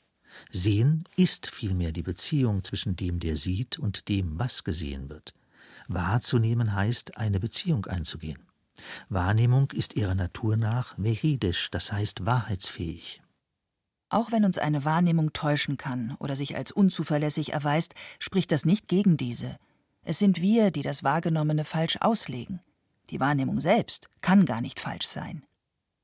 Sehen 0.53 1.03
ist 1.17 1.49
vielmehr 1.49 1.91
die 1.91 2.05
Beziehung 2.05 2.63
zwischen 2.63 2.95
dem, 2.95 3.19
der 3.19 3.35
sieht, 3.35 3.77
und 3.77 4.09
dem, 4.09 4.39
was 4.39 4.63
gesehen 4.63 5.09
wird. 5.09 5.35
Wahrzunehmen 5.89 6.75
heißt, 6.75 7.17
eine 7.17 7.41
Beziehung 7.41 7.87
einzugehen. 7.87 8.44
Wahrnehmung 9.09 9.71
ist 9.73 9.95
ihrer 9.95 10.15
Natur 10.15 10.57
nach 10.57 10.97
veridisch, 10.97 11.71
das 11.71 11.93
heißt 11.93 12.27
wahrheitsfähig. 12.27 13.23
Auch 14.09 14.31
wenn 14.31 14.45
uns 14.45 14.59
eine 14.59 14.85
Wahrnehmung 14.85 15.33
täuschen 15.33 15.77
kann 15.77 16.17
oder 16.19 16.37
sich 16.37 16.57
als 16.57 16.71
unzuverlässig 16.71 17.53
erweist, 17.53 17.95
spricht 18.19 18.53
das 18.53 18.65
nicht 18.65 18.89
gegen 18.89 19.17
diese. 19.17 19.57
Es 20.03 20.19
sind 20.19 20.41
wir, 20.41 20.71
die 20.71 20.83
das 20.83 21.03
Wahrgenommene 21.03 21.65
falsch 21.65 21.97
auslegen. 22.01 22.61
Die 23.11 23.21
Wahrnehmung 23.21 23.61
selbst 23.61 24.09
kann 24.21 24.45
gar 24.45 24.61
nicht 24.61 24.81
falsch 24.81 25.07
sein. 25.07 25.45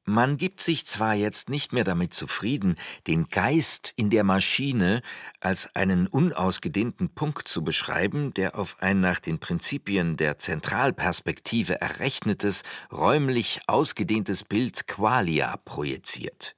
Man 0.07 0.39
gibt 0.39 0.63
sich 0.63 0.87
zwar 0.87 1.15
jetzt 1.15 1.51
nicht 1.51 1.73
mehr 1.73 1.85
damit 1.85 2.15
zufrieden, 2.15 2.77
den 3.07 3.29
Geist 3.29 3.93
in 3.97 4.09
der 4.09 4.25
Maschine 4.25 5.03
als 5.41 5.75
einen 5.77 6.07
unausgedehnten 6.07 7.11
Punkt 7.15 7.47
zu 7.47 7.63
beschreiben, 7.63 8.33
der 8.33 8.59
auf 8.59 8.77
ein 8.81 9.01
nach 9.01 9.21
den 9.21 9.39
Prinzipien 9.39 10.17
der 10.17 10.39
Zentralperspektive 10.39 11.81
errechnetes, 11.81 12.63
räumlich 12.91 13.61
ausgedehntes 13.67 14.43
Bild 14.43 14.89
Qualia 14.89 15.59
projiziert. 15.59 16.57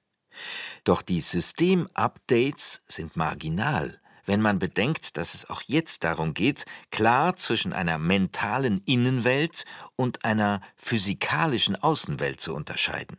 Doch 0.85 1.03
die 1.03 1.21
System-Updates 1.21 2.83
sind 2.87 3.17
marginal, 3.17 4.01
wenn 4.25 4.41
man 4.41 4.61
bedenkt, 4.61 5.17
dass 5.17 5.35
es 5.35 5.51
auch 5.51 5.63
jetzt 5.67 6.05
darum 6.05 6.33
geht, 6.33 6.65
klar 6.91 7.35
zwischen 7.37 7.73
einer 7.73 7.99
mentalen 7.99 8.83
Innenwelt 8.87 9.65
und 9.97 10.25
einer 10.25 10.63
physikalischen 10.77 11.75
Außenwelt 11.77 12.41
zu 12.41 12.55
unterscheiden 12.55 13.19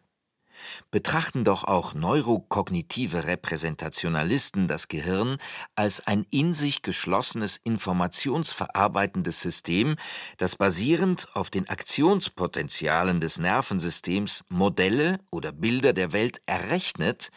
betrachten 0.92 1.44
doch 1.44 1.64
auch 1.64 1.94
neurokognitive 1.94 3.26
Repräsentationalisten 3.26 4.68
das 4.68 4.88
Gehirn 4.88 5.38
als 5.76 6.06
ein 6.06 6.26
in 6.30 6.54
sich 6.54 6.82
geschlossenes 6.82 7.58
informationsverarbeitendes 7.64 9.42
System, 9.42 9.96
das 10.38 10.56
basierend 10.56 11.28
auf 11.34 11.50
den 11.50 11.70
Aktionspotenzialen 11.70 13.20
des 13.20 13.38
Nervensystems 13.38 14.44
Modelle 14.50 15.20
oder 15.32 15.52
Bilder 15.52 15.94
der 15.94 16.14
Welt 16.14 16.42
errechnet, 16.46 17.32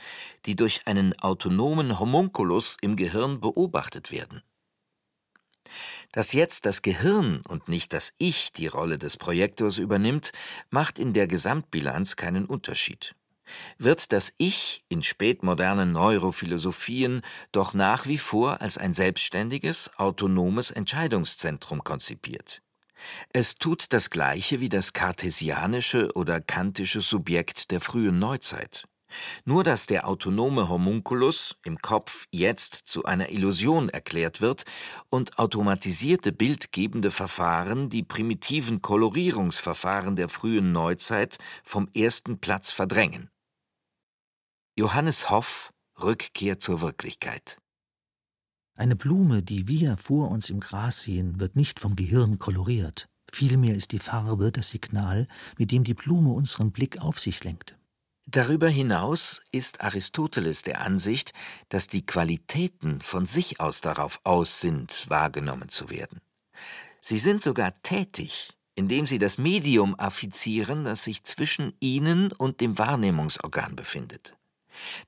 die 0.45 0.57
durch 0.57 0.87
einen 0.87 1.19
autonomen 1.21 1.99
Homunculus 1.99 2.77
im 2.81 2.97
Gehirn 2.97 3.41
beobachtet 3.41 4.11
werden. 4.11 4.43
Dass 6.17 6.33
jetzt 6.33 6.65
das 6.65 6.81
Gehirn 6.81 7.43
und 7.47 7.69
nicht 7.69 7.93
das 7.93 8.15
Ich 8.17 8.51
die 8.51 8.69
Rolle 8.69 8.97
des 8.97 9.19
Projektors 9.19 9.77
übernimmt, 9.77 10.33
macht 10.71 10.99
in 10.99 11.13
der 11.13 11.27
Gesamtbilanz 11.27 12.17
keinen 12.17 12.47
Unterschied. 12.47 13.15
Wird 13.77 14.13
das 14.13 14.33
Ich 14.39 14.83
in 14.89 15.03
spätmodernen 15.03 15.93
Neurophilosophien 15.93 17.21
doch 17.53 17.75
nach 17.75 18.07
wie 18.07 18.17
vor 18.17 18.63
als 18.63 18.79
ein 18.79 18.95
selbstständiges, 18.95 19.91
autonomes 19.99 20.71
Entscheidungszentrum 20.71 21.85
konzipiert. 21.85 22.63
Es 23.35 23.57
tut 23.57 23.93
das 23.93 24.09
Gleiche 24.09 24.59
wie 24.59 24.71
das 24.71 24.95
kartesianische 24.95 26.15
oder 26.15 26.41
kantische 26.41 27.03
Subjekt 27.03 27.71
der 27.71 27.83
frühen 27.83 28.19
Neuzeit. 28.19 28.89
Nur 29.45 29.65
dass 29.65 29.87
der 29.87 30.09
autonome 30.09 30.69
Homunculus 30.69 31.57
im 31.65 31.79
Kopf 31.79 32.27
jetzt 32.31 32.75
zu 32.75 33.05
einer 33.05 33.31
Illusion 33.31 33.89
erklärt 33.89 34.41
wird 34.41 34.65
und 35.09 35.39
automatisierte 35.39 36.33
bildgebende 36.33 37.11
Verfahren 37.11 37.89
die 37.89 38.03
primitiven 38.03 38.83
Kolorierungsverfahren 38.83 40.17
der 40.17 40.29
frühen 40.29 40.73
Neuzeit 40.73 41.39
vom 41.63 41.89
ersten 41.95 42.39
Platz 42.39 42.71
verdrängen. 42.71 43.31
Johannes 44.77 45.31
Hoff 45.31 45.73
Rückkehr 46.03 46.59
zur 46.59 46.83
Wirklichkeit 46.83 47.59
Eine 48.75 48.97
Blume, 48.97 49.43
die 49.43 49.67
wir 49.69 49.97
vor 49.97 50.31
uns 50.31 50.51
im 50.51 50.61
Gras 50.61 51.03
sehen, 51.03 51.41
wird 51.41 51.57
nicht 51.57 51.81
vom 51.81 51.97
Gehirn 51.97 52.39
koloriert. 52.39 53.09
Vielmehr 53.33 53.75
ist 53.75 53.93
die 53.93 53.99
Farbe 53.99 54.53
das 54.53 54.69
Signal, 54.69 55.27
mit 55.59 55.73
dem 55.73 55.85
die 55.85 55.95
Blume 55.95 56.31
unseren 56.31 56.73
Blick 56.73 57.01
auf 57.01 57.19
sich 57.19 57.43
lenkt. 57.45 57.76
Darüber 58.29 58.69
hinaus 58.69 59.41
ist 59.53 59.83
Aristoteles 59.83 60.63
der 60.63 60.81
Ansicht, 60.81 61.33
dass 61.69 61.87
die 61.87 62.05
Qualitäten 62.05 63.01
von 63.01 63.25
sich 63.25 63.61
aus 63.61 63.81
darauf 63.81 64.21
aus 64.25 64.61
sind, 64.61 65.09
wahrgenommen 65.09 65.69
zu 65.69 65.91
werden. 65.91 66.21
Sie 67.01 67.21
sind 67.21 67.45
sogar 67.45 67.81
tätig, 67.83 68.53
indem 68.75 69.07
sie 69.07 69.19
das 69.19 69.39
Medium 69.39 69.99
affizieren, 69.99 70.85
das 70.85 71.05
sich 71.05 71.23
zwischen 71.23 71.75
ihnen 71.79 72.33
und 72.33 72.61
dem 72.61 72.79
Wahrnehmungsorgan 72.79 73.77
befindet. 73.77 74.37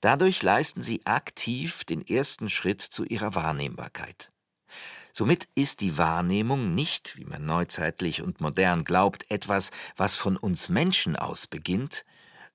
Dadurch 0.01 0.41
leisten 0.45 0.85
sie 0.85 1.05
aktiv 1.05 1.83
den 1.83 2.07
ersten 2.07 2.49
Schritt 2.49 2.81
zu 2.83 3.05
ihrer 3.05 3.35
Wahrnehmbarkeit. 3.35 4.31
Somit 5.13 5.49
ist 5.57 5.81
die 5.81 5.99
Wahrnehmung 5.99 6.77
nicht, 6.77 7.17
wie 7.17 7.25
man 7.25 7.45
neuzeitlich 7.45 8.23
und 8.23 8.41
modern 8.41 8.85
glaubt, 8.85 9.29
etwas, 9.29 9.73
was 9.97 10.15
von 10.15 10.37
uns 10.37 10.69
Menschen 10.69 11.17
aus 11.17 11.49
beginnt, 11.49 12.05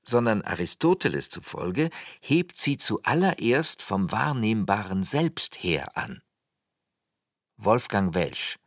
sondern 0.07 0.41
Aristoteles 0.41 1.29
zufolge 1.29 1.89
hebt 2.21 2.57
sie 2.57 2.77
zuallererst 2.77 3.81
vom 3.81 4.11
Wahrnehmbaren 4.11 5.03
selbst 5.03 5.63
her 5.63 5.97
an. 5.97 6.21
Wolfgang 7.57 8.13
Welsch 8.13 8.59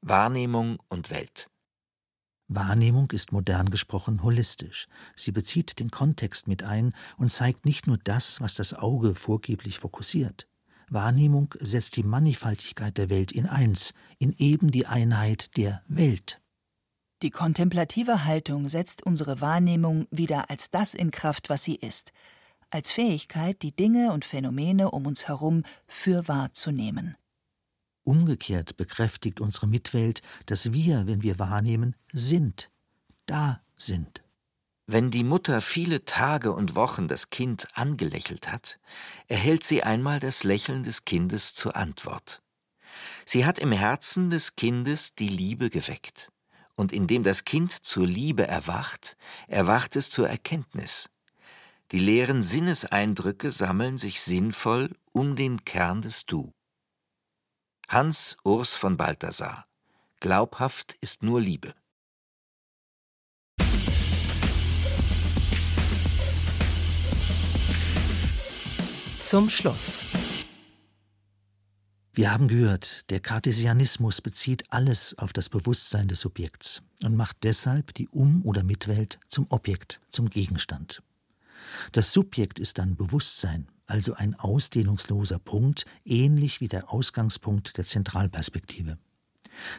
Wahrnehmung 0.00 0.78
und 0.88 1.10
Welt 1.10 1.48
Wahrnehmung 2.48 3.10
ist 3.12 3.32
modern 3.32 3.70
gesprochen 3.70 4.22
holistisch. 4.22 4.86
Sie 5.16 5.32
bezieht 5.32 5.78
den 5.78 5.90
Kontext 5.90 6.48
mit 6.48 6.62
ein 6.62 6.92
und 7.16 7.30
zeigt 7.30 7.64
nicht 7.64 7.86
nur 7.86 7.98
das, 7.98 8.40
was 8.40 8.54
das 8.54 8.74
Auge 8.74 9.14
vorgeblich 9.14 9.78
fokussiert. 9.78 10.48
Wahrnehmung 10.90 11.54
setzt 11.60 11.96
die 11.96 12.02
Mannigfaltigkeit 12.02 12.98
der 12.98 13.08
Welt 13.08 13.32
in 13.32 13.46
eins, 13.46 13.94
in 14.18 14.34
eben 14.36 14.70
die 14.70 14.86
Einheit 14.86 15.56
der 15.56 15.82
Welt. 15.88 16.41
Die 17.22 17.30
kontemplative 17.30 18.24
Haltung 18.24 18.68
setzt 18.68 19.04
unsere 19.04 19.40
Wahrnehmung 19.40 20.08
wieder 20.10 20.50
als 20.50 20.70
das 20.70 20.92
in 20.92 21.12
Kraft, 21.12 21.50
was 21.50 21.62
sie 21.62 21.76
ist, 21.76 22.12
als 22.68 22.90
Fähigkeit, 22.90 23.62
die 23.62 23.70
Dinge 23.70 24.10
und 24.10 24.24
Phänomene 24.24 24.90
um 24.90 25.06
uns 25.06 25.28
herum 25.28 25.62
für 25.86 26.26
wahrzunehmen. 26.26 27.16
Umgekehrt 28.02 28.76
bekräftigt 28.76 29.40
unsere 29.40 29.68
Mitwelt, 29.68 30.20
dass 30.46 30.72
wir, 30.72 31.06
wenn 31.06 31.22
wir 31.22 31.38
wahrnehmen, 31.38 31.94
sind, 32.12 32.70
da 33.26 33.62
sind. 33.76 34.24
Wenn 34.88 35.12
die 35.12 35.22
Mutter 35.22 35.60
viele 35.60 36.04
Tage 36.04 36.52
und 36.52 36.74
Wochen 36.74 37.06
das 37.06 37.30
Kind 37.30 37.68
angelächelt 37.74 38.50
hat, 38.50 38.80
erhält 39.28 39.62
sie 39.62 39.84
einmal 39.84 40.18
das 40.18 40.42
Lächeln 40.42 40.82
des 40.82 41.04
Kindes 41.04 41.54
zur 41.54 41.76
Antwort. 41.76 42.42
Sie 43.26 43.46
hat 43.46 43.60
im 43.60 43.70
Herzen 43.70 44.30
des 44.30 44.56
Kindes 44.56 45.14
die 45.14 45.28
Liebe 45.28 45.70
geweckt 45.70 46.32
und 46.74 46.92
indem 46.92 47.22
das 47.22 47.44
Kind 47.44 47.72
zur 47.84 48.06
Liebe 48.06 48.46
erwacht, 48.46 49.16
erwacht 49.48 49.96
es 49.96 50.10
zur 50.10 50.28
Erkenntnis. 50.28 51.08
Die 51.90 51.98
leeren 51.98 52.42
Sinneseindrücke 52.42 53.50
sammeln 53.50 53.98
sich 53.98 54.22
sinnvoll 54.22 54.90
um 55.12 55.36
den 55.36 55.64
Kern 55.64 56.00
des 56.00 56.24
Du. 56.24 56.52
Hans 57.88 58.38
Urs 58.44 58.74
von 58.74 58.96
Balthasar. 58.96 59.66
Glaubhaft 60.20 60.96
ist 61.00 61.22
nur 61.22 61.40
Liebe. 61.40 61.74
Zum 69.18 69.50
Schluss. 69.50 70.00
Wir 72.14 72.30
haben 72.30 72.46
gehört, 72.46 73.10
der 73.10 73.20
Cartesianismus 73.20 74.20
bezieht 74.20 74.70
alles 74.70 75.16
auf 75.16 75.32
das 75.32 75.48
Bewusstsein 75.48 76.08
des 76.08 76.20
Subjekts 76.20 76.82
und 77.02 77.16
macht 77.16 77.38
deshalb 77.42 77.94
die 77.94 78.06
Um- 78.08 78.44
oder 78.44 78.62
Mitwelt 78.62 79.18
zum 79.28 79.46
Objekt, 79.48 79.98
zum 80.10 80.28
Gegenstand. 80.28 81.02
Das 81.92 82.12
Subjekt 82.12 82.58
ist 82.58 82.76
dann 82.76 82.96
Bewusstsein, 82.96 83.66
also 83.86 84.12
ein 84.12 84.34
ausdehnungsloser 84.34 85.38
Punkt, 85.38 85.86
ähnlich 86.04 86.60
wie 86.60 86.68
der 86.68 86.92
Ausgangspunkt 86.92 87.78
der 87.78 87.84
Zentralperspektive. 87.84 88.98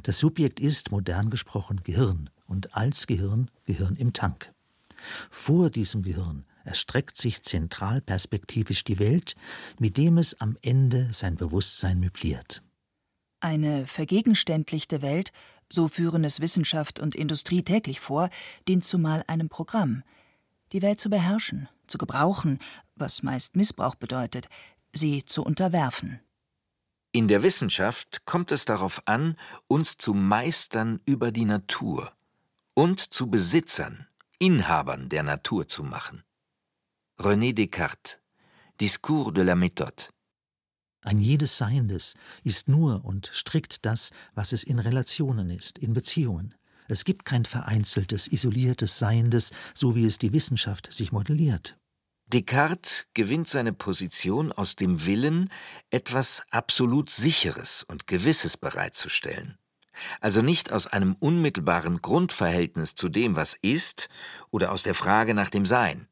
Das 0.02 0.18
Subjekt 0.18 0.60
ist, 0.60 0.90
modern 0.90 1.30
gesprochen, 1.30 1.82
Gehirn 1.84 2.32
und 2.48 2.76
als 2.76 3.06
Gehirn 3.06 3.52
Gehirn 3.66 3.96
im 3.96 4.12
Tank. 4.12 4.52
Vor 5.30 5.70
diesem 5.70 6.02
Gehirn 6.02 6.46
erstreckt 6.64 7.18
sich 7.18 7.44
zentralperspektivisch 7.44 8.84
die 8.84 9.00
Welt, 9.00 9.36
mit 9.80 9.98
dem 9.98 10.18
es 10.18 10.40
am 10.40 10.58
Ende 10.62 11.10
sein 11.12 11.36
Bewusstsein 11.36 12.00
möbliert. 12.00 12.62
Eine 13.40 13.88
vergegenständlichte 13.88 15.02
Welt, 15.02 15.32
so 15.70 15.88
führen 15.88 16.24
es 16.24 16.40
Wissenschaft 16.40 17.00
und 17.00 17.16
Industrie 17.16 17.64
täglich 17.64 18.00
vor, 18.00 18.30
dient 18.68 18.86
zumal 18.86 19.24
einem 19.28 19.50
Programm. 19.50 20.04
Die 20.72 20.82
Welt 20.82 21.00
zu 21.00 21.10
beherrschen, 21.10 21.68
zu 21.88 21.98
gebrauchen, 21.98 22.60
was 22.96 23.24
meist 23.24 23.56
Missbrauch 23.56 23.96
bedeutet, 23.96 24.48
sie 24.94 25.26
zu 25.26 25.44
unterwerfen. 25.44 26.20
In 27.12 27.28
der 27.28 27.44
Wissenschaft 27.44 28.26
kommt 28.26 28.52
es 28.52 28.66
darauf 28.66 29.02
an, 29.06 29.38
uns 29.68 29.98
zu 29.98 30.14
Meistern 30.14 31.00
über 31.06 31.32
die 31.32 31.46
Natur 31.46 32.12
und 32.74 33.00
zu 33.00 33.30
Besitzern, 33.30 34.08
Inhabern 34.40 35.10
der 35.10 35.24
Natur 35.24 35.68
zu 35.68 35.84
machen. 35.84 36.24
René 37.20 37.54
Descartes 37.54 38.20
Discours 38.80 39.32
de 39.32 39.44
la 39.44 39.54
méthode 39.54 40.10
Ein 41.04 41.20
jedes 41.20 41.60
Seiendes 41.60 42.16
ist 42.44 42.68
nur 42.68 43.06
und 43.06 43.28
strikt 43.32 43.86
das, 43.86 44.10
was 44.34 44.52
es 44.52 44.64
in 44.64 44.80
Relationen 44.80 45.52
ist, 45.52 45.78
in 45.78 45.94
Beziehungen. 45.94 46.56
Es 46.88 47.06
gibt 47.06 47.24
kein 47.24 47.46
vereinzeltes, 47.46 48.28
isoliertes 48.28 48.98
Seiendes, 48.98 49.52
so 49.76 49.96
wie 49.96 50.06
es 50.06 50.18
die 50.18 50.34
Wissenschaft 50.34 50.92
sich 50.92 51.12
modelliert. 51.12 51.78
Descartes 52.26 53.06
gewinnt 53.14 53.48
seine 53.48 53.74
Position 53.74 54.52
aus 54.52 54.76
dem 54.76 55.06
Willen, 55.06 55.52
etwas 55.92 56.42
absolut 56.50 57.12
Sicheres 57.12 57.84
und 57.88 58.08
Gewisses 58.08 58.58
bereitzustellen. 58.58 59.60
Also 60.20 60.42
nicht 60.42 60.72
aus 60.72 60.88
einem 60.88 61.16
unmittelbaren 61.20 62.02
Grundverhältnis 62.02 62.96
zu 62.96 63.08
dem, 63.08 63.36
was 63.36 63.56
ist, 63.62 64.10
oder 64.50 64.72
aus 64.72 64.82
der 64.82 64.96
Frage 64.96 65.36
nach 65.36 65.52
dem 65.52 65.68
Sein. 65.68 66.08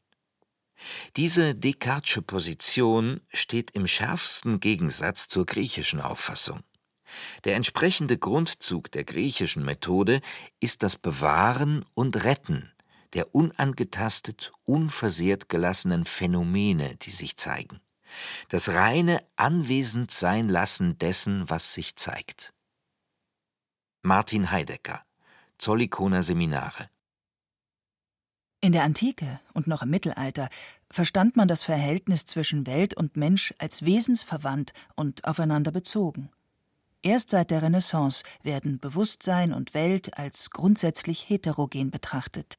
Diese 1.15 1.55
Descartesche 1.55 2.21
Position 2.21 3.21
steht 3.33 3.71
im 3.71 3.87
schärfsten 3.87 4.59
Gegensatz 4.59 5.27
zur 5.27 5.45
griechischen 5.45 6.01
Auffassung. 6.01 6.61
Der 7.43 7.55
entsprechende 7.55 8.17
Grundzug 8.17 8.91
der 8.91 9.03
griechischen 9.03 9.63
Methode 9.63 10.21
ist 10.59 10.83
das 10.83 10.95
Bewahren 10.95 11.85
und 11.93 12.23
Retten 12.23 12.71
der 13.13 13.35
unangetastet, 13.35 14.51
unversehrt 14.63 15.49
gelassenen 15.49 16.05
Phänomene, 16.05 16.95
die 16.97 17.11
sich 17.11 17.37
zeigen. 17.37 17.81
Das 18.49 18.69
reine 18.69 19.25
Anwesendsein-Lassen 19.35 20.97
dessen, 20.97 21.49
was 21.49 21.73
sich 21.73 21.95
zeigt. 21.95 22.53
Martin 24.01 24.51
Heidegger, 24.51 25.03
Zollikoner 25.57 26.23
Seminare 26.23 26.89
in 28.61 28.71
der 28.71 28.83
Antike 28.83 29.39
und 29.53 29.65
noch 29.67 29.81
im 29.81 29.89
Mittelalter 29.89 30.47
verstand 30.89 31.35
man 31.35 31.47
das 31.47 31.63
Verhältnis 31.63 32.25
zwischen 32.27 32.67
Welt 32.67 32.93
und 32.93 33.17
Mensch 33.17 33.53
als 33.57 33.83
wesensverwandt 33.85 34.73
und 34.95 35.25
aufeinander 35.25 35.71
bezogen. 35.71 36.29
Erst 37.01 37.31
seit 37.31 37.49
der 37.49 37.63
Renaissance 37.63 38.23
werden 38.43 38.79
Bewusstsein 38.79 39.53
und 39.53 39.73
Welt 39.73 40.17
als 40.17 40.51
grundsätzlich 40.51 41.27
heterogen 41.27 41.89
betrachtet. 41.89 42.53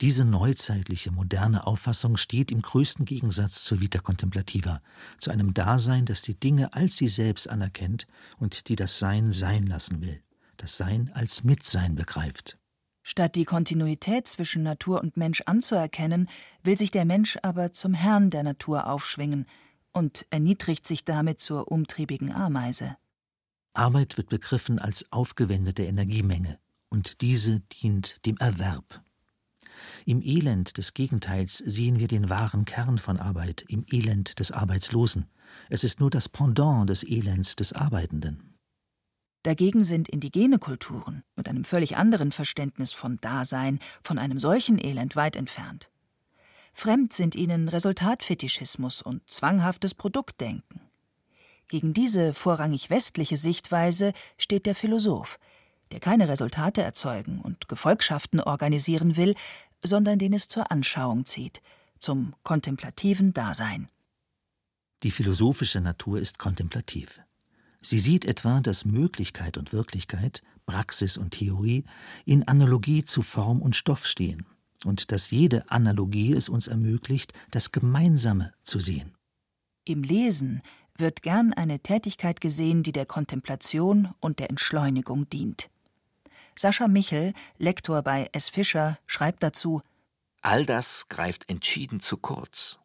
Diese 0.00 0.24
neuzeitliche, 0.24 1.12
moderne 1.12 1.64
Auffassung 1.64 2.16
steht 2.16 2.50
im 2.50 2.60
größten 2.60 3.04
Gegensatz 3.04 3.62
zur 3.62 3.80
Vita 3.80 4.00
Contemplativa, 4.00 4.82
zu 5.18 5.30
einem 5.30 5.54
Dasein, 5.54 6.06
das 6.06 6.22
die 6.22 6.34
Dinge 6.34 6.74
als 6.74 6.96
sie 6.96 7.06
selbst 7.06 7.48
anerkennt 7.48 8.08
und 8.38 8.68
die 8.68 8.74
das 8.74 8.98
Sein 8.98 9.30
sein 9.30 9.68
lassen 9.68 10.00
will, 10.00 10.20
das 10.56 10.76
Sein 10.76 11.12
als 11.14 11.44
Mitsein 11.44 11.94
begreift. 11.94 12.58
Statt 13.02 13.34
die 13.34 13.44
Kontinuität 13.44 14.28
zwischen 14.28 14.62
Natur 14.62 15.00
und 15.00 15.16
Mensch 15.16 15.42
anzuerkennen, 15.46 16.28
will 16.62 16.78
sich 16.78 16.90
der 16.90 17.04
Mensch 17.04 17.36
aber 17.42 17.72
zum 17.72 17.94
Herrn 17.94 18.30
der 18.30 18.44
Natur 18.44 18.86
aufschwingen 18.86 19.46
und 19.92 20.26
erniedrigt 20.30 20.86
sich 20.86 21.04
damit 21.04 21.40
zur 21.40 21.70
umtriebigen 21.70 22.32
Ameise. 22.32 22.96
Arbeit 23.74 24.16
wird 24.16 24.28
begriffen 24.28 24.78
als 24.78 25.10
aufgewendete 25.10 25.84
Energiemenge, 25.84 26.58
und 26.90 27.20
diese 27.22 27.60
dient 27.60 28.24
dem 28.26 28.36
Erwerb. 28.36 29.02
Im 30.04 30.22
Elend 30.22 30.78
des 30.78 30.94
Gegenteils 30.94 31.58
sehen 31.58 31.98
wir 31.98 32.08
den 32.08 32.30
wahren 32.30 32.64
Kern 32.64 32.98
von 32.98 33.18
Arbeit, 33.18 33.64
im 33.68 33.84
Elend 33.90 34.38
des 34.38 34.52
Arbeitslosen. 34.52 35.26
Es 35.68 35.84
ist 35.84 36.00
nur 36.00 36.10
das 36.10 36.28
Pendant 36.28 36.88
des 36.88 37.02
Elends 37.02 37.56
des 37.56 37.72
Arbeitenden. 37.72 38.51
Dagegen 39.42 39.82
sind 39.82 40.08
indigene 40.08 40.58
Kulturen 40.58 41.24
mit 41.34 41.48
einem 41.48 41.64
völlig 41.64 41.96
anderen 41.96 42.30
Verständnis 42.30 42.92
von 42.92 43.16
Dasein 43.16 43.80
von 44.04 44.18
einem 44.18 44.38
solchen 44.38 44.78
Elend 44.78 45.16
weit 45.16 45.34
entfernt. 45.34 45.90
Fremd 46.72 47.12
sind 47.12 47.34
ihnen 47.34 47.68
Resultatfetischismus 47.68 49.02
und 49.02 49.28
zwanghaftes 49.28 49.94
Produktdenken. 49.94 50.80
Gegen 51.68 51.92
diese 51.92 52.34
vorrangig 52.34 52.90
westliche 52.90 53.36
Sichtweise 53.36 54.12
steht 54.38 54.66
der 54.66 54.74
Philosoph, 54.74 55.38
der 55.90 56.00
keine 56.00 56.28
Resultate 56.28 56.82
erzeugen 56.82 57.40
und 57.40 57.68
Gefolgschaften 57.68 58.40
organisieren 58.40 59.16
will, 59.16 59.34
sondern 59.82 60.18
den 60.18 60.32
es 60.32 60.48
zur 60.48 60.70
Anschauung 60.70 61.24
zieht, 61.26 61.60
zum 61.98 62.34
kontemplativen 62.42 63.32
Dasein. 63.32 63.88
Die 65.02 65.10
philosophische 65.10 65.80
Natur 65.80 66.18
ist 66.18 66.38
kontemplativ. 66.38 67.20
Sie 67.82 67.98
sieht 67.98 68.24
etwa, 68.24 68.60
dass 68.60 68.84
Möglichkeit 68.84 69.58
und 69.58 69.72
Wirklichkeit, 69.72 70.42
Praxis 70.66 71.16
und 71.16 71.32
Theorie 71.32 71.84
in 72.24 72.46
Analogie 72.46 73.02
zu 73.04 73.22
Form 73.22 73.60
und 73.60 73.74
Stoff 73.74 74.06
stehen 74.06 74.46
und 74.84 75.10
dass 75.10 75.30
jede 75.30 75.68
Analogie 75.70 76.32
es 76.32 76.48
uns 76.48 76.68
ermöglicht, 76.68 77.32
das 77.50 77.72
Gemeinsame 77.72 78.52
zu 78.62 78.78
sehen. 78.78 79.14
Im 79.84 80.04
Lesen 80.04 80.62
wird 80.96 81.22
gern 81.22 81.52
eine 81.52 81.80
Tätigkeit 81.80 82.40
gesehen, 82.40 82.84
die 82.84 82.92
der 82.92 83.06
Kontemplation 83.06 84.10
und 84.20 84.38
der 84.38 84.50
Entschleunigung 84.50 85.28
dient. 85.28 85.68
Sascha 86.56 86.86
Michel, 86.86 87.32
Lektor 87.58 88.02
bei 88.02 88.28
S. 88.32 88.48
Fischer, 88.48 88.98
schreibt 89.06 89.42
dazu 89.42 89.82
All 90.42 90.66
das 90.66 91.06
greift 91.08 91.48
entschieden 91.48 92.00
zu 92.00 92.16
kurz. 92.16 92.78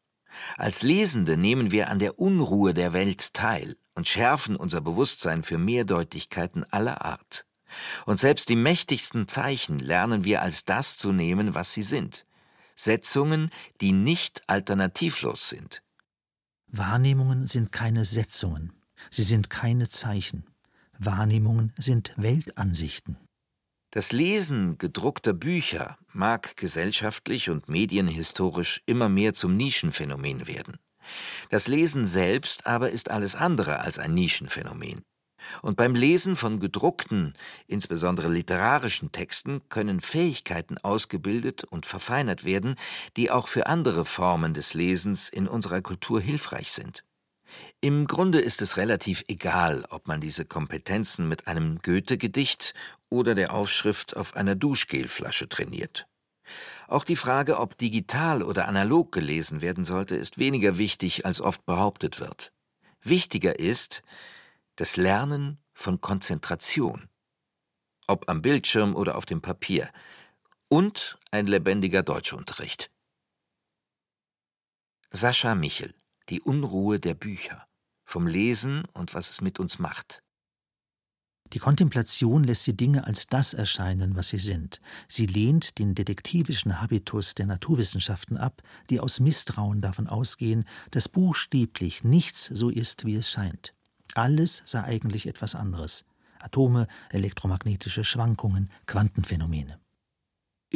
Als 0.55 0.83
Lesende 0.83 1.37
nehmen 1.37 1.71
wir 1.71 1.89
an 1.89 1.99
der 1.99 2.19
Unruhe 2.19 2.73
der 2.73 2.93
Welt 2.93 3.33
teil 3.33 3.75
und 3.97 4.07
schärfen 4.07 4.55
unser 4.55 4.79
Bewusstsein 4.79 5.41
für 5.41 5.57
Mehrdeutigkeiten 5.57 6.63
aller 6.71 7.03
Art. 7.03 7.45
Und 8.05 8.19
selbst 8.19 8.47
die 8.47 8.55
mächtigsten 8.55 9.27
Zeichen 9.27 9.79
lernen 9.79 10.23
wir 10.23 10.43
als 10.43 10.65
das 10.65 10.97
zu 10.97 11.11
nehmen, 11.11 11.55
was 11.55 11.73
sie 11.73 11.81
sind. 11.81 12.25
Setzungen, 12.75 13.49
die 13.81 13.91
nicht 13.91 14.43
alternativlos 14.47 15.49
sind. 15.49 15.81
Wahrnehmungen 16.67 17.47
sind 17.47 17.71
keine 17.71 18.05
Setzungen, 18.05 18.71
sie 19.09 19.23
sind 19.23 19.49
keine 19.49 19.89
Zeichen. 19.89 20.45
Wahrnehmungen 20.99 21.73
sind 21.77 22.13
Weltansichten. 22.17 23.17
Das 23.89 24.11
Lesen 24.11 24.77
gedruckter 24.77 25.33
Bücher 25.33 25.97
mag 26.13 26.55
gesellschaftlich 26.55 27.49
und 27.49 27.67
medienhistorisch 27.67 28.83
immer 28.85 29.09
mehr 29.09 29.33
zum 29.33 29.57
Nischenphänomen 29.57 30.45
werden. 30.45 30.77
Das 31.49 31.67
Lesen 31.67 32.07
selbst 32.07 32.65
aber 32.65 32.91
ist 32.91 33.11
alles 33.11 33.35
andere 33.35 33.79
als 33.79 33.99
ein 33.99 34.13
Nischenphänomen. 34.13 35.03
Und 35.61 35.77
beim 35.77 35.95
Lesen 35.95 36.35
von 36.35 36.59
gedruckten, 36.59 37.33
insbesondere 37.67 38.27
literarischen 38.27 39.11
Texten 39.11 39.61
können 39.69 40.01
Fähigkeiten 40.01 40.77
ausgebildet 40.77 41.63
und 41.63 41.85
verfeinert 41.85 42.43
werden, 42.43 42.75
die 43.15 43.31
auch 43.31 43.47
für 43.47 43.67
andere 43.67 44.05
Formen 44.05 44.53
des 44.53 44.73
Lesens 44.73 45.29
in 45.29 45.47
unserer 45.47 45.81
Kultur 45.81 46.19
hilfreich 46.19 46.71
sind. 46.71 47.03
Im 47.79 48.07
Grunde 48.07 48.39
ist 48.39 48.61
es 48.61 48.75
relativ 48.77 49.23
egal, 49.27 49.85
ob 49.89 50.07
man 50.07 50.19
diese 50.19 50.45
Kompetenzen 50.45 51.29
mit 51.29 51.47
einem 51.47 51.79
Goethe-Gedicht 51.79 52.73
oder 53.09 53.35
der 53.35 53.53
Aufschrift 53.53 54.17
auf 54.17 54.35
einer 54.35 54.55
Duschgelflasche 54.55 55.47
trainiert. 55.47 56.07
Auch 56.87 57.03
die 57.03 57.17
Frage, 57.17 57.59
ob 57.59 57.77
digital 57.77 58.41
oder 58.41 58.67
analog 58.67 59.11
gelesen 59.11 59.61
werden 59.61 59.83
sollte, 59.83 60.15
ist 60.15 60.37
weniger 60.37 60.77
wichtig, 60.77 61.25
als 61.25 61.41
oft 61.41 61.65
behauptet 61.65 62.21
wird. 62.21 62.53
Wichtiger 63.01 63.59
ist, 63.59 64.03
das 64.77 64.95
Lernen 64.95 65.57
von 65.73 65.99
Konzentration, 65.99 67.09
ob 68.07 68.29
am 68.29 68.41
Bildschirm 68.41 68.95
oder 68.95 69.17
auf 69.17 69.25
dem 69.25 69.41
Papier, 69.41 69.91
und 70.69 71.19
ein 71.29 71.45
lebendiger 71.45 72.03
Deutschunterricht. 72.03 72.89
Sascha 75.09 75.55
Michel, 75.55 75.93
Die 76.29 76.41
Unruhe 76.41 76.99
der 76.99 77.13
Bücher, 77.13 77.67
vom 78.05 78.27
Lesen 78.27 78.85
und 78.93 79.13
was 79.13 79.29
es 79.29 79.41
mit 79.41 79.59
uns 79.59 79.77
macht. 79.77 80.23
Die 81.53 81.59
Kontemplation 81.59 82.43
lässt 82.43 82.67
die 82.67 82.75
Dinge 82.75 83.07
als 83.07 83.27
das 83.27 83.53
erscheinen, 83.53 84.15
was 84.15 84.29
sie 84.29 84.37
sind. 84.37 84.81
Sie 85.07 85.25
lehnt 85.25 85.79
den 85.79 85.95
detektivischen 85.95 86.81
Habitus 86.81 87.35
der 87.35 87.45
Naturwissenschaften 87.45 88.37
ab, 88.37 88.61
die 88.89 88.99
aus 88.99 89.19
Misstrauen 89.19 89.81
davon 89.81 90.07
ausgehen, 90.07 90.65
dass 90.91 91.07
buchstäblich 91.07 92.03
nichts 92.03 92.45
so 92.45 92.69
ist, 92.69 93.05
wie 93.05 93.15
es 93.15 93.29
scheint. 93.29 93.73
Alles 94.13 94.61
sei 94.65 94.83
eigentlich 94.83 95.27
etwas 95.27 95.55
anderes. 95.55 96.05
Atome, 96.39 96.87
elektromagnetische 97.09 98.03
Schwankungen, 98.03 98.69
Quantenphänomene. 98.85 99.79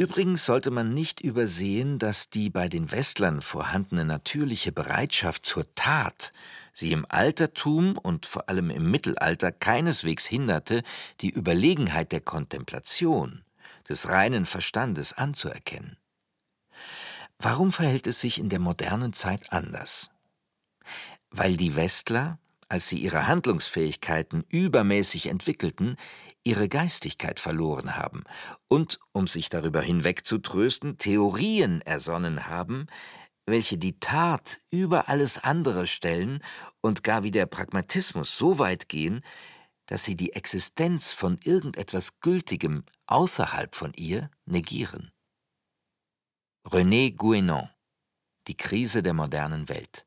Übrigens 0.02 0.44
sollte 0.46 0.72
man 0.72 0.92
nicht 0.92 1.20
übersehen, 1.20 2.00
dass 2.00 2.28
die 2.28 2.50
bei 2.50 2.68
den 2.68 2.90
Westlern 2.90 3.40
vorhandene 3.40 4.04
natürliche 4.04 4.72
Bereitschaft 4.72 5.46
zur 5.46 5.72
Tat 5.76 6.32
sie 6.72 6.90
im 6.90 7.06
Altertum 7.08 7.96
und 7.96 8.26
vor 8.26 8.48
allem 8.48 8.70
im 8.70 8.90
Mittelalter 8.90 9.52
keineswegs 9.52 10.26
hinderte, 10.26 10.82
die 11.20 11.30
Überlegenheit 11.30 12.10
der 12.10 12.20
Kontemplation, 12.20 13.44
des 13.88 14.08
reinen 14.08 14.44
Verstandes 14.44 15.12
anzuerkennen. 15.12 15.96
Warum 17.38 17.70
verhält 17.70 18.08
es 18.08 18.20
sich 18.20 18.40
in 18.40 18.48
der 18.48 18.58
modernen 18.58 19.12
Zeit 19.12 19.52
anders? 19.52 20.10
Weil 21.30 21.56
die 21.56 21.76
Westler, 21.76 22.40
als 22.68 22.88
sie 22.88 22.98
ihre 22.98 23.28
Handlungsfähigkeiten 23.28 24.42
übermäßig 24.48 25.26
entwickelten, 25.26 25.96
ihre 26.44 26.68
Geistigkeit 26.68 27.40
verloren 27.40 27.96
haben 27.96 28.24
und, 28.68 28.98
um 29.12 29.26
sich 29.26 29.48
darüber 29.48 29.80
hinwegzutrösten, 29.80 30.98
Theorien 30.98 31.80
ersonnen 31.82 32.46
haben, 32.46 32.86
welche 33.46 33.78
die 33.78 33.98
Tat 33.98 34.60
über 34.70 35.08
alles 35.08 35.38
andere 35.38 35.86
stellen 35.86 36.42
und 36.80 37.02
gar 37.02 37.22
wie 37.22 37.30
der 37.30 37.46
Pragmatismus 37.46 38.36
so 38.36 38.58
weit 38.58 38.88
gehen, 38.88 39.22
dass 39.86 40.04
sie 40.04 40.16
die 40.16 40.32
Existenz 40.32 41.12
von 41.12 41.38
irgendetwas 41.42 42.20
Gültigem 42.20 42.84
außerhalb 43.06 43.74
von 43.74 43.92
ihr 43.94 44.30
negieren. 44.46 45.12
René 46.64 47.16
Guénon 47.16 47.68
Die 48.46 48.56
Krise 48.56 49.02
der 49.02 49.14
modernen 49.14 49.68
Welt 49.68 50.06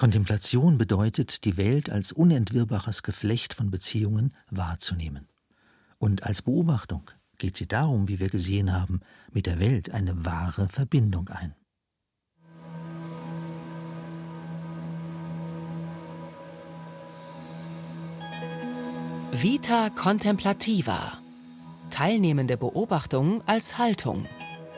Kontemplation 0.00 0.78
bedeutet, 0.78 1.44
die 1.44 1.58
Welt 1.58 1.90
als 1.90 2.10
unentwirrbares 2.10 3.02
Geflecht 3.02 3.52
von 3.52 3.70
Beziehungen 3.70 4.32
wahrzunehmen. 4.48 5.28
Und 5.98 6.22
als 6.22 6.40
Beobachtung 6.40 7.02
geht 7.36 7.58
sie 7.58 7.68
darum, 7.68 8.08
wie 8.08 8.18
wir 8.18 8.30
gesehen 8.30 8.72
haben, 8.72 9.00
mit 9.30 9.44
der 9.44 9.60
Welt 9.60 9.90
eine 9.90 10.24
wahre 10.24 10.70
Verbindung 10.70 11.28
ein. 11.28 11.54
Vita 19.32 19.90
Contemplativa. 19.90 21.18
Teilnehmende 21.90 22.56
Beobachtung 22.56 23.42
als 23.46 23.76
Haltung 23.76 24.24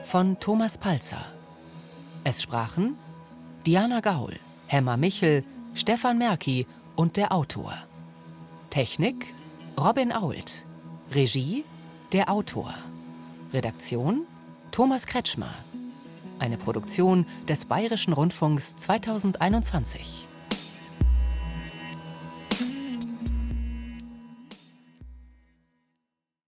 von 0.03 0.41
Thomas 0.41 0.79
Palzer. 0.79 1.25
Es 2.25 2.43
sprachen 2.43 2.97
Diana 3.65 4.01
Gaul. 4.01 4.37
Hemmer 4.73 4.97
Michel, 4.97 5.45
Stefan 5.75 6.17
Merki 6.17 6.67
und 6.97 7.19
der 7.19 7.31
Autor. 7.33 7.75
Technik 8.71 9.35
Robin 9.79 10.13
Ault. 10.13 10.65
Regie 11.13 11.65
der 12.13 12.31
Autor. 12.31 12.73
Redaktion 13.53 14.23
Thomas 14.71 15.05
Kretschmer. 15.05 15.53
Eine 16.39 16.57
Produktion 16.57 17.27
des 17.47 17.67
Bayerischen 17.67 18.15
Rundfunks 18.15 18.75
2021. 18.77 20.27